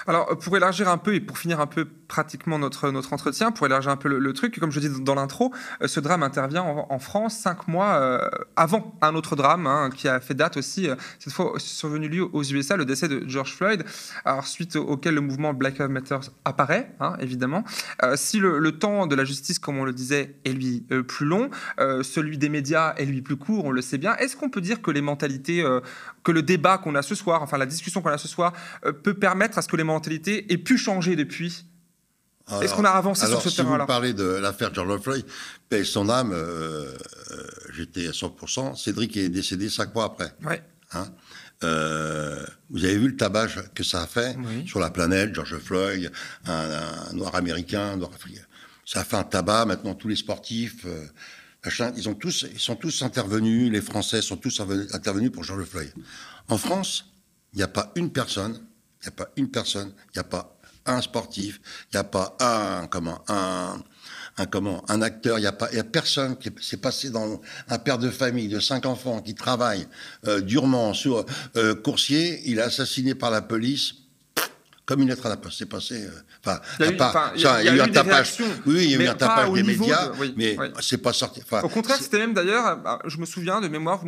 Alors, 0.09 0.39
pour 0.39 0.57
élargir 0.57 0.89
un 0.89 0.97
peu 0.97 1.15
et 1.15 1.21
pour 1.21 1.37
finir 1.37 1.61
un 1.61 1.67
peu 1.67 1.85
pratiquement 1.85 2.59
notre, 2.59 2.91
notre 2.91 3.13
entretien, 3.13 3.53
pour 3.53 3.67
élargir 3.67 3.91
un 3.93 3.99
peu 3.99 4.09
le, 4.09 4.33
truc, 4.33 4.59
comme 4.59 4.73
je 4.73 4.81
dis 4.81 4.89
dans 5.03 5.15
l'intro, 5.15 5.53
euh, 5.83 5.87
ce 5.87 6.01
drame 6.01 6.23
intervient 6.23 6.63
en, 6.63 6.99
France 6.99 7.37
cinq 7.37 7.69
mois 7.69 7.97
euh, 7.97 8.27
avant 8.57 8.95
un 9.03 9.15
autre 9.15 9.37
drame 9.37 9.67
hein, 9.67 9.91
qui 9.95 10.09
a 10.09 10.19
fait 10.19 10.33
date 10.33 10.57
aussi, 10.57 10.89
euh, 10.89 10.97
cette 11.19 11.35
fois 11.35 11.53
survenu 11.59 12.09
lieu 12.09 12.27
aux 12.33 12.43
USA, 12.43 12.79
le 12.79 12.87
décès 12.87 13.09
de 13.09 13.23
George 13.29 13.55
Floyd, 13.55 13.85
suite 14.45 14.77
auquel 14.77 15.15
le 15.15 15.21
mouvement 15.21 15.53
Black 15.53 15.79
Lives 15.79 15.91
Matter 15.91 16.19
apparaît, 16.47 16.91
hein, 17.01 17.15
évidemment. 17.21 17.65
si 18.15 18.39
le, 18.39 18.73
temps 18.79 19.07
de 19.07 19.15
la 19.15 19.25
justice, 19.25 19.59
comme 19.59 19.79
on 19.79 19.85
le 19.85 19.93
disait, 19.93 20.37
est 20.47 20.53
lui 20.53 20.87
plus 21.07 21.27
long, 21.27 21.51
celui 22.03 22.39
des 22.39 22.49
médias 22.49 22.95
est 22.97 23.05
lui 23.05 23.21
plus 23.21 23.37
court, 23.37 23.67
on 23.67 23.71
le 23.71 23.83
sait 23.83 23.99
bien, 23.99 24.17
est-ce 24.17 24.37
qu'on 24.37 24.49
peut 24.49 24.61
dire 24.61 24.81
que 24.81 24.91
les 24.91 25.03
mentalités, 25.03 25.63
que 26.29 26.33
le 26.33 26.43
débat 26.43 26.77
qu'on 26.77 26.95
a 26.95 27.01
ce 27.01 27.15
soir, 27.15 27.43
enfin 27.43 27.57
la 27.57 27.65
discussion 27.65 28.03
qu'on 28.03 28.11
a 28.11 28.19
ce 28.19 28.29
soir, 28.29 28.53
peut 29.03 29.15
permettre 29.15 29.57
à 29.57 29.63
ce 29.63 29.69
que 29.69 29.77
les 29.77 29.85
mentalités 29.85 30.43
mentalité 30.43 30.53
ait 30.53 30.59
pu 30.59 30.77
changer 30.77 31.17
depuis 31.17 31.65
Est-ce 32.61 32.75
qu'on 32.75 32.85
a 32.85 32.91
avancé 32.91 33.27
sur 33.27 33.41
ce 33.41 33.49
terrain-là 33.49 33.85
vous 33.85 33.89
parlez 33.89 34.13
de 34.13 34.25
l'affaire 34.25 34.75
George 34.75 35.01
Floyd, 35.01 35.25
paye 35.71 35.87
son 35.87 36.11
âme, 36.11 36.33
euh, 36.35 36.93
euh, 37.31 37.47
j'étais 37.73 38.09
à 38.09 38.11
100%. 38.11 38.77
Cédric 38.77 39.17
est 39.17 39.31
décédé 39.31 39.71
cinq 39.71 39.95
mois 39.95 40.05
après. 40.05 40.35
Ouais. 40.45 40.63
Hein 40.93 41.09
euh, 41.65 42.45
vous 42.69 42.85
avez 42.85 42.99
vu 42.99 43.09
le 43.09 43.17
tabac 43.17 43.49
que 43.75 43.83
ça 43.83 44.03
a 44.03 44.07
fait 44.07 44.37
sur 44.67 44.81
la 44.81 44.91
planète, 44.91 45.35
George 45.35 45.57
Floyd, 45.59 46.13
un, 46.45 47.13
noir 47.15 47.35
américain, 47.37 47.97
noir 47.97 48.11
africain. 48.15 48.43
Ça 48.85 49.01
a 49.01 49.05
fait 49.05 49.17
un 49.17 49.25
tabac. 49.25 49.65
Maintenant, 49.65 49.95
tous 49.95 50.09
les 50.09 50.17
sportifs, 50.17 50.85
ils, 51.97 52.09
ont 52.09 52.15
tous, 52.15 52.47
ils 52.53 52.61
sont 52.61 52.77
tous 52.77 53.03
intervenus. 53.03 53.71
Les 53.71 53.83
Français 53.83 54.23
sont 54.23 54.37
tous 54.37 54.61
intervenus 54.61 55.33
pour 55.33 55.45
George 55.45 55.65
Floyd. 55.65 55.93
En 56.49 56.59
France, 56.59 57.07
il 57.53 57.57
n'y 57.57 57.63
a 57.63 57.69
pas 57.69 57.93
une 57.97 58.11
personne 58.11 58.61
il 59.01 59.05
n'y 59.05 59.09
a 59.09 59.13
pas 59.13 59.29
une 59.37 59.49
personne, 59.49 59.93
il 60.07 60.19
n'y 60.19 60.21
a 60.21 60.25
pas 60.25 60.59
un 60.87 61.01
sportif, 61.01 61.61
il 61.93 61.97
n'y 61.97 62.01
a 62.01 62.05
pas 62.05 62.37
un, 62.41 62.87
comment, 62.87 63.23
un, 63.29 63.83
comment, 64.51 64.85
un 64.91 65.03
acteur, 65.03 65.39
il 65.39 65.43
n'y 65.43 65.47
a, 65.47 65.53
pas, 65.53 65.73
y 65.73 65.79
a 65.79 65.85
personne 65.85 66.37
qui 66.37 66.51
s'est 66.61 66.79
passé 66.79 67.11
dans 67.11 67.41
un 67.69 67.79
père 67.79 67.99
de 67.99 68.11
famille 68.11 68.49
de 68.49 68.59
cinq 68.59 68.87
enfants 68.87 69.21
qui 69.21 69.35
travaille 69.35 69.87
euh, 70.27 70.41
durement 70.41 70.95
sur 70.95 71.25
euh, 71.57 71.75
coursier, 71.75 72.43
il 72.47 72.59
est 72.59 72.63
assassiné 72.63 73.15
par 73.15 73.31
la 73.31 73.43
police 73.43 73.95
comme 74.89 75.03
une 75.03 75.09
lettre 75.09 75.27
à 75.27 75.29
la 75.29 75.37
poste. 75.37 75.59
C'est 75.59 75.67
passé. 75.67 76.03
Euh, 76.03 76.11
enfin, 76.47 76.61
il 77.37 77.43
y 77.43 77.47
a 77.47 77.75
eu, 77.75 77.81
un 77.81 77.89
tapage. 77.89 78.39
Oui, 78.65 78.85
il 78.85 78.91
y 78.91 78.97
a 78.97 79.05
eu 79.05 79.07
un 79.07 79.15
tapage 79.15 79.53
des 79.53 79.63
médias, 79.63 80.13
mais 80.35 80.57
c'est 80.81 80.97
pas 80.97 81.13
sorti. 81.13 81.43
Au 81.63 81.69
contraire, 81.69 81.99
c'était 82.01 82.19
même 82.19 82.33
d'ailleurs, 82.33 82.79
bah, 82.79 82.99
je 83.05 83.19
me 83.19 83.27
souviens 83.27 83.61
de 83.61 83.69
mémoire, 83.69 84.03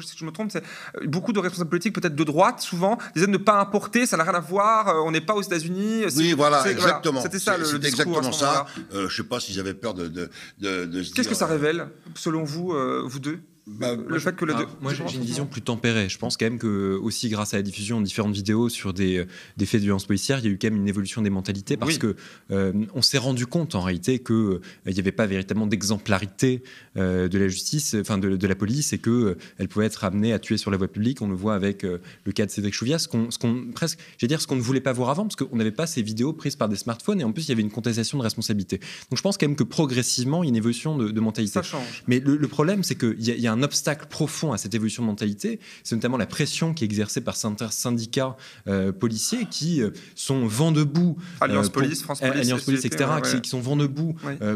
si 0.00 0.16
je 0.16 0.24
me 0.24 0.30
trompe, 0.30 0.52
c'est 0.52 0.62
euh, 0.62 1.06
beaucoup 1.06 1.32
de 1.32 1.40
responsables 1.40 1.70
politiques, 1.70 1.94
peut-être 1.94 2.14
de 2.14 2.24
droite, 2.24 2.60
souvent, 2.60 2.98
disaient 3.14 3.26
de 3.26 3.32
ne 3.32 3.36
pas 3.36 3.60
importer, 3.60 4.06
ça 4.06 4.16
n'a 4.16 4.22
rien 4.22 4.34
à 4.34 4.40
voir, 4.40 4.88
euh, 4.88 5.00
on 5.04 5.10
n'est 5.10 5.20
pas 5.20 5.34
aux 5.34 5.42
États-Unis. 5.42 6.04
Oui, 6.14 6.34
voilà, 6.34 6.70
exactement. 6.70 7.20
C'était 7.20 7.40
ça 7.40 7.56
le, 7.58 7.64
discours 7.64 7.84
exactement 7.86 8.32
ça. 8.32 8.66
je 8.92 8.98
ne 8.98 9.08
sais 9.08 9.24
pas 9.24 9.40
s'ils 9.40 9.58
avaient 9.58 9.74
peur 9.74 9.94
de, 9.94 10.06
de, 10.06 10.30
de, 10.60 11.02
Qu'est-ce 11.14 11.28
que 11.28 11.34
ça 11.34 11.46
révèle, 11.46 11.88
selon 12.14 12.44
vous, 12.44 12.76
vous 13.06 13.18
deux? 13.18 13.40
Bah, 13.66 13.94
le 13.94 14.18
fait 14.18 14.34
que 14.34 14.44
moi 14.80 14.92
j'ai 14.92 15.16
une 15.16 15.22
vision 15.22 15.46
plus 15.46 15.62
tempérée. 15.62 16.08
Je 16.08 16.18
pense 16.18 16.36
quand 16.36 16.46
même 16.46 16.58
que 16.58 16.98
aussi 17.00 17.28
grâce 17.28 17.54
à 17.54 17.58
la 17.58 17.62
diffusion 17.62 18.00
de 18.00 18.04
différentes 18.04 18.34
vidéos 18.34 18.68
sur 18.68 18.92
des, 18.92 19.24
des 19.56 19.66
faits 19.66 19.80
de 19.80 19.84
violence 19.84 20.04
policière, 20.04 20.40
il 20.40 20.44
y 20.46 20.48
a 20.48 20.50
eu 20.50 20.58
quand 20.60 20.66
même 20.66 20.76
une 20.76 20.88
évolution 20.88 21.22
des 21.22 21.30
mentalités 21.30 21.76
parce 21.76 21.96
que 21.96 22.16
euh, 22.50 22.72
on 22.92 23.02
s'est 23.02 23.18
rendu 23.18 23.46
compte 23.46 23.76
en 23.76 23.80
réalité 23.80 24.18
que 24.18 24.32
euh, 24.32 24.60
il 24.86 24.94
n'y 24.94 24.98
avait 24.98 25.12
pas 25.12 25.26
véritablement 25.26 25.68
d'exemplarité 25.68 26.64
euh, 26.96 27.28
de 27.28 27.38
la 27.38 27.46
justice, 27.46 27.94
enfin 28.00 28.18
de, 28.18 28.34
de, 28.34 28.46
la 28.48 28.56
police, 28.56 28.92
et 28.92 28.98
que 28.98 29.36
elle 29.58 29.68
pouvait 29.68 29.86
être 29.86 30.02
amenée 30.02 30.32
à 30.32 30.40
tuer 30.40 30.56
sur 30.56 30.72
la 30.72 30.76
voie 30.76 30.88
publique. 30.88 31.22
On 31.22 31.28
le 31.28 31.36
voit 31.36 31.54
avec 31.54 31.84
le 31.84 32.32
cas 32.32 32.46
de 32.46 32.50
Cédric 32.50 32.74
Chouviat, 32.74 32.98
ce 32.98 33.06
qu'on, 33.06 33.28
presque, 33.72 34.00
j'ai 34.18 34.26
dire 34.26 34.40
ce 34.40 34.48
qu'on 34.48 34.56
ne 34.56 34.60
voulait 34.60 34.80
pas 34.80 34.92
voir 34.92 35.10
avant 35.10 35.22
parce 35.22 35.36
qu'on 35.36 35.56
n'avait 35.56 35.70
pas 35.70 35.86
ces 35.86 36.02
vidéos 36.02 36.32
prises 36.32 36.56
par 36.56 36.68
des 36.68 36.76
smartphones 36.76 37.20
et 37.20 37.24
en 37.24 37.32
plus 37.32 37.44
il 37.46 37.50
y 37.50 37.52
avait 37.52 37.62
une 37.62 37.70
contestation 37.70 38.18
de 38.18 38.24
responsabilité. 38.24 38.78
Donc 38.78 39.18
je 39.18 39.22
pense 39.22 39.38
quand 39.38 39.46
même 39.46 39.56
que 39.56 39.62
progressivement 39.62 40.42
il 40.42 40.46
y 40.46 40.48
a 40.48 40.50
une 40.50 40.56
évolution 40.56 40.96
de, 40.96 41.20
mentalité. 41.20 41.52
Ça 41.52 41.62
change. 41.62 42.02
Mais 42.08 42.18
le, 42.18 42.48
problème 42.48 42.82
c'est 42.82 42.96
qu'il 42.96 43.20
y, 43.20 43.40
y 43.40 43.46
a 43.46 43.51
un 43.52 43.62
obstacle 43.62 44.06
profond 44.08 44.52
à 44.52 44.58
cette 44.58 44.74
évolution 44.74 45.02
de 45.02 45.08
mentalité, 45.08 45.60
c'est 45.84 45.94
notamment 45.94 46.16
la 46.16 46.26
pression 46.26 46.74
qui 46.74 46.84
est 46.84 46.86
exercée 46.86 47.20
par 47.20 47.36
certains 47.36 47.70
syndicats 47.70 48.36
euh, 48.66 48.92
policiers 48.92 49.46
qui 49.50 49.82
euh, 49.82 49.90
sont 50.14 50.46
vent 50.46 50.72
debout. 50.72 51.16
Euh, 51.18 51.44
Alliance 51.44 51.68
Police, 51.68 52.02
France 52.02 52.20
Police, 52.20 52.34
Alliance 52.34 52.62
Police 52.62 52.84
etc., 52.84 53.10
Qui, 53.42 53.48
sont 53.48 53.60
vent 53.60 53.76
debout 53.76 54.14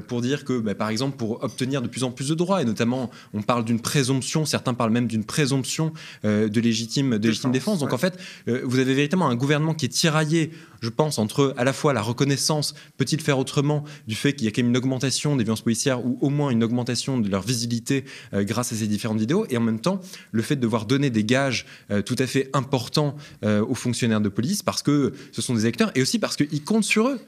pour 0.09 0.23
dire 0.23 0.45
que, 0.45 0.59
bah, 0.59 0.75
par 0.75 0.89
exemple, 0.89 1.17
pour 1.17 1.43
obtenir 1.43 1.83
de 1.83 1.89
plus 1.89 2.05
en 2.05 2.11
plus 2.11 2.29
de 2.29 2.35
droits, 2.35 2.63
et 2.63 2.65
notamment, 2.65 3.11
on 3.35 3.43
parle 3.43 3.65
d'une 3.65 3.81
présomption, 3.81 4.45
certains 4.45 4.75
parlent 4.75 4.93
même 4.93 5.07
d'une 5.07 5.25
présomption 5.25 5.93
de 6.25 6.61
légitime, 6.61 7.19
de 7.19 7.29
légitime 7.29 7.53
défense. 7.53 7.81
Donc, 7.81 7.93
en 7.93 7.99
fait, 7.99 8.19
vous 8.47 8.79
avez 8.79 8.95
véritablement 8.95 9.29
un 9.29 9.35
gouvernement 9.35 9.75
qui 9.75 9.87
est 9.87 9.91
tiraillé 9.91 10.51
je 10.83 10.91
pense, 10.91 11.19
entre 11.19 11.55
à 11.57 11.65
la 11.65 11.73
fois 11.73 11.93
la 11.95 12.03
reconnaissance, 12.03 12.75
peut-il 12.97 13.21
faire 13.21 13.39
autrement, 13.39 13.85
du 14.07 14.15
fait 14.15 14.35
qu'il 14.35 14.45
y 14.45 14.49
a 14.49 14.51
quand 14.51 14.63
même 14.63 14.71
une 14.71 14.77
augmentation 14.77 15.35
des 15.35 15.43
violences 15.43 15.63
policières 15.63 16.05
ou 16.05 16.19
au 16.21 16.29
moins 16.29 16.51
une 16.51 16.63
augmentation 16.63 17.19
de 17.19 17.29
leur 17.29 17.43
visibilité 17.43 18.05
grâce 18.33 18.73
à 18.73 18.77
ces 18.77 18.85
différentes 18.89 19.19
vidéos, 19.19 19.47
et 19.51 19.57
en 19.57 19.61
même 19.61 19.81
temps 19.81 20.01
le 20.33 20.43
fait 20.43 20.57
de 20.57 20.61
devoir 20.61 20.87
donner 20.87 21.11
des 21.11 21.25
gages 21.25 21.67
euh, 21.91 22.03
tout 22.03 22.17
à 22.19 22.27
fait 22.27 22.51
importants 22.53 23.17
euh, 23.45 23.65
aux 23.65 23.75
fonctionnaires 23.75 24.21
de 24.21 24.29
police 24.29 24.63
parce 24.63 24.83
que 24.83 25.13
ce 25.33 25.43
sont 25.43 25.55
des 25.55 25.65
acteurs 25.65 25.91
et 25.95 26.03
aussi 26.03 26.19
parce 26.19 26.37
qu'ils 26.37 26.65
comptent 26.65 26.85
sur 26.85 27.09
eux. 27.09 27.21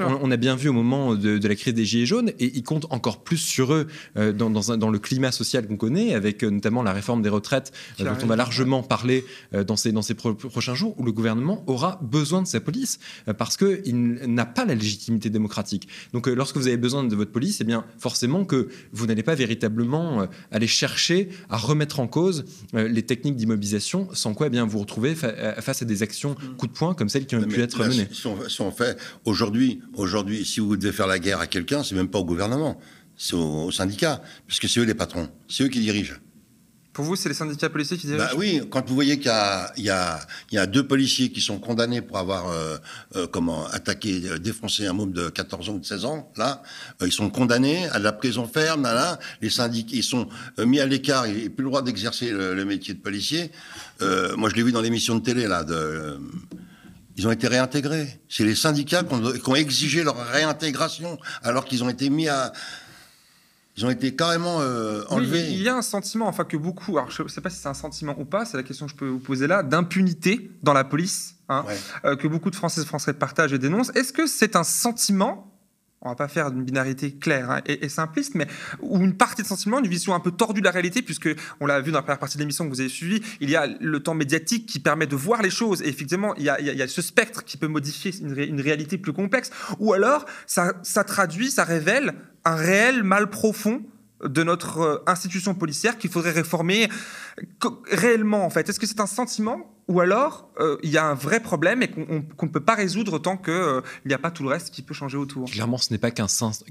On, 0.00 0.30
a 0.30 0.36
bien 0.36 0.56
vu 0.56 0.68
au 0.68 0.72
moment 0.72 1.14
de, 1.14 1.46
la 1.46 1.54
crise 1.54 1.74
des 1.74 1.84
Gilets 1.84 2.06
jaunes 2.06 2.30
et 2.38 2.52
ils 2.54 2.62
comptent 2.62 2.86
encore 2.90 3.22
plus 3.22 3.38
sur 3.38 3.72
eux 3.72 3.86
dans, 4.16 4.50
dans, 4.50 4.90
le 4.90 4.98
climat 4.98 5.32
social 5.32 5.66
qu'on 5.66 5.76
connaît, 5.76 6.14
avec 6.14 6.42
notamment 6.42 6.82
la 6.82 6.92
réforme 6.92 7.22
des 7.22 7.28
retraites 7.28 7.72
dont 7.98 8.16
on 8.22 8.26
va 8.26 8.36
largement 8.36 8.82
parler 8.82 9.24
dans 9.52 9.76
ces, 9.76 9.92
dans 9.92 10.02
ces 10.02 10.14
prochains 10.14 10.74
jours, 10.74 10.94
où 10.98 11.04
le 11.04 11.12
gouvernement 11.12 11.64
aura 11.66 11.98
besoin 12.02 12.42
de 12.42 12.46
sa 12.46 12.60
police. 12.60 12.98
Euh, 13.28 13.34
parce 13.34 13.56
qu'il 13.56 14.20
n'a 14.26 14.46
pas 14.46 14.64
la 14.64 14.74
légitimité 14.74 15.30
démocratique. 15.30 15.88
Donc 16.12 16.28
euh, 16.28 16.34
lorsque 16.34 16.56
vous 16.56 16.66
avez 16.66 16.76
besoin 16.76 17.04
de 17.04 17.14
votre 17.14 17.32
police, 17.32 17.60
eh 17.60 17.64
bien 17.64 17.84
forcément 17.98 18.44
que 18.44 18.68
vous 18.92 19.06
n'allez 19.06 19.22
pas 19.22 19.34
véritablement 19.34 20.22
euh, 20.22 20.26
aller 20.50 20.66
chercher 20.66 20.99
à 21.48 21.56
remettre 21.56 22.00
en 22.00 22.06
cause 22.06 22.44
les 22.72 23.02
techniques 23.02 23.36
d'immobilisation, 23.36 24.08
sans 24.12 24.34
quoi 24.34 24.46
eh 24.46 24.50
bien, 24.50 24.64
vous 24.64 24.72
vous 24.72 24.78
retrouvez 24.80 25.14
face 25.14 25.82
à 25.82 25.84
des 25.84 26.02
actions 26.02 26.32
mm. 26.32 26.56
coup 26.56 26.66
de 26.66 26.72
poing 26.72 26.94
comme 26.94 27.08
celles 27.08 27.26
qui 27.26 27.36
ont 27.36 27.42
pu 27.42 27.60
être 27.60 27.78
menées. 27.84 28.08
Si 28.12 28.60
on, 28.60 28.70
fait 28.70 28.98
aujourd'hui, 29.24 29.80
aujourd'hui, 29.94 30.44
si 30.44 30.60
vous 30.60 30.76
devez 30.76 30.92
faire 30.92 31.06
la 31.06 31.18
guerre 31.18 31.40
à 31.40 31.46
quelqu'un, 31.46 31.82
c'est 31.82 31.94
même 31.94 32.08
pas 32.08 32.18
au 32.18 32.24
gouvernement, 32.24 32.78
c'est 33.16 33.34
aux, 33.34 33.70
syndicats, 33.70 34.22
puisque 34.46 34.68
c'est 34.68 34.80
eux 34.80 34.84
les 34.84 34.94
patrons, 34.94 35.28
c'est 35.48 35.64
eux 35.64 35.68
qui 35.68 35.80
dirigent. 35.80 36.14
Pour 36.92 37.04
vous, 37.04 37.14
c'est 37.14 37.28
les 37.28 37.36
syndicats 37.36 37.70
policiers 37.70 37.96
qui 37.96 38.08
dirigent 38.08 38.24
bah 38.24 38.32
Oui, 38.36 38.62
quand 38.68 38.88
vous 38.88 38.94
voyez 38.94 39.20
qu'il 39.20 39.30
y, 39.78 39.88
a 39.90 40.66
deux 40.66 40.86
policiers 40.86 41.30
qui 41.30 41.40
sont 41.40 41.58
condamnés 41.58 42.02
pour 42.02 42.18
avoir 42.18 42.48
euh, 42.48 42.78
euh, 43.14 43.26
comment, 43.28 43.66
attaqué, 43.68 44.22
euh, 44.24 44.38
défoncé 44.38 44.86
un 44.86 44.92
môme 44.92 45.12
de 45.12 45.28
14 45.28 45.68
ans 45.68 45.74
ou 45.74 45.78
de 45.78 45.84
16 45.84 46.04
ans, 46.04 46.32
là, 46.36 46.62
ils 47.00 47.12
sont 47.12 47.30
condamnés 47.30 47.86
à 47.88 48.00
la 48.00 48.12
prison 48.12 48.48
ferme, 48.48 48.82
là, 48.82 49.20
les 49.40 49.50
syndicats, 49.50 49.94
ils 49.94 50.02
sont 50.02 50.28
mis 50.58 50.80
à 50.80 50.86
l'écart, 50.86 51.28
ils 51.28 51.44
n'ont 51.44 51.50
plus 51.50 51.62
le 51.62 51.70
droit 51.70 51.82
d'exercer 51.82 52.30
le, 52.30 52.64
métier 52.64 52.94
de 52.94 53.00
policier. 53.00 53.52
moi, 54.00 54.50
je 54.50 54.56
l'ai 54.56 54.62
vu 54.62 54.72
dans 54.72 54.82
l'émission 54.82 55.14
de 55.14 55.22
télé, 55.22 55.46
là, 55.46 55.62
de 55.62 56.18
ils 57.20 57.28
ont 57.28 57.32
été 57.32 57.48
réintégrés. 57.48 58.20
C'est 58.30 58.44
les 58.44 58.54
syndicats 58.54 59.02
qui 59.02 59.50
ont, 59.50 59.54
exigé 59.54 60.02
leur 60.02 60.16
réintégration, 60.28 61.18
alors 61.42 61.66
qu'ils 61.66 61.84
ont 61.84 61.90
été 61.90 62.08
mis 62.08 62.28
à, 62.28 62.52
ils 63.76 63.86
ont 63.86 63.90
été 63.90 64.14
carrément 64.14 64.60
euh, 64.60 65.02
enlevés. 65.08 65.42
Oui, 65.42 65.54
il 65.54 65.62
y 65.62 65.68
a 65.68 65.76
un 65.76 65.82
sentiment, 65.82 66.26
enfin 66.26 66.44
que 66.44 66.56
beaucoup, 66.56 66.98
alors 66.98 67.10
je 67.10 67.22
ne 67.22 67.28
sais 67.28 67.40
pas 67.40 67.50
si 67.50 67.58
c'est 67.58 67.68
un 67.68 67.74
sentiment 67.74 68.14
ou 68.18 68.24
pas, 68.24 68.44
c'est 68.44 68.56
la 68.56 68.62
question 68.62 68.86
que 68.86 68.92
je 68.92 68.96
peux 68.96 69.08
vous 69.08 69.18
poser 69.18 69.46
là, 69.46 69.62
d'impunité 69.62 70.50
dans 70.62 70.72
la 70.72 70.84
police, 70.84 71.36
hein, 71.48 71.64
ouais. 71.66 71.76
euh, 72.04 72.16
que 72.16 72.28
beaucoup 72.28 72.50
de 72.50 72.56
Françaises 72.56 72.84
et 72.84 72.86
Français 72.86 73.12
partagent 73.12 73.52
et 73.52 73.58
dénoncent. 73.58 73.90
Est-ce 73.94 74.12
que 74.12 74.26
c'est 74.26 74.56
un 74.56 74.64
sentiment 74.64 75.49
on 76.02 76.08
va 76.08 76.14
pas 76.14 76.28
faire 76.28 76.48
une 76.48 76.64
binarité 76.64 77.12
claire 77.12 77.50
hein, 77.50 77.60
et, 77.66 77.88
simpliste, 77.88 78.34
mais 78.34 78.46
ou 78.80 78.98
une 78.98 79.16
partie 79.16 79.42
de 79.42 79.46
sentiment, 79.46 79.78
une 79.78 79.86
vision 79.86 80.14
un 80.14 80.20
peu 80.20 80.30
tordue 80.30 80.60
de 80.60 80.64
la 80.64 80.70
réalité, 80.70 81.02
puisque 81.02 81.28
on 81.60 81.66
l'a 81.66 81.80
vu 81.80 81.90
dans 81.92 81.98
la 81.98 82.02
première 82.02 82.18
partie 82.18 82.38
de 82.38 82.42
l'émission 82.42 82.64
que 82.64 82.70
vous 82.70 82.80
avez 82.80 82.88
suivie, 82.88 83.22
il 83.40 83.50
y 83.50 83.56
a 83.56 83.66
le 83.66 84.00
temps 84.00 84.14
médiatique 84.14 84.66
qui 84.66 84.78
permet 84.78 85.06
de 85.06 85.16
voir 85.16 85.42
les 85.42 85.50
choses, 85.50 85.82
et 85.82 85.88
effectivement, 85.88 86.34
il 86.36 86.44
y 86.44 86.48
a, 86.48 86.88
ce 86.88 87.02
spectre 87.02 87.44
qui 87.44 87.58
peut 87.58 87.68
modifier 87.68 88.12
une, 88.18 88.32
ré, 88.32 88.46
une 88.46 88.60
réalité 88.60 88.96
plus 88.96 89.12
complexe, 89.12 89.50
ou 89.78 89.92
alors 89.92 90.24
ça, 90.46 90.72
ça 90.82 91.04
traduit, 91.04 91.50
ça 91.50 91.64
révèle 91.64 92.14
un 92.44 92.54
réel 92.54 93.02
mal 93.02 93.28
profond 93.28 93.82
de 94.24 94.42
notre 94.42 95.02
institution 95.06 95.54
policière 95.54 95.98
qu'il 95.98 96.10
faudrait 96.10 96.32
réformer 96.32 96.88
réellement 97.90 98.44
en 98.44 98.50
fait. 98.50 98.68
Est-ce 98.68 98.80
que 98.80 98.86
c'est 98.86 99.00
un 99.00 99.06
sentiment 99.06 99.74
ou 99.90 99.98
alors 99.98 100.48
euh, 100.60 100.76
il 100.84 100.90
y 100.90 100.98
a 100.98 101.04
un 101.04 101.14
vrai 101.14 101.40
problème 101.40 101.82
et 101.82 101.88
qu'on 101.88 102.22
qu 102.22 102.44
ne 102.44 102.50
peut 102.50 102.60
pas 102.60 102.76
résoudre 102.76 103.18
tant 103.18 103.36
qu'il 103.36 103.52
euh, 103.52 103.80
n'y 104.06 104.14
a 104.14 104.18
pas 104.18 104.30
tout 104.30 104.44
le 104.44 104.48
reste 104.48 104.70
qui 104.70 104.82
peut 104.82 104.94
changer 104.94 105.16
autour 105.16 105.50
Clairement, 105.50 105.78
ce 105.78 105.92
n'est 105.92 105.98
pas 105.98 106.12
qu'un 106.12 106.28
sentiment. 106.28 106.62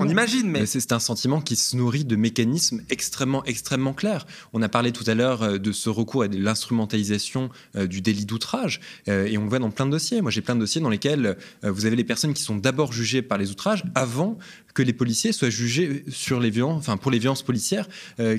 On 0.00 0.08
imagine, 0.08 0.50
mais... 0.50 0.66
C'est 0.66 0.92
un 0.92 0.98
sentiment 0.98 1.40
qui 1.40 1.56
se 1.56 1.74
nourrit 1.74 2.04
de 2.04 2.16
mécanismes 2.16 2.82
extrêmement, 2.90 3.42
extrêmement 3.44 3.94
clairs. 3.94 4.26
On 4.52 4.60
a 4.60 4.68
parlé 4.68 4.92
tout 4.92 5.04
à 5.06 5.14
l'heure 5.14 5.42
euh, 5.42 5.58
de 5.58 5.72
ce 5.72 5.88
recours 5.88 6.24
à 6.24 6.26
l'instrumentalisation 6.26 7.48
euh, 7.76 7.86
du 7.86 8.02
délit 8.02 8.26
d'outrage 8.26 8.80
et 9.06 9.38
on 9.38 9.44
le 9.44 9.48
voit 9.48 9.58
dans 9.58 9.70
plein 9.70 9.86
de 9.86 9.92
dossiers. 9.92 10.20
Moi, 10.20 10.30
j'ai 10.30 10.42
plein 10.42 10.54
de 10.54 10.60
dossiers 10.60 10.82
dans 10.82 10.90
lesquels 10.90 11.38
vous 11.62 11.86
avez 11.86 11.96
les 11.96 12.04
personnes 12.04 12.34
qui 12.34 12.42
sont 12.42 12.56
d'abord 12.56 12.92
jugées 12.92 13.22
par 13.22 13.38
les 13.38 13.50
outrages 13.50 13.84
avant 13.94 14.36
que 14.76 14.82
les 14.82 14.92
policiers 14.92 15.32
soient 15.32 15.50
jugés 15.50 16.04
sur 16.08 16.38
les 16.38 16.50
violences, 16.50 16.78
enfin 16.78 16.98
pour 16.98 17.10
les 17.10 17.18
violences 17.18 17.42
policières 17.42 17.88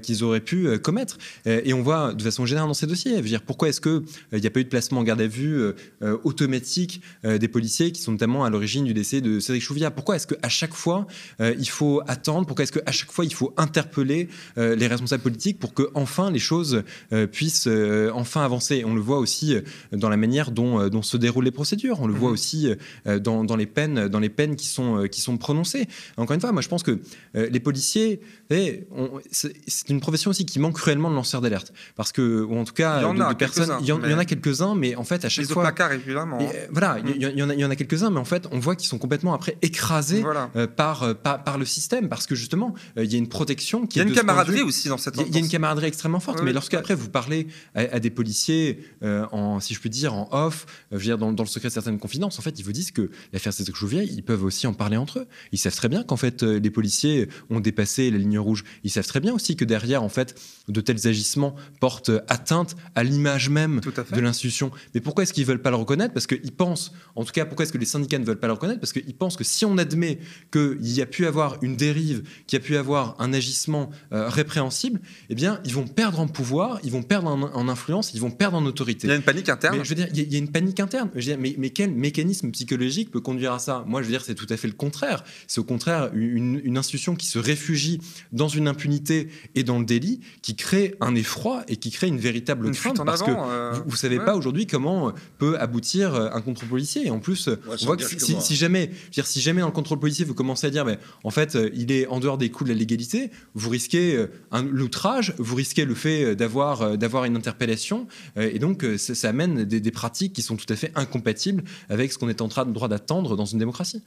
qu'ils 0.04 0.24
auraient 0.24 0.40
pu 0.40 0.78
commettre. 0.80 1.18
et 1.46 1.74
on 1.74 1.82
voit 1.82 2.14
de 2.14 2.22
façon 2.22 2.46
générale 2.46 2.70
dans 2.70 2.74
ces 2.74 2.88
dossiers, 2.88 3.18
je 3.18 3.22
veux 3.22 3.28
dire, 3.28 3.42
pourquoi 3.42 3.70
est-ce 3.70 3.82
que 3.82 4.04
il 4.32 4.40
n'y 4.40 4.48
a 4.48 4.52
pas 4.52 4.60
eu 4.60 4.64
de 4.64 4.70
placement 4.70 5.00
en 5.00 5.04
garde 5.04 5.22
à 5.22 5.28
vue 5.28 5.74
euh, 6.04 6.18
automatique 6.24 7.02
euh, 7.26 7.40
des 7.40 7.48
policiers 7.48 7.92
qui 7.92 8.02
sont 8.02 8.12
notamment 8.12 8.46
à 8.46 8.52
l'origine 8.52 8.86
du 8.86 8.94
décès 8.94 9.20
de 9.20 9.40
Cédric 9.40 9.64
Chouviat? 9.64 9.90
Pourquoi 9.90 10.16
est-ce 10.16 10.28
qu'à 10.28 10.50
chaque 10.50 10.74
fois 10.76 11.08
euh, 11.42 11.56
il 11.58 11.68
faut 11.68 12.02
attendre? 12.08 12.46
Pourquoi 12.46 12.64
est-ce 12.64 12.72
qu'à 12.72 12.92
chaque 12.92 13.12
fois 13.12 13.26
il 13.26 13.34
faut 13.34 13.54
interpeller 13.58 14.30
les 14.58 14.88
responsables 14.88 15.24
politiques 15.24 15.60
pour 15.60 15.74
que 15.74 15.90
enfin 15.96 16.32
les 16.32 16.40
choses 16.40 16.84
puissent 17.32 17.68
enfin 18.14 18.44
avancer? 18.44 18.84
On 18.86 18.94
le 18.94 19.02
voit 19.02 19.20
aussi 19.20 19.56
dans 19.92 20.10
la 20.10 20.18
manière 20.18 20.52
dont, 20.52 20.88
dont, 20.90 21.02
se 21.02 21.18
déroulent 21.18 21.46
les 21.46 21.52
procédures. 21.52 22.00
On 22.02 22.08
le 22.08 22.14
voit 22.14 22.30
aussi 22.30 22.70
dans, 23.06 23.44
dans, 23.44 23.56
les 23.56 23.66
peines, 23.66 24.08
dans 24.08 24.20
les 24.20 24.30
peines 24.30 24.56
qui 24.56 24.68
sont, 24.68 25.08
qui 25.12 25.22
sont 25.22 25.38
prononcées. 25.38 25.88
Encore 26.28 26.36
une 26.36 26.42
fois, 26.42 26.52
moi 26.52 26.62
je 26.62 26.68
pense 26.68 26.84
que 26.84 27.00
les 27.34 27.62
policiers, 27.62 28.20
c'est 28.50 29.90
une 29.90 30.00
profession 30.00 30.32
aussi 30.32 30.46
qui 30.46 30.60
manque 30.60 30.76
cruellement 30.76 31.10
de 31.10 31.16
lanceurs 31.16 31.42
d'alerte. 31.42 31.74
Parce 31.96 32.12
que, 32.12 32.44
ou 32.44 32.58
en 32.58 32.64
tout 32.64 32.74
cas, 32.74 33.00
il 33.00 33.02
y 33.04 33.06
en 33.06 33.14
de, 33.14 33.22
a 33.22 33.34
de 33.34 33.38
personnes, 33.38 33.72
il 33.82 33.86
y, 33.86 33.92
en, 33.92 33.98
mais... 33.98 34.08
il 34.08 34.12
y 34.12 34.14
en 34.14 34.20
a 34.20 34.26
quelques-uns, 34.26 34.76
mais 34.76 34.96
en 34.96 35.04
fait, 35.04 35.26
à 35.26 35.30
chaque 35.30 35.48
les 35.48 35.54
fois. 35.54 35.74
évidemment. 35.94 36.40
Et, 36.40 36.46
euh, 36.46 36.68
voilà, 36.72 36.98
il, 37.06 37.22
y, 37.22 37.26
y, 37.26 37.44
en 37.44 37.50
a, 37.50 37.54
il 37.54 37.60
y 37.60 37.66
en 37.66 37.70
a 37.70 37.76
quelques-uns, 37.76 38.10
mais 38.10 38.20
en 38.20 38.26
fait, 38.26 38.48
on 38.52 38.60
voit 38.60 38.76
qu'ils 38.76 38.88
sont 38.88 38.98
complètement 38.98 39.34
après 39.34 39.58
écrasés 39.62 40.22
voilà. 40.22 40.50
euh, 40.56 40.68
par, 40.68 41.04
euh, 41.04 41.14
par, 41.14 41.44
par, 41.44 41.58
le 41.58 41.66
système, 41.66 42.10
parce 42.10 42.26
que 42.26 42.36
justement, 42.36 42.74
euh, 42.98 43.04
il 43.04 43.12
y 43.12 43.16
a 43.16 43.18
une 43.18 43.28
protection 43.28 43.86
qui 43.86 44.00
Il 44.00 44.04
y 44.04 44.06
a 44.06 44.08
une 44.08 44.16
camaraderie 44.16 44.62
aussi 44.62 44.88
dans 44.88 44.98
cette 44.98 45.16
Il 45.18 45.34
y 45.34 45.38
a 45.38 45.40
une 45.40 45.50
camaraderie 45.50 45.88
extrêmement 45.88 46.20
forte, 46.20 46.38
Oui, 46.40 46.46
mais 46.46 46.52
oui. 46.52 46.56
lorsque 46.56 46.74
après 46.74 46.96
vous 46.96 47.10
parlez 47.10 47.48
à, 47.76 47.82
à 47.82 48.00
des 48.00 48.10
policiers, 48.10 48.80
en, 49.02 49.60
si 49.60 49.74
je 49.74 49.80
puis 49.80 49.90
dire, 49.90 50.14
en 50.14 50.30
off, 50.32 50.66
je 50.92 50.98
veux 50.98 51.04
dire, 51.04 51.18
dans, 51.18 51.32
dans, 51.32 51.44
le 51.44 51.50
secret 51.50 51.70
de 51.70 51.74
certaines 51.74 52.00
confidences, 52.00 52.40
en 52.40 52.42
fait, 52.42 52.60
ils 52.60 52.64
vous 52.64 52.72
disent 52.72 52.92
que 52.92 53.10
l'affaire 53.34 53.54
Cédric 53.54 53.76
Chouvier, 53.76 54.04
ils 54.04 54.24
peuvent 54.24 54.44
aussi 54.44 54.68
en 54.68 54.74
parler 54.74 54.98
entre 54.98 55.20
eux. 55.20 55.28
Ils 55.52 55.58
savent 55.58 55.76
très 55.76 55.90
bien 55.90 56.04
qu'en 56.04 56.18
fait, 56.18 56.44
les 56.44 56.72
policiers 56.72 57.30
ont 57.50 57.60
dépassé 57.60 58.10
la 58.12 58.18
ligne 58.18 58.37
rouge. 58.40 58.64
Ils 58.84 58.92
savent 58.92 59.08
très 59.08 59.20
bien 59.20 59.34
aussi 59.34 59.56
que 59.56 59.66
derrière, 59.66 60.04
en 60.04 60.10
fait, 60.10 60.40
de 60.68 60.82
tels 60.82 61.08
agissements 61.08 61.56
portent 61.80 62.12
atteinte 62.28 62.76
à 62.96 63.04
l'image 63.04 63.50
même 63.50 63.82
de 64.12 64.20
l'institution. 64.20 64.72
Mais 64.94 65.02
pourquoi 65.02 65.24
est-ce 65.24 65.34
qu'ils 65.34 65.46
veulent 65.46 65.62
pas 65.62 65.70
le 65.70 65.76
reconnaître? 65.76 66.14
Parce 66.14 66.28
qu'ils 66.28 66.52
pensent, 66.52 66.92
en 67.16 67.24
tout 67.24 67.32
cas, 67.32 67.46
pourquoi 67.46 67.64
est-ce 67.64 67.74
que 67.74 67.78
les 67.78 67.86
syndicats 67.86 68.20
ne 68.20 68.26
veulent 68.26 68.40
pas 68.40 68.48
le 68.48 68.54
reconnaître? 68.54 68.80
Parce 68.80 68.94
qu'ils 68.94 69.16
pensent 69.16 69.38
que 69.38 69.44
si 69.44 69.66
on 69.66 69.78
admet 69.78 70.20
qu'il 70.52 70.78
y 70.82 71.02
a 71.02 71.06
pu 71.06 71.26
avoir 71.26 71.58
une 71.62 71.76
dérive, 71.76 72.24
qu'il 72.46 72.60
y 72.60 72.62
a 72.62 72.66
pu 72.66 72.78
avoir 72.78 73.16
un 73.20 73.34
agissement 73.34 73.90
euh, 74.12 74.30
répréhensible, 74.30 75.00
eh 75.30 75.36
bien, 75.36 75.60
ils 75.66 75.74
vont 75.74 75.88
perdre 75.88 76.20
en 76.20 76.28
pouvoir, 76.28 76.80
ils 76.84 76.92
vont 76.92 77.04
perdre 77.04 77.28
en, 77.28 77.42
en, 77.42 77.70
influence, 77.70 78.14
ils 78.14 78.22
vont 78.22 78.32
perdre 78.32 78.58
en 78.58 78.66
autorité. 78.66 79.08
Il 79.08 79.10
y 79.10 79.14
a 79.14 79.16
une 79.16 79.22
panique 79.22 79.50
interne. 79.50 79.78
Mais, 79.78 79.84
je 79.84 79.90
veux 79.90 79.96
dire, 79.96 80.08
il 80.12 80.18
y, 80.18 80.22
a, 80.22 80.24
il 80.24 80.34
y 80.34 80.36
a 80.36 80.40
une 80.40 80.52
panique 80.52 80.80
interne. 80.80 81.10
Je 81.14 81.20
veux 81.20 81.26
dire, 81.26 81.38
mais, 81.40 81.56
mais, 81.58 81.70
quel 81.70 81.92
mécanisme 81.92 82.52
psychologique 82.52 83.12
peut 83.12 83.22
conduire 83.22 83.54
à 83.54 83.60
ça? 83.60 83.84
Moi, 83.88 84.02
je 84.02 84.08
veux 84.08 84.12
dire, 84.12 84.24
c'est 84.24 84.36
tout 84.36 84.48
à 84.50 84.58
fait 84.58 84.68
le 84.68 84.74
contraire. 84.74 85.24
C'est 85.48 85.60
au 85.60 85.64
contraire 85.64 86.10
une, 86.14 86.62
une, 86.64 86.78
institution 86.78 87.16
qui 87.16 87.26
se 87.26 87.40
réfugie 87.40 88.00
dans 88.32 88.48
une 88.48 88.68
impunité 88.68 89.30
et 89.56 89.64
dans 89.64 89.80
le 89.80 89.86
délit, 89.86 90.22
qui 90.42 90.56
crée 90.56 90.96
un 91.02 91.16
effroi 91.16 91.64
et 91.68 91.78
qui 91.78 91.92
crée 91.92 92.08
une 92.08 92.20
véritable 92.20 92.68
une 92.68 92.74
crainte. 92.74 93.04
Parce 93.06 93.22
avant, 93.22 93.46
que 93.46 93.52
euh... 93.52 93.72
vous, 93.74 93.84
vous 93.92 93.96
savez 93.96 94.20
ouais. 94.20 94.26
pas 94.26 94.36
aujourd'hui 94.36 94.68
comment 94.68 95.14
peut 95.38 95.58
aboutir 95.60 96.16
un 96.16 96.42
contrôle 96.42 96.70
policier. 96.70 97.08
Et 97.08 97.10
en 97.10 97.20
plus, 97.20 97.48
Ouais, 97.48 97.56
on 97.82 97.86
voit 97.86 97.98
que 97.98 98.04
si, 98.04 98.16
que 98.18 98.32
moi. 98.34 98.42
si 98.42 98.56
jamais, 98.56 98.90
je 98.92 99.06
veux 99.06 99.12
dire, 99.12 99.28
si 99.28 99.42
jamais 99.42 99.62
dans 99.62 99.68
le 99.68 99.74
contrôle 99.74 100.00
policier 100.00 100.26
vous 100.26 100.34
commencez 100.34 100.68
à 100.68 100.70
dire, 100.70 100.86
mais 100.86 100.98
en 101.24 101.30
fait, 101.32 101.56
euh, 101.56 101.70
il 101.74 101.92
est 101.92 102.08
en 102.08 102.20
dehors 102.20 102.38
des 102.38 102.50
coûts 102.50 102.64
de 102.64 102.70
la 102.70 102.76
légalité, 102.76 103.32
vous 103.54 103.70
risquez 103.70 104.16
euh, 104.16 104.28
un- 104.52 104.64
l'outrage, 104.64 105.34
vous 105.38 105.56
risquez 105.56 105.86
le 105.86 105.96
fait 105.96 106.24
euh, 106.24 106.36
d'avoir 106.36 106.82
euh, 106.82 106.96
d'avoir 106.98 107.26
une 107.26 107.36
interpellation, 107.36 108.08
euh, 108.38 108.50
et 108.54 108.60
donc 108.60 108.84
euh, 108.84 108.98
ça, 108.98 109.16
ça 109.16 109.30
amène 109.30 109.64
des, 109.66 109.80
des 109.80 109.92
pratiques 109.92 110.34
qui 110.34 110.42
sont 110.42 110.56
tout 110.58 110.66
à 110.70 110.76
fait 110.76 110.92
incompatibles 110.96 111.64
avec 111.90 112.12
ce 112.12 112.18
qu'on 112.18 112.30
est 112.30 112.42
en 112.42 112.48
train 112.48 112.66
de 112.66 112.72
droit 112.74 112.88
d'attendre 112.88 113.36
dans 113.36 113.46
une 113.46 113.60
démocratie. 113.60 114.04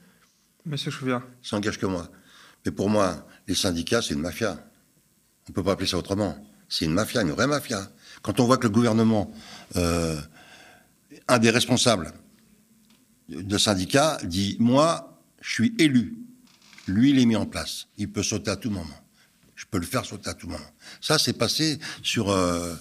Monsieur 0.65 0.91
Chouviat. 0.91 1.23
Ça 1.41 1.57
engage 1.57 1.79
que 1.79 1.85
moi. 1.85 2.09
Mais 2.65 2.71
pour 2.71 2.89
moi, 2.89 3.25
les 3.47 3.55
syndicats, 3.55 4.01
c'est 4.01 4.13
une 4.13 4.21
mafia. 4.21 4.57
On 5.47 5.51
ne 5.51 5.53
peut 5.53 5.63
pas 5.63 5.73
appeler 5.73 5.87
ça 5.87 5.97
autrement. 5.97 6.37
C'est 6.69 6.85
une 6.85 6.93
mafia, 6.93 7.21
une 7.21 7.31
vraie 7.31 7.47
mafia. 7.47 7.91
Quand 8.21 8.39
on 8.39 8.45
voit 8.45 8.57
que 8.57 8.63
le 8.63 8.69
gouvernement, 8.69 9.31
euh, 9.75 10.19
un 11.27 11.39
des 11.39 11.49
responsables 11.49 12.13
de 13.29 13.57
syndicats, 13.57 14.17
dit 14.23 14.57
Moi, 14.59 15.19
je 15.41 15.51
suis 15.51 15.75
élu. 15.79 16.17
Lui, 16.87 17.11
il 17.11 17.19
est 17.19 17.25
mis 17.25 17.35
en 17.35 17.45
place. 17.45 17.87
Il 17.97 18.11
peut 18.11 18.23
sauter 18.23 18.51
à 18.51 18.55
tout 18.55 18.69
moment. 18.69 18.87
Je 19.55 19.65
peux 19.69 19.79
le 19.79 19.85
faire 19.85 20.05
sauter 20.05 20.29
à 20.29 20.33
tout 20.33 20.47
moment. 20.47 20.59
Ça, 21.01 21.19
c'est 21.19 21.33
passé 21.33 21.79
sur, 22.01 22.29
euh, 22.29 22.73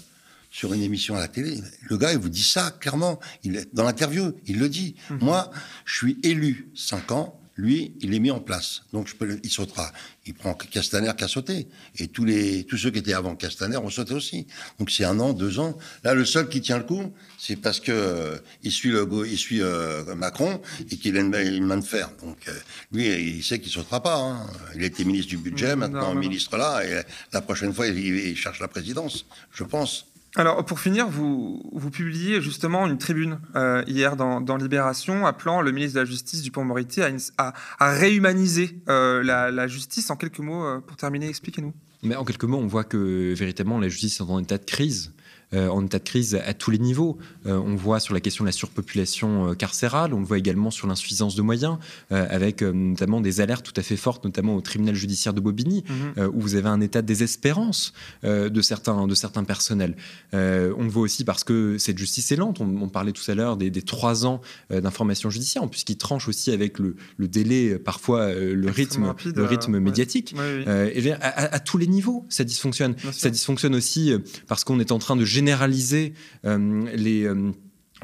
sur 0.51 0.73
une 0.73 0.83
émission 0.83 1.17
à 1.17 1.21
la 1.21 1.29
télé. 1.29 1.61
Le 1.83 1.97
gars, 1.97 2.13
il 2.13 2.19
vous 2.19 2.29
dit 2.29 2.43
ça 2.43 2.71
clairement. 2.71 3.21
Il 3.43 3.67
dans 3.73 3.85
l'interview, 3.85 4.33
il 4.47 4.59
le 4.59 4.69
dit. 4.69 4.97
Mhm. 5.11 5.19
Moi, 5.21 5.51
je 5.85 5.97
suis 5.97 6.19
élu 6.23 6.71
5 6.75 7.13
ans. 7.13 7.40
Lui, 7.61 7.93
il 8.01 8.15
est 8.15 8.19
mis 8.21 8.31
en 8.31 8.41
place. 8.41 8.83
Donc, 8.95 9.07
je 9.09 9.15
peux 9.15 9.39
il 9.45 9.51
sautera. 9.51 9.93
Il 10.25 10.33
prend 10.35 10.55
Castaner 10.55 11.13
qui 11.19 11.25
a 11.25 11.29
sauté. 11.29 11.67
Et 11.99 12.09
tous, 12.09 12.25
les, 12.25 12.65
tous 12.65 12.79
ceux 12.79 12.91
qui 12.91 13.01
étaient 13.01 13.13
avant 13.13 13.37
Castaner 13.37 13.77
ont 13.77 13.91
sauté 13.91 14.15
aussi. 14.15 14.47
Donc, 14.79 14.91
c'est 14.91 15.05
un 15.05 15.19
an, 15.21 15.35
deux 15.35 15.59
ans. 15.59 15.77
Là, 16.03 16.15
le 16.15 16.25
seul 16.25 16.49
qui 16.49 16.63
tient 16.63 16.79
le 16.79 16.85
coup, 16.85 17.13
c'est 17.39 17.57
parce 17.57 17.79
que 17.79 17.93
euh, 17.93 18.39
il 18.63 18.73
suit, 18.73 18.91
le, 18.91 19.07
il 19.27 19.37
suit 19.37 19.61
euh, 19.61 20.15
Macron 20.15 20.63
et 20.91 20.97
qu'il 20.97 21.17
a 21.19 21.21
une, 21.21 21.29
main- 21.29 21.45
une 21.45 21.67
main 21.67 21.77
de 21.77 21.85
fer. 21.85 22.11
Donc, 22.23 22.39
euh, 22.49 22.53
lui, 22.93 23.07
il 23.37 23.43
sait 23.45 23.59
qu'il 23.61 23.71
sautera 23.71 24.03
pas. 24.03 24.17
hein. 24.17 24.47
Il 24.75 24.83
était 24.83 25.05
ministre 25.05 25.29
du 25.29 25.37
budget, 25.37 25.77
maintenant 25.77 26.09
non, 26.09 26.15
non. 26.15 26.21
ministre 26.21 26.57
là. 26.57 26.83
Et 26.87 27.03
la 27.33 27.41
prochaine 27.43 27.75
fois, 27.75 27.89
il, 27.89 27.99
il 27.99 28.37
cherche 28.37 28.61
la 28.61 28.69
présidence, 28.69 29.27
je 29.53 29.65
pense. 29.65 30.07
Alors, 30.37 30.65
pour 30.65 30.79
finir, 30.79 31.09
vous, 31.09 31.61
publiez 31.93 32.41
justement 32.41 32.87
une 32.87 32.99
tribune 32.99 33.41
euh, 33.57 33.83
hier 33.89 34.17
dans, 34.17 34.57
Libération 34.57 35.27
appelant 35.27 35.61
le 35.61 35.73
ministre 35.73 35.97
de 35.97 36.01
la 36.01 36.05
Justice, 36.05 36.43
Dupont-Moretti, 36.43 37.01
à, 37.37 37.53
à, 37.79 37.93
réhumaniser 37.93 38.79
euh, 38.89 39.25
la, 39.25 39.51
la, 39.51 39.67
justice. 39.67 40.09
En 40.11 40.17
quelques 40.17 40.39
mots, 40.39 40.65
euh, 40.65 40.81
pour 40.81 40.97
terminer, 40.97 41.29
expliquez-nous. 41.29 41.75
Mais 42.03 42.15
en 42.15 42.25
quelques 42.25 42.45
mots, 42.45 42.59
on 42.59 42.67
voit 42.67 42.85
que 42.85 43.35
véritablement 43.35 43.81
la 43.81 43.89
justice 43.89 44.21
est 44.21 44.23
en 44.23 44.39
état 44.39 44.59
de 44.59 44.65
crise. 44.65 45.13
En 45.53 45.85
état 45.85 45.99
de 45.99 46.05
crise 46.05 46.37
à 46.37 46.55
tous 46.55 46.71
les 46.71 46.79
niveaux. 46.79 47.19
on 47.45 47.75
voit 47.75 48.01
sur 48.01 48.15
la 48.15 48.21
question 48.21 48.45
de 48.45 48.49
la 48.49 48.53
surpopulation 48.53 49.55
carcérale, 49.55 50.15
on 50.15 50.21
le 50.21 50.25
voit 50.25 50.39
également 50.39 50.71
sur 50.71 50.87
l'insuffisance 50.87 51.35
de 51.35 51.43
moyens, 51.43 51.79
avec 52.11 52.63
notamment 52.63 53.21
des 53.21 53.41
alertes 53.41 53.65
tout 53.65 53.79
à 53.79 53.83
fait 53.83 53.97
fortes, 53.97 54.25
notamment 54.25 54.55
au 54.55 54.61
tribunal 54.61 54.95
judiciaire 54.95 55.35
de 55.35 55.41
Bobigny, 55.41 55.85
mhm. 55.89 56.31
où 56.33 56.41
vous 56.41 56.55
avez 56.55 56.69
un 56.69 56.81
état 56.81 57.03
de 57.03 57.07
désespérance 57.07 57.93
de, 58.23 58.63
certains, 58.63 59.07
de 59.07 59.15
certains 59.15 59.45
personnels. 59.45 59.97
on 60.33 60.37
le 60.37 60.89
voit 60.89 61.03
aussi 61.03 61.25
parce 61.25 61.45
que 61.45 61.79
cette 61.79 61.99
justice 61.99 62.31
est 62.33 62.37
lente. 62.37 62.61
On, 62.61 62.89
parlait 62.89 63.13
tout 63.13 63.29
à 63.31 63.35
l'heure 63.35 63.57
des, 63.57 63.83
trois 63.83 64.27
ans 64.27 64.41
d'information 64.71 65.31
judiciaire, 65.31 65.69
puisqu'il 65.69 65.97
tranche 65.97 66.29
aussi 66.29 66.51
avec 66.53 66.79
le, 66.79 66.95
délai, 67.19 67.79
parfois 67.79 68.33
le 68.33 68.71
rythme, 68.71 69.15
le 69.25 69.45
rythme 69.45 69.79
médiatique. 69.79 70.35
et 70.35 71.13
à, 71.13 71.55
à, 71.55 71.61
tous 71.61 71.79
les 71.79 71.87
niveaux, 71.87 72.25
ça 72.29 72.45
dysfonctionne. 72.45 72.95
Ça 73.13 73.31
dysfonctionne 73.31 73.75
aussi 73.75 74.13
euh, 74.13 74.19
parce 74.47 74.65
qu'on 74.65 74.81
est 74.81 74.93
en 74.93 74.99
train 74.99 75.17
de 75.17 75.25
généraliser 75.41 76.13
euh, 76.45 76.85
les, 76.95 77.25
euh, 77.25 77.51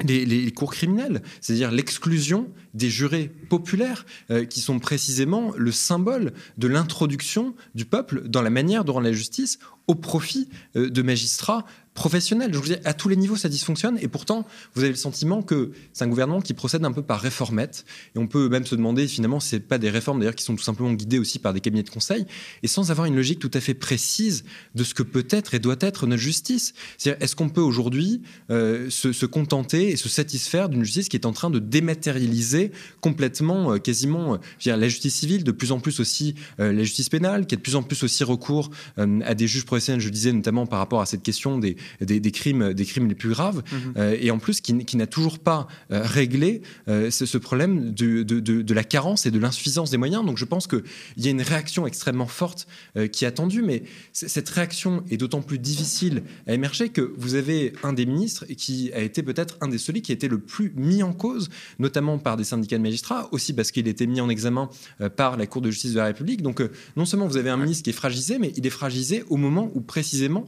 les, 0.03 0.25
les, 0.25 0.51
cours 0.51 0.71
criminels, 0.71 1.21
c'est-à-dire 1.39 1.71
l'exclusion 1.71 2.49
des 2.73 2.89
jurés 2.89 3.31
populaires 3.49 4.05
qui 4.49 4.61
sont 4.61 4.77
précisément 4.77 5.53
le 5.57 5.71
symbole 5.71 6.33
de 6.59 6.67
l'introduction 6.67 7.55
du 7.73 7.85
peuple 7.85 8.27
dans 8.27 8.43
la 8.43 8.51
manière 8.51 8.85
de 8.85 8.91
rendre 8.91 9.05
la 9.07 9.13
justice 9.13 9.57
au 9.87 9.95
profit 9.95 10.49
de 10.75 11.01
magistrats 11.01 11.65
professionnel. 11.97 12.51
Je 12.53 12.59
vous 12.59 12.65
dis, 12.65 12.75
à 12.85 12.93
tous 12.93 13.09
les 13.09 13.15
niveaux, 13.15 13.35
ça 13.35 13.49
dysfonctionne. 13.49 13.97
Et 14.01 14.07
pourtant, 14.07 14.45
vous 14.75 14.83
avez 14.83 14.91
le 14.91 14.97
sentiment 14.97 15.41
que 15.41 15.71
c'est 15.93 16.03
un 16.03 16.07
gouvernement 16.07 16.41
qui 16.41 16.53
procède 16.53 16.85
un 16.85 16.91
peu 16.91 17.01
par 17.01 17.19
réformette. 17.19 17.85
Et 18.15 18.19
on 18.19 18.27
peut 18.27 18.49
même 18.49 18.67
se 18.67 18.75
demander, 18.75 19.07
finalement, 19.07 19.39
si 19.39 19.49
ce 19.49 19.55
pas 19.57 19.79
des 19.79 19.89
réformes 19.89 20.19
d'ailleurs 20.19 20.35
qui 20.35 20.43
sont 20.43 20.55
tout 20.55 20.63
simplement 20.63 20.93
guidées 20.93 21.17
aussi 21.17 21.39
par 21.39 21.53
des 21.53 21.59
cabinets 21.59 21.83
de 21.83 21.89
conseil, 21.89 22.27
et 22.61 22.67
sans 22.67 22.91
avoir 22.91 23.07
une 23.07 23.15
logique 23.15 23.39
tout 23.39 23.49
à 23.51 23.59
fait 23.59 23.73
précise 23.73 24.45
de 24.75 24.83
ce 24.83 24.93
que 24.93 25.01
peut 25.01 25.25
être 25.31 25.55
et 25.55 25.59
doit 25.59 25.75
être 25.79 26.05
notre 26.05 26.21
justice. 26.21 26.75
C'est-à-dire, 26.99 27.21
est-ce 27.21 27.35
qu'on 27.35 27.49
peut 27.49 27.61
aujourd'hui 27.61 28.21
euh, 28.51 28.91
se, 28.91 29.25
contenter 29.25 29.89
et 29.89 29.95
se 29.95 30.07
satisfaire 30.07 30.69
d'une 30.69 30.83
justice 30.83 31.09
qui 31.09 31.17
est 31.17 31.25
en 31.25 31.33
train 31.33 31.49
de 31.49 31.57
dématérialiser 31.57 32.71
complètement, 33.01 33.73
euh, 33.73 33.77
quasiment, 33.79 34.35
euh, 34.35 34.37
la 34.77 34.87
justice 34.87 35.15
civile, 35.15 35.43
de 35.43 35.51
plus 35.51 35.71
en 35.71 35.79
plus 35.79 35.99
aussi 35.99 36.35
la 36.59 36.83
justice 36.83 37.09
pénale, 37.09 37.47
qui 37.47 37.55
a 37.55 37.57
de 37.57 37.61
plus 37.61 37.75
en 37.75 37.81
plus 37.81 38.03
aussi 38.03 38.23
recours 38.23 38.69
à 38.97 39.33
des 39.33 39.47
juges 39.47 39.65
professionnels, 39.65 40.01
je 40.01 40.09
disais 40.09 40.31
notamment 40.31 40.65
par 40.65 40.79
rapport 40.79 41.01
à 41.01 41.05
cette 41.05 41.23
question 41.23 41.57
des, 41.57 41.77
des, 42.01 42.31
crimes, 42.31 42.73
des 42.73 42.85
crimes 42.85 43.07
les 43.07 43.15
plus 43.15 43.29
graves, 43.29 43.63
mhm. 43.71 43.93
euh, 43.97 44.17
et 44.19 44.31
en 44.31 44.39
plus 44.39 44.61
qui, 44.61 44.73
n'a 44.95 45.07
toujours 45.07 45.39
pas 45.39 45.67
euh, 45.91 46.01
réglé 46.03 46.61
euh, 46.87 47.11
ce, 47.11 47.37
problème 47.37 47.93
de, 47.93 48.23
de, 48.23 48.73
la 48.73 48.83
carence 48.83 49.25
et 49.25 49.31
de 49.31 49.39
l'insuffisance 49.39 49.91
des 49.91 49.97
moyens. 49.97 50.25
Donc 50.25 50.37
je 50.37 50.45
pense 50.45 50.67
qu'il 50.67 50.83
y 51.17 51.27
a 51.27 51.31
une 51.31 51.41
réaction 51.41 51.87
extrêmement 51.87 52.27
forte 52.27 52.67
qui 53.11 53.25
est 53.25 53.27
attendue, 53.27 53.61
mais 53.61 53.83
cette 54.11 54.49
réaction 54.49 55.03
est 55.09 55.17
d'autant 55.17 55.41
plus 55.41 55.59
difficile 55.59 56.23
à 56.47 56.53
émerger 56.53 56.89
que 56.89 57.13
vous 57.17 57.35
avez 57.35 57.73
un 57.83 57.93
des 57.93 58.05
ministres 58.05 58.45
qui 58.45 58.91
a 58.93 59.01
été 59.01 59.23
peut-être 59.23 59.57
un 59.61 59.67
des 59.67 59.77
celui 59.77 60.01
qui 60.01 60.11
a 60.11 60.15
été 60.15 60.27
le 60.27 60.39
plus 60.39 60.73
mis 60.75 61.03
en 61.03 61.13
cause, 61.13 61.49
notamment 61.79 62.17
par 62.17 62.37
des 62.37 62.43
syndicats 62.43 62.77
de 62.77 62.83
magistrats, 62.83 63.29
aussi 63.31 63.53
parce 63.53 63.71
qu'il 63.71 63.87
était 63.87 64.07
mis 64.07 64.21
en 64.21 64.29
examen 64.29 64.69
par 65.15 65.37
la 65.37 65.47
Cour 65.47 65.61
de 65.61 65.69
justice 65.69 65.93
de 65.93 65.99
la 65.99 66.05
République. 66.05 66.41
Donc 66.41 66.61
non 66.95 67.05
seulement 67.05 67.27
vous 67.27 67.37
avez 67.37 67.49
un 67.49 67.57
ministre 67.57 67.83
qui 67.83 67.91
est 67.91 67.93
fragilisé, 67.93 68.37
mais 68.39 68.53
il 68.57 68.65
est 68.65 68.71
fragilisé 68.71 69.23
au 69.29 69.37
moment 69.37 69.71
où 69.73 69.81
précisément 69.81 70.47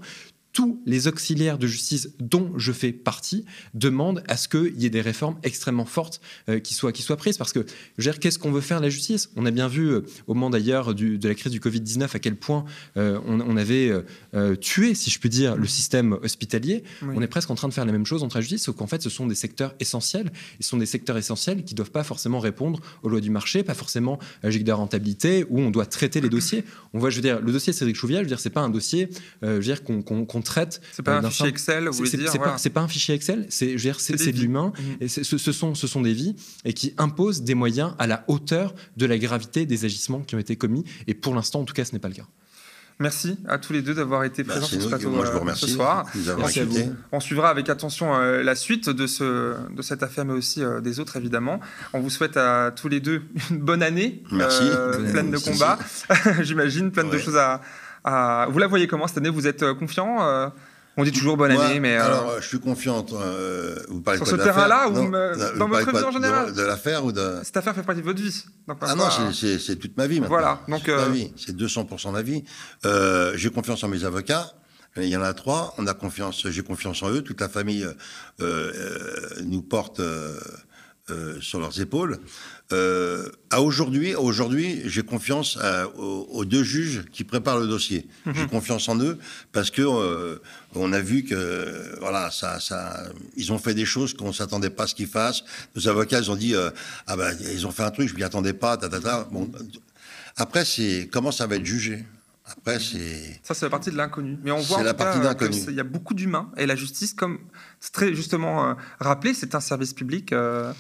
tous 0.60 0.82
les 0.86 1.07
auxiliaires 1.07 1.57
de 1.57 1.68
justice 1.68 2.10
dont 2.20 2.51
je 2.57 2.74
fais 2.74 2.91
partie 2.91 3.45
demandent 3.74 4.22
à 4.28 4.36
ce 4.36 4.49
qu'il 4.49 4.78
y 4.78 4.86
ait 4.86 4.89
des 4.89 4.99
réformes 4.99 5.38
extrêmement 5.43 5.86
fortes 5.86 6.20
euh, 6.49 6.60
qui, 6.60 6.74
soient, 6.74 6.91
qui 6.91 7.01
soient 7.01 7.16
prises. 7.16 7.38
Parce 7.38 7.53
que, 7.53 7.66
je 7.97 8.12
qu'est-ce 8.12 8.38
qu'on 8.38 8.51
veut 8.51 8.60
faire 8.60 8.80
de 8.80 8.84
la 8.84 8.89
justice? 8.89 9.30
On 9.38 9.45
a 9.45 9.51
bien 9.51 9.70
vu, 9.70 9.88
euh, 9.88 10.01
au 10.28 10.34
moment 10.34 10.49
d'ailleurs 10.49 10.93
de 10.93 11.26
la 11.26 11.34
crise 11.34 11.53
du 11.53 11.62
Covid-19, 11.62 12.14
à 12.14 12.20
quel 12.20 12.36
point 12.36 12.66
euh, 12.97 13.22
on, 13.26 13.55
avait 13.55 13.89
tué, 14.60 14.95
si 14.95 15.10
je 15.10 15.18
puis 15.18 15.30
dire, 15.30 15.55
le 15.55 15.66
système 15.66 16.18
hospitalier. 16.22 16.84
On 17.03 17.22
est 17.22 17.28
presque 17.28 17.49
en 17.51 17.55
train 17.55 17.70
de 17.70 17.74
faire 17.74 17.86
la 17.86 17.93
même 17.93 18.05
chose 18.05 18.22
entre 18.24 18.36
la 18.36 18.41
justice, 18.41 18.64
sauf 18.64 18.76
qu'en 18.76 18.88
fait, 18.88 19.01
ce 19.01 19.10
sont 19.10 19.28
des 19.28 19.36
secteurs 19.36 19.76
essentiels. 19.80 20.30
Ce 20.60 20.68
sont 20.68 20.78
des 20.78 20.86
secteurs 20.86 21.18
essentiels 21.18 21.64
qui 21.64 21.74
ne 21.74 21.78
doivent 21.78 21.91
pas 21.91 22.03
forcément 22.03 22.39
répondre 22.39 22.82
aux 23.03 23.07
lois 23.07 23.22
du 23.22 23.30
marché, 23.30 23.64
pas 23.64 23.74
forcément 23.76 24.20
à 24.43 24.49
la 24.49 24.57
de 24.57 24.72
rentabilité, 24.74 25.45
où 25.49 25.62
on 25.62 25.72
doit 25.72 25.86
traiter 25.86 26.20
les 26.20 26.30
dossiers. 26.30 26.66
On 26.93 26.99
voit, 26.99 27.10
je 27.10 27.16
veux 27.16 27.22
dire, 27.22 27.39
le 27.39 27.53
dossier 27.53 27.72
Cédric 27.72 27.95
Chouviat, 27.95 28.18
je 28.18 28.24
veux 28.24 28.28
dire, 28.28 28.41
c'est 28.41 28.49
pas 28.49 28.60
un 28.60 28.70
dossier, 28.70 29.07
je 29.41 29.47
veux 29.47 29.60
dire, 29.62 29.86
qu'on 29.86 30.26
traite. 30.50 30.82
C'est 30.91 31.04
pas 31.04 31.18
un 31.18 31.30
fichier 31.30 31.47
Excel, 31.47 31.89
C'est 32.58 32.70
pas, 32.70 32.82
un 32.82 32.88
fichier 32.88 33.16
Excel, 33.16 33.45
c'est 33.50 33.76
de 33.76 34.39
l'humain, 34.39 34.74
mhm. 34.78 34.97
et 35.02 35.08
ce, 35.08 35.52
sont, 35.52 35.76
ce 35.76 35.88
sont 35.88 36.02
des 36.02 36.14
vies, 36.14 36.36
et 36.66 36.74
qui 36.74 36.93
imposent 36.97 37.43
des 37.43 37.56
moyens 37.56 37.93
à 38.00 38.08
la 38.08 38.24
hauteur 38.28 38.74
de 38.97 39.06
la 39.06 39.18
gravité 39.18 39.66
des 39.66 39.86
agissements 39.86 40.22
qui 40.22 40.36
ont 40.36 40.39
été 40.39 40.56
commis. 40.56 40.84
Et 41.08 41.14
pour 41.14 41.34
l'instant, 41.34 41.62
en 41.62 41.66
tout 41.66 41.74
cas, 41.74 41.86
ce 41.86 41.93
n'est 41.93 42.00
pas 42.00 42.10
le 42.10 42.16
cas. 42.16 42.28
Merci 43.02 43.38
à 43.47 43.58
tous 43.58 43.72
les 43.72 43.82
deux 43.82 43.93
d'avoir 43.93 44.26
été 44.26 44.43
bah, 44.43 44.52
présents 44.52 44.68
sur 44.68 44.82
ce 44.82 44.88
plateau 44.89 45.10
moi, 45.10 45.24
je 45.24 45.32
vous 45.32 45.38
euh, 45.38 45.39
remercie 45.39 45.68
ce 45.68 45.76
soir. 45.76 46.06
On 47.14 47.22
suivra 47.22 47.50
avec 47.50 47.70
attention 47.70 48.14
euh, 48.14 48.43
la 48.43 48.56
suite 48.56 48.89
de, 48.89 49.08
ce, 49.08 49.56
de 49.74 49.82
cette 49.82 50.04
affaire, 50.04 50.26
mais 50.26 50.34
aussi 50.34 50.62
euh, 50.62 50.82
des 50.82 51.00
autres, 51.00 51.16
évidemment. 51.16 51.62
On 51.93 52.02
vous 52.02 52.10
souhaite 52.10 52.36
à 52.36 52.72
tous 52.76 52.89
les 52.89 53.00
deux 53.00 53.22
une 53.52 53.60
bonne 53.60 53.84
année, 53.84 54.22
pleine 54.30 55.32
de 55.32 55.38
combats, 55.38 55.80
j'imagine, 56.41 56.91
pleine 56.91 57.10
de 57.10 57.18
choses 57.18 57.38
à, 57.38 57.62
vous 58.06 58.60
la 58.60 58.68
voyez 58.68 58.88
comment 58.88 59.08
cette 59.08 59.18
année? 59.18 59.30
Vous 59.30 59.47
êtes 59.47 59.64
euh, 59.64 59.74
confiant? 59.74 60.18
Euh 60.22 60.50
on 60.97 61.04
dit 61.04 61.14
toujours 61.14 61.38
bonne 61.38 61.52
année, 61.52 61.80
mais. 61.80 61.95
Euh, 61.95 62.04
alors, 62.04 62.41
je 62.41 62.47
suis 62.47 62.60
confiant. 62.60 63.06
vous 63.88 64.02
parlez 64.02 64.18
sur 64.18 64.28
ce 64.28 64.36
terrain-là 64.36 64.89
ou 64.89 64.93
dans 65.58 65.68
votre 65.70 65.97
vie 65.97 66.04
en 66.04 66.12
général? 66.12 66.54
De, 66.54 66.62
l'affaire 66.62 67.06
ou 67.06 67.14
de. 67.14 67.39
Cette 67.43 67.56
affaire 67.56 67.74
fait 67.74 67.84
partie 67.84 68.02
de 68.02 68.06
votre 68.06 68.22
vie. 68.22 68.43
ah 68.82 68.95
non, 68.95 69.06
c'est 69.32 69.76
toute 69.78 69.95
ma 69.95 70.08
vie 70.08 70.20
maintenant. 70.20 70.36
Voilà. 70.36 70.60
Donc. 70.68 70.91
C'est 71.38 71.56
200% 71.56 72.08
de 72.08 72.12
ma 72.12 72.22
vie. 72.22 72.43
J'ai 73.36 73.50
confiance 73.50 73.84
en 73.84 73.88
mes 73.88 74.04
avocats. 74.04 74.52
Il 74.97 75.06
y 75.06 75.16
en 75.16 75.22
a 75.22 75.34
trois. 75.34 75.74
On 75.78 75.88
a 75.88 75.93
confiance. 75.93 76.50
J'ai 76.50 76.64
confiance 76.64 77.02
en 77.02 77.12
eux. 77.12 77.22
Toute 77.22 77.39
la 77.39 77.47
famille 77.47 77.88
nous 78.39 79.62
porte 79.62 80.02
sur 81.41 81.60
leurs 81.60 81.80
épaules. 81.82 82.20
Euh, 82.72 83.30
à 83.49 83.64
aujourd'hui, 83.64 84.14
aujourd'hui, 84.14 84.82
j'ai 84.86 85.01
confiance 85.01 85.57
aux, 85.97 86.45
deux 86.45 86.64
juges 86.64 87.05
qui 87.12 87.24
préparent 87.24 87.60
le 87.60 87.68
dossier. 87.68 88.07
Mhm. 88.26 88.34
J'ai 88.36 88.47
confiance 88.47 88.88
en 88.89 88.99
eux 88.99 89.18
parce 89.51 89.72
que 89.72 89.82
euh, 89.82 90.38
on 90.76 90.93
a 90.93 90.99
vu 90.99 91.24
que 91.24 91.97
voilà, 91.99 92.30
ça, 92.30 92.60
ça, 92.60 93.05
ils 93.36 93.51
ont 93.51 93.57
fait 93.57 93.74
des 93.74 93.86
choses 93.86 94.14
qu'on 94.14 94.32
s'attendait 94.34 94.70
pas 94.70 94.84
à 94.84 94.88
ce 94.88 94.93
qu'ils 94.93 95.07
fassent. 95.07 95.43
Nos 95.76 95.88
avocats, 95.88 96.20
ils 96.20 96.30
ont 96.30 96.36
dit 96.36 96.53
euh, 96.53 96.70
ah 97.07 97.18
ben 97.18 97.36
ils 97.51 97.66
ont 97.66 97.72
fait 97.72 97.84
un 97.84 97.91
truc, 97.91 98.07
je 98.07 98.16
m'y 98.16 98.24
attendais 98.24 98.53
pas. 98.53 98.78
Ta, 98.78 98.88
ta, 98.88 98.99
ta. 98.99 99.24
Bon, 99.32 99.49
après, 100.38 100.64
c'est 100.64 101.10
comment 101.12 101.32
ça 101.32 101.47
va 101.47 101.55
être 101.55 101.66
jugé? 101.66 102.05
Après, 102.58 102.80
c'est. 102.80 103.39
Ça, 103.43 103.54
c'est 103.54 103.66
la 103.66 103.70
partie 103.70 103.91
de 103.91 103.97
l'inconnu. 103.97 104.38
Mais 104.43 104.52
on 104.52 104.60
voit 104.60 104.84
la 104.84 104.93
partie 104.93 105.20
Il 105.68 105.76
y 105.76 105.80
a 105.80 105.84
beaucoup 105.84 106.14
d'humains. 106.14 106.52
Et 106.58 106.66
la 106.66 106.76
justice, 106.76 107.14
comme 107.14 107.39
c'est 107.80 107.91
très 107.91 108.14
justement 108.16 108.70
euh, 108.70 108.74
rappelé, 109.00 109.34
c'est 109.34 109.56
un 109.56 109.60
service 109.60 109.93
public 109.93 110.34
euh, 110.34 110.74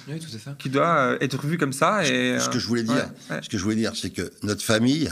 qui 0.57 0.69
doit 0.69 0.97
euh, 0.97 1.17
être 1.21 1.45
vu 1.45 1.57
comme 1.57 1.73
ça. 1.73 2.05
Et, 2.05 2.39
ce 2.39 2.49
que 2.49 2.59
je 2.59 2.67
voulais 2.67 2.83
dire, 2.83 3.09
ce 3.41 3.49
que 3.49 3.57
je 3.57 3.63
voulais 3.63 3.75
dire, 3.75 3.95
c'est 3.95 4.09
que 4.09 4.31
notre 4.43 4.63
famille 4.63 5.11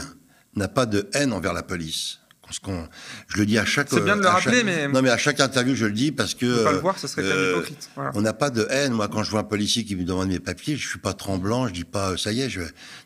n'a 0.54 0.68
pas 0.68 0.86
de 0.86 1.08
haine 1.12 1.32
envers 1.32 1.52
la 1.52 1.62
police 1.62 2.20
je 2.50 3.38
le 3.38 3.46
dis 3.46 3.58
à 3.58 3.64
chaque. 3.64 3.88
C'est 3.90 4.00
bien 4.00 4.16
de 4.16 4.22
le 4.22 4.28
rappeler, 4.28 4.64
mais. 4.64 4.88
Non, 4.88 5.02
mais 5.02 5.10
à 5.10 5.18
chaque 5.18 5.40
interview, 5.40 5.74
je 5.74 5.86
le 5.86 5.92
dis 5.92 6.12
parce 6.12 6.34
que. 6.34 6.60
On 6.60 6.64
pas 6.64 6.72
le 6.72 6.78
voir, 6.78 6.98
ce 6.98 7.06
serait 7.06 7.22
euh, 7.22 7.52
hypocrite. 7.52 7.90
On 8.14 8.22
n'a 8.22 8.32
pas 8.32 8.50
de 8.50 8.66
haine. 8.70 8.92
Moi, 8.92 9.08
quand 9.08 9.22
je 9.22 9.30
vois 9.30 9.40
un 9.40 9.44
policier 9.44 9.84
qui 9.84 9.96
me 9.96 10.04
demande 10.04 10.28
mes 10.28 10.40
papiers, 10.40 10.76
je 10.76 10.88
suis 10.88 10.98
pas 10.98 11.12
tremblant, 11.12 11.68
je 11.68 11.72
dis 11.72 11.84
pas, 11.84 12.16
ça 12.16 12.32
y 12.32 12.40
est, 12.40 12.50
je. 12.50 12.62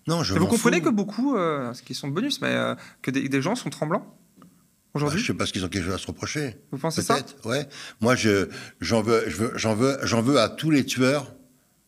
Non, 0.06 0.22
je. 0.22 0.34
vous 0.34 0.46
comprenez 0.46 0.80
que 0.80 0.88
beaucoup, 0.88 1.36
euh, 1.36 1.72
ce 1.74 1.82
qui 1.82 1.94
sont 1.94 2.08
bonus, 2.08 2.40
mais 2.40 2.54
euh, 2.54 2.74
que 3.02 3.10
des, 3.10 3.42
gens 3.42 3.54
sont 3.54 3.70
tremblants 3.70 4.16
aujourd'hui. 4.94 5.18
Bah, 5.18 5.22
je 5.22 5.26
sais 5.32 5.36
pas 5.36 5.46
ce 5.46 5.52
qu'ils 5.52 5.64
ont 5.64 5.68
quelque 5.68 5.84
chose 5.84 5.94
à 5.94 5.98
se 5.98 6.06
reprocher. 6.06 6.56
Vous 6.70 6.78
pensez 6.78 7.02
ça 7.02 7.18
Ouais. 7.44 7.66
Moi, 8.00 8.14
je, 8.14 8.48
j'en 8.80 9.02
veux, 9.02 9.24
j'en 9.56 9.74
veux, 9.74 9.98
j'en 10.02 10.22
veux 10.22 10.38
à 10.38 10.48
tous 10.48 10.70
les 10.70 10.84
tueurs 10.84 11.34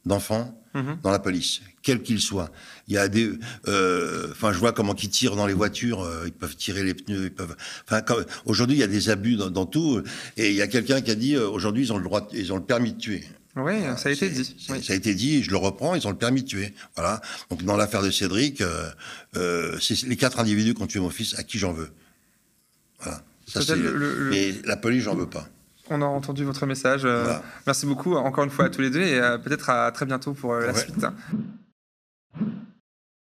d'enfants 0.06 0.60
Mhm. 0.74 0.98
dans 1.04 1.12
la 1.12 1.20
police, 1.20 1.60
quel 1.82 2.02
qu'il 2.02 2.20
soit. 2.20 2.50
Il 2.88 2.94
y 2.94 2.98
a 2.98 3.06
des, 3.06 3.30
euh, 3.68 4.26
enfin, 4.32 4.52
je 4.52 4.58
vois 4.58 4.72
comment 4.72 4.94
ils 4.96 5.08
tirent 5.08 5.36
dans 5.36 5.46
les 5.46 5.54
voitures, 5.54 6.02
euh, 6.02 6.24
ils 6.26 6.32
peuvent 6.32 6.56
tirer 6.56 6.82
les 6.82 6.94
pneus, 6.94 7.26
ils 7.26 7.32
peuvent. 7.32 7.54
Enfin, 7.88 8.02
aujourd'hui, 8.44 8.76
il 8.76 8.80
y 8.80 8.82
a 8.82 8.88
des 8.88 9.08
abus 9.08 9.36
dans, 9.36 9.66
tout, 9.66 10.02
et 10.36 10.50
il 10.50 10.56
y 10.56 10.62
a 10.62 10.66
quelqu'un 10.66 11.00
qui 11.00 11.12
a 11.12 11.14
dit 11.14 11.36
euh, 11.36 11.48
aujourd'hui, 11.48 11.84
ils 11.84 11.92
ont 11.92 11.98
le 11.98 12.02
droit, 12.02 12.28
ils 12.32 12.52
ont 12.52 12.56
le 12.56 12.64
permis 12.64 12.92
de 12.92 12.98
tuer. 12.98 13.22
Oui, 13.54 13.74
ça 13.96 14.08
a 14.08 14.12
été 14.12 14.28
dit. 14.28 14.56
Ça 14.58 14.92
a 14.92 14.96
été 14.96 15.14
dit, 15.14 15.44
je 15.44 15.50
le 15.52 15.56
reprends, 15.58 15.94
ils 15.94 16.04
ont 16.08 16.10
le 16.10 16.16
permis 16.18 16.42
de 16.42 16.48
tuer. 16.48 16.74
Voilà. 16.96 17.20
Donc 17.50 17.62
dans 17.62 17.76
l'affaire 17.76 18.02
de 18.02 18.10
Cédric, 18.10 18.60
c'est 19.32 20.02
les 20.08 20.16
quatre 20.16 20.40
individus 20.40 20.74
qui 20.74 20.82
ont 20.82 20.88
tué 20.88 20.98
mon 20.98 21.10
fils 21.10 21.38
à 21.38 21.44
qui 21.44 21.60
j'en 21.60 21.72
veux. 21.72 21.90
Voilà. 22.98 23.22
Ça, 23.46 23.60
Et 24.32 24.54
la 24.64 24.76
police, 24.76 25.04
j'en 25.04 25.14
veux 25.14 25.28
pas. 25.30 25.48
On 25.90 26.00
a 26.00 26.06
entendu 26.06 26.44
votre 26.44 26.66
message. 26.66 27.02
Euh, 27.04 27.34
merci 27.66 27.86
beaucoup 27.86 28.14
encore 28.14 28.44
une 28.44 28.50
fois 28.50 28.66
à 28.66 28.70
tous 28.70 28.80
les 28.80 28.90
deux 28.90 29.02
et 29.02 29.18
euh, 29.18 29.38
peut-être 29.38 29.68
à 29.68 29.92
très 29.92 30.06
bientôt 30.06 30.32
pour 30.32 30.54
euh, 30.54 30.66
la 30.66 30.74
suite. 30.74 31.06